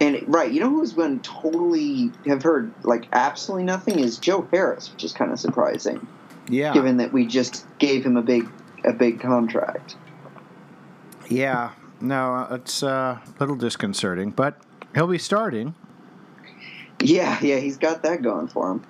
and 0.00 0.24
right, 0.26 0.50
you 0.50 0.60
know 0.60 0.70
who's 0.70 0.92
been 0.92 1.20
totally 1.20 2.10
have 2.26 2.42
heard 2.42 2.72
like 2.84 3.06
absolutely 3.12 3.64
nothing 3.64 3.98
is 4.00 4.18
Joe 4.18 4.48
Harris, 4.50 4.92
which 4.92 5.04
is 5.04 5.12
kind 5.12 5.32
of 5.32 5.38
surprising, 5.38 6.06
yeah 6.48 6.72
given 6.72 6.98
that 6.98 7.12
we 7.12 7.26
just 7.26 7.66
gave 7.78 8.04
him 8.04 8.16
a 8.16 8.22
big 8.22 8.48
a 8.84 8.92
big 8.92 9.20
contract. 9.20 9.96
yeah 11.28 11.72
no 12.00 12.46
it's 12.50 12.82
uh, 12.82 13.18
a 13.24 13.40
little 13.40 13.56
disconcerting 13.56 14.30
but 14.30 14.60
he'll 14.94 15.06
be 15.06 15.18
starting 15.18 15.74
Yeah, 17.06 17.38
yeah, 17.40 17.58
he's 17.58 17.76
got 17.76 18.02
that 18.02 18.22
going 18.22 18.48
for 18.48 18.72
him. 18.72 18.84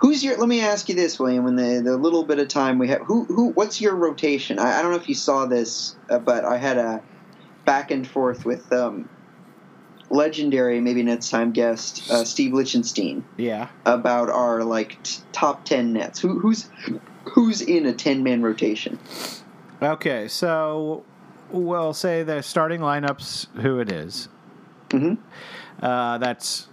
Who's 0.00 0.22
your? 0.22 0.36
Let 0.36 0.48
me 0.48 0.60
ask 0.60 0.88
you 0.88 0.94
this, 0.94 1.18
William. 1.18 1.46
In 1.46 1.56
the, 1.56 1.80
the 1.82 1.96
little 1.96 2.24
bit 2.24 2.38
of 2.38 2.48
time 2.48 2.78
we 2.78 2.88
have, 2.88 3.00
who 3.00 3.24
who? 3.24 3.48
What's 3.48 3.80
your 3.80 3.94
rotation? 3.94 4.58
I, 4.58 4.78
I 4.78 4.82
don't 4.82 4.90
know 4.90 4.98
if 4.98 5.08
you 5.08 5.14
saw 5.14 5.46
this, 5.46 5.96
uh, 6.10 6.18
but 6.18 6.44
I 6.44 6.58
had 6.58 6.76
a 6.76 7.02
back 7.64 7.90
and 7.90 8.06
forth 8.06 8.44
with 8.44 8.70
um, 8.72 9.08
legendary, 10.10 10.80
maybe 10.80 11.02
next 11.02 11.30
time 11.30 11.52
guest 11.52 12.10
uh, 12.10 12.24
Steve 12.24 12.52
Lichtenstein 12.52 13.24
yeah 13.38 13.68
about 13.86 14.28
our 14.28 14.62
like 14.64 15.02
t- 15.02 15.22
top 15.32 15.64
ten 15.64 15.94
nets. 15.94 16.20
Who 16.20 16.38
who's 16.38 16.68
who's 17.24 17.62
in 17.62 17.86
a 17.86 17.92
ten 17.94 18.22
man 18.22 18.42
rotation? 18.42 18.98
okay 19.80 20.26
so 20.26 21.04
we'll 21.50 21.94
say 21.94 22.22
the 22.24 22.42
starting 22.42 22.80
lineups 22.80 23.46
who 23.60 23.78
it 23.78 23.90
is 23.90 24.28
hmm 24.90 25.14
uh, 25.82 26.18
that's 26.18 26.68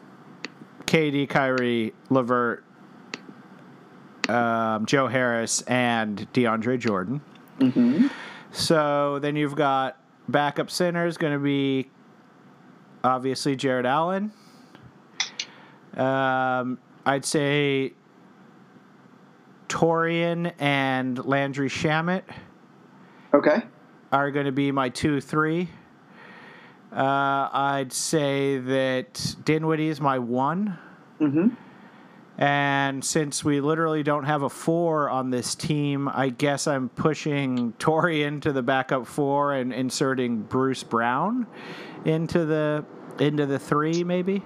KD, 0.86 1.28
Kyrie, 1.30 1.94
LeVert, 2.10 2.64
um, 4.30 4.86
Joe 4.86 5.08
Harris, 5.08 5.62
and 5.64 6.32
DeAndre 6.34 6.80
Jordan. 6.80 7.22
hmm 7.60 8.08
So 8.52 9.20
then 9.20 9.36
you've 9.36 9.56
got 9.56 10.00
backup 10.28 10.72
centers 10.72 11.18
going 11.18 11.34
to 11.34 11.40
be 11.40 11.90
obviously 13.04 13.56
Jarrett 13.56 13.86
Allen. 13.86 14.32
Um, 15.96 16.80
I'd 17.06 17.24
say 17.26 17.94
Taurean 19.70 20.52
and 20.60 21.24
Landry 21.26 21.70
Shamet 21.70 22.24
Okay. 23.34 23.62
are 24.12 24.32
going 24.32 24.46
to 24.46 24.52
be 24.52 24.72
my 24.72 24.90
two, 24.90 25.22
three. 25.22 25.70
Uh, 26.96 27.50
I'd 27.52 27.92
say 27.92 28.58
that 28.58 29.36
Dinwiddie 29.44 29.90
is 29.90 30.00
my 30.00 30.18
one. 30.18 30.78
hmm 31.20 31.50
And 32.38 33.04
since 33.04 33.44
we 33.44 33.60
literally 33.60 34.02
don't 34.02 34.24
have 34.24 34.44
a 34.44 34.50
four 34.50 35.10
on 35.10 35.30
this 35.30 35.56
team, 35.56 36.08
I 36.08 36.30
guess 36.30 36.68
I'm 36.68 36.88
pushing 36.90 37.74
Taurean 37.74 38.28
into 38.28 38.54
the 38.54 38.64
backup 38.64 39.08
four 39.08 39.54
and 39.54 39.74
inserting 39.74 40.42
Bruce 40.44 40.84
Brown 40.84 41.48
into 42.06 42.46
the 42.46 42.86
into 43.20 43.46
the 43.46 43.60
three, 43.60 44.04
maybe. 44.04 44.44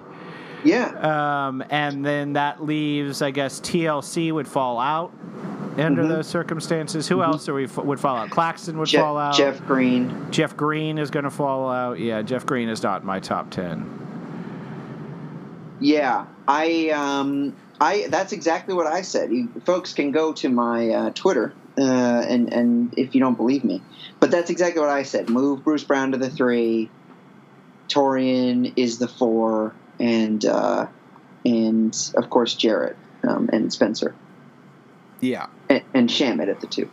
Yeah. 0.64 1.46
Um, 1.46 1.64
and 1.70 2.04
then 2.04 2.34
that 2.34 2.64
leaves, 2.64 3.22
I 3.22 3.30
guess, 3.30 3.60
TLC 3.60 4.32
would 4.32 4.46
fall 4.48 4.78
out 4.78 5.12
under 5.80 6.02
Mhm. 6.04 6.08
those 6.08 6.26
circumstances. 6.26 7.08
Who 7.08 7.22
else 7.22 7.48
are 7.48 7.54
we 7.54 7.66
would 7.66 8.00
fall 8.00 8.16
out? 8.16 8.30
Claxton 8.30 8.78
would 8.78 8.88
Jeff, 8.88 9.02
fall 9.02 9.16
out. 9.18 9.34
Jeff 9.34 9.64
Green. 9.66 10.26
Jeff 10.30 10.56
Green 10.56 10.98
is 10.98 11.10
going 11.10 11.24
to 11.24 11.30
fall 11.30 11.68
out. 11.70 11.98
Yeah, 11.98 12.22
Jeff 12.22 12.46
Green 12.46 12.68
is 12.68 12.82
not 12.82 13.00
in 13.02 13.06
my 13.06 13.20
top 13.20 13.50
ten. 13.50 13.86
Yeah, 15.80 16.26
I 16.46 16.90
um, 16.90 17.54
I 17.80 18.06
that's 18.08 18.32
exactly 18.32 18.74
what 18.74 18.86
I 18.86 19.02
said. 19.02 19.30
You 19.32 19.48
folks 19.64 19.94
can 19.94 20.10
go 20.12 20.32
to 20.34 20.48
my 20.48 20.90
uh, 20.90 21.10
Twitter 21.10 21.54
uh, 21.78 21.82
and 21.82 22.52
and 22.52 22.94
if 22.98 23.14
you 23.14 23.20
don't 23.20 23.36
believe 23.36 23.64
me, 23.64 23.82
but 24.18 24.30
that's 24.30 24.50
exactly 24.50 24.80
what 24.80 24.90
I 24.90 25.04
said. 25.04 25.30
Move 25.30 25.64
Bruce 25.64 25.84
Brown 25.84 26.12
to 26.12 26.18
the 26.18 26.28
three. 26.30 26.90
Taurean 27.88 28.72
is 28.76 28.98
the 28.98 29.08
four, 29.08 29.74
and 29.98 30.44
uh, 30.44 30.86
and 31.44 31.96
of 32.16 32.28
course 32.30 32.54
Jarrett 32.54 32.96
um, 33.26 33.48
and 33.52 33.72
Spencer 33.72 34.14
Yeah. 35.20 35.46
and, 35.68 35.82
and 35.94 36.08
Shamet 36.08 36.48
at 36.48 36.60
the 36.60 36.66
two. 36.66 36.90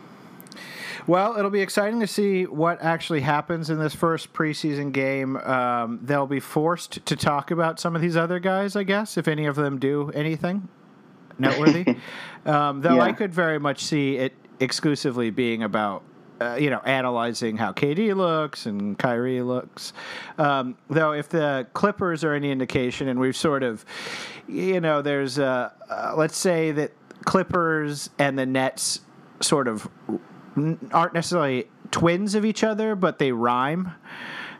Well, 1.06 1.38
it'll 1.38 1.50
be 1.50 1.62
exciting 1.62 2.00
to 2.00 2.06
see 2.06 2.44
what 2.44 2.82
actually 2.82 3.22
happens 3.22 3.70
in 3.70 3.78
this 3.78 3.94
first 3.94 4.34
preseason 4.34 4.92
game. 4.92 5.38
Um, 5.38 6.00
they'll 6.02 6.26
be 6.26 6.38
forced 6.38 7.06
to 7.06 7.16
talk 7.16 7.50
about 7.50 7.80
some 7.80 7.96
of 7.96 8.02
these 8.02 8.14
other 8.16 8.38
guys, 8.38 8.76
I 8.76 8.82
guess, 8.82 9.16
if 9.16 9.26
any 9.26 9.46
of 9.46 9.56
them 9.56 9.78
do 9.78 10.10
anything 10.10 10.68
noteworthy. 11.38 11.96
um, 12.46 12.82
though 12.82 13.00
I 13.00 13.12
could 13.12 13.32
very 13.32 13.58
much 13.58 13.82
see 13.84 14.16
it 14.16 14.34
exclusively 14.60 15.30
being 15.30 15.62
about. 15.62 16.02
Uh, 16.40 16.54
you 16.54 16.70
know, 16.70 16.78
analyzing 16.84 17.56
how 17.56 17.72
KD 17.72 18.14
looks 18.14 18.66
and 18.66 18.96
Kyrie 18.96 19.42
looks. 19.42 19.92
Um, 20.38 20.76
though, 20.88 21.10
if 21.10 21.28
the 21.28 21.66
Clippers 21.72 22.22
are 22.22 22.32
any 22.32 22.52
indication, 22.52 23.08
and 23.08 23.18
we've 23.18 23.36
sort 23.36 23.64
of, 23.64 23.84
you 24.46 24.80
know, 24.80 25.02
there's, 25.02 25.40
uh, 25.40 25.70
uh, 25.90 26.14
let's 26.16 26.36
say 26.36 26.70
that 26.70 26.92
Clippers 27.28 28.08
and 28.18 28.38
the 28.38 28.46
Nets 28.46 29.00
sort 29.40 29.68
of 29.68 29.86
aren't 30.92 31.12
necessarily 31.12 31.68
twins 31.90 32.34
of 32.34 32.46
each 32.46 32.64
other, 32.64 32.94
but 32.94 33.18
they 33.18 33.32
rhyme. 33.32 33.92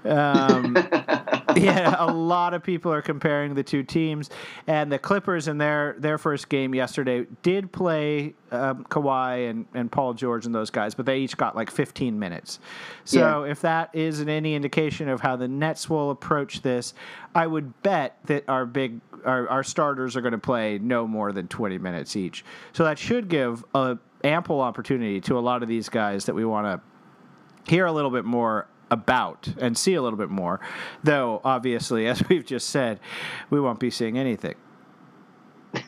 Um, 0.05 0.77
yeah, 1.65 1.97
a 1.99 2.13
lot 2.13 2.55
of 2.55 2.63
people 2.63 2.93
are 2.93 3.03
comparing 3.03 3.55
the 3.55 3.63
two 3.63 3.83
teams, 3.83 4.31
and 4.67 4.91
the 4.91 4.99
Clippers 4.99 5.49
in 5.49 5.59
their 5.59 5.95
their 5.99 6.19
first 6.19 6.49
game 6.49 6.75
yesterday 6.75 7.27
did 7.43 7.73
play 7.73 8.35
um, 8.51 8.85
Kawhi 8.85 9.51
and, 9.51 9.67
and 9.75 9.91
Paul 9.93 10.15
George 10.15 10.47
and 10.47 10.55
those 10.55 10.71
guys, 10.71 10.95
but 10.95 11.07
they 11.07 11.19
each 11.19 11.37
got 11.37 11.55
like 11.55 11.71
15 11.71 12.19
minutes. 12.19 12.61
So 13.05 13.45
Yeah. 13.45 13.51
if 13.51 13.61
that 13.63 13.91
is 13.95 14.21
an, 14.21 14.29
any 14.29 14.55
indication 14.55 15.09
of 15.09 15.21
how 15.21 15.37
the 15.37 15.49
Nets 15.49 15.91
will 15.91 16.11
approach 16.11 16.63
this, 16.63 16.95
I 17.35 17.47
would 17.47 17.83
bet 17.83 18.19
that 18.25 18.45
our 18.49 18.65
big 18.65 19.01
our, 19.25 19.49
our 19.49 19.63
starters 19.65 20.17
are 20.17 20.21
going 20.21 20.33
to 20.33 20.39
play 20.39 20.79
no 20.79 21.07
more 21.07 21.33
than 21.33 21.49
20 21.49 21.79
minutes 21.79 22.17
each. 22.17 22.45
So 22.73 22.85
that 22.85 22.99
should 22.99 23.29
give 23.29 23.65
a 23.75 23.99
ample 24.25 24.61
opportunity 24.61 25.21
to 25.23 25.39
a 25.39 25.41
lot 25.41 25.63
of 25.63 25.69
these 25.69 25.89
guys 25.89 26.25
that 26.27 26.35
we 26.35 26.45
want 26.45 26.67
to 26.67 27.71
hear 27.71 27.87
a 27.87 27.93
little 27.93 28.11
bit 28.11 28.25
more 28.25 28.67
about 28.91 29.49
and 29.59 29.76
see 29.76 29.95
a 29.95 30.03
little 30.03 30.18
bit 30.18 30.30
more. 30.30 30.61
Though, 31.03 31.41
obviously, 31.45 32.07
as 32.09 32.26
we've 32.28 32.47
just 32.47 32.70
said, 32.70 33.01
we 33.51 33.61
won't 33.61 33.80
be 33.80 33.91
seeing 33.91 34.18
anything. 34.18 34.55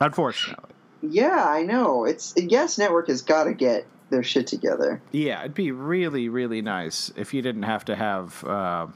Unfortunately. 0.00 0.70
Yeah, 1.02 1.44
I 1.46 1.62
know. 1.62 2.04
It's 2.04 2.32
Yes 2.36 2.78
Network 2.78 3.08
has 3.08 3.22
got 3.22 3.44
to 3.44 3.52
get 3.52 3.86
their 4.10 4.22
shit 4.22 4.46
together. 4.46 5.02
Yeah, 5.12 5.40
it'd 5.40 5.54
be 5.54 5.70
really, 5.70 6.28
really 6.28 6.62
nice 6.62 7.12
if 7.16 7.34
you 7.34 7.42
didn't 7.42 7.64
have 7.64 7.84
to 7.86 7.96
have 7.96 8.44
uh, 8.44 8.86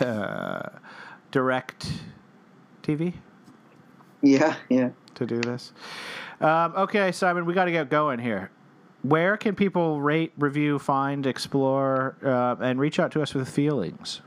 uh, 0.00 0.68
direct 1.30 1.92
TV 2.82 3.14
Yeah, 4.22 4.56
yeah. 4.68 4.90
to 5.14 5.26
do 5.26 5.40
this. 5.40 5.72
Um, 6.40 6.74
okay, 6.76 7.12
Simon, 7.12 7.46
we 7.46 7.54
got 7.54 7.64
to 7.66 7.72
get 7.72 7.88
going 7.88 8.18
here. 8.18 8.50
Where 9.02 9.36
can 9.36 9.54
people 9.54 10.00
rate, 10.00 10.32
review, 10.36 10.78
find, 10.78 11.26
explore, 11.26 12.16
uh, 12.24 12.56
and 12.60 12.80
reach 12.80 12.98
out 12.98 13.12
to 13.12 13.22
us 13.22 13.34
with 13.34 13.48
feelings? 13.48 14.20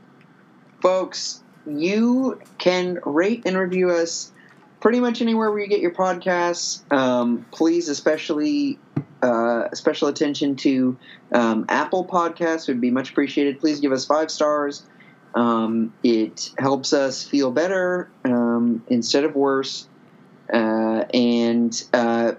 Folks, 0.80 1.42
you 1.66 2.40
can 2.58 2.98
rate 3.04 3.42
and 3.44 3.58
review 3.58 3.90
us 3.90 4.32
pretty 4.80 5.00
much 5.00 5.20
anywhere 5.20 5.50
where 5.50 5.60
you 5.60 5.68
get 5.68 5.80
your 5.80 5.90
podcasts. 5.92 6.90
Um, 6.90 7.44
please, 7.50 7.88
especially 7.88 8.78
uh, 9.22 9.68
special 9.74 10.08
attention 10.08 10.56
to 10.56 10.96
um, 11.32 11.66
Apple 11.68 12.06
Podcasts 12.06 12.66
would 12.68 12.80
be 12.80 12.90
much 12.90 13.10
appreciated. 13.10 13.60
Please 13.60 13.80
give 13.80 13.92
us 13.92 14.06
five 14.06 14.30
stars. 14.30 14.86
Um, 15.34 15.92
it 16.02 16.50
helps 16.58 16.92
us 16.92 17.22
feel 17.22 17.50
better 17.50 18.10
um, 18.24 18.82
instead 18.88 19.24
of 19.24 19.34
worse. 19.34 19.86
Uh, 20.52 21.04
and 21.14 21.84
uh, 21.92 22.32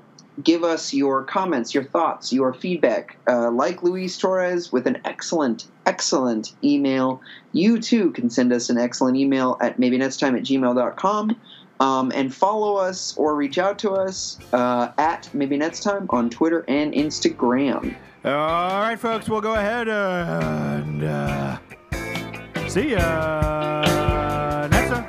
give 0.43 0.63
us 0.63 0.93
your 0.93 1.23
comments, 1.23 1.73
your 1.73 1.83
thoughts, 1.83 2.31
your 2.31 2.53
feedback. 2.53 3.17
Uh, 3.27 3.51
like 3.51 3.83
Luis 3.83 4.17
Torres 4.17 4.71
with 4.71 4.87
an 4.87 5.01
excellent, 5.05 5.67
excellent 5.85 6.53
email. 6.63 7.21
You 7.53 7.79
too 7.79 8.11
can 8.11 8.29
send 8.29 8.53
us 8.53 8.69
an 8.69 8.77
excellent 8.77 9.17
email 9.17 9.57
at 9.61 9.79
maybe 9.79 9.97
next 9.97 10.19
time 10.19 10.35
at 10.35 10.43
gmail.com. 10.43 11.39
Um, 11.79 12.11
and 12.13 12.33
follow 12.33 12.75
us 12.75 13.17
or 13.17 13.35
reach 13.35 13.57
out 13.57 13.79
to 13.79 13.91
us 13.91 14.37
uh, 14.53 14.91
at 14.99 15.27
maybe 15.33 15.57
next 15.57 15.79
time 15.81 16.05
on 16.11 16.29
Twitter 16.29 16.63
and 16.67 16.93
Instagram. 16.93 17.95
All 18.23 18.81
right, 18.81 18.99
folks, 18.99 19.27
we'll 19.27 19.41
go 19.41 19.55
ahead 19.55 19.87
and 19.87 21.03
uh, 21.03 21.57
see 22.67 22.91
ya 22.91 24.67
next 24.67 24.89
time. 24.89 25.07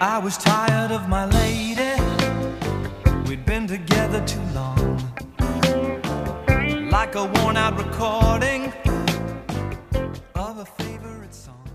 I 0.00 0.18
was 0.22 0.38
tired 0.38 0.92
of 0.92 1.10
my 1.10 1.26
lady. 1.26 1.65
like 7.16 7.38
a 7.38 7.40
worn 7.40 7.56
out 7.56 7.76
recording 7.78 8.72
of 10.34 10.58
a 10.58 10.64
favorite 10.82 11.34
song. 11.34 11.65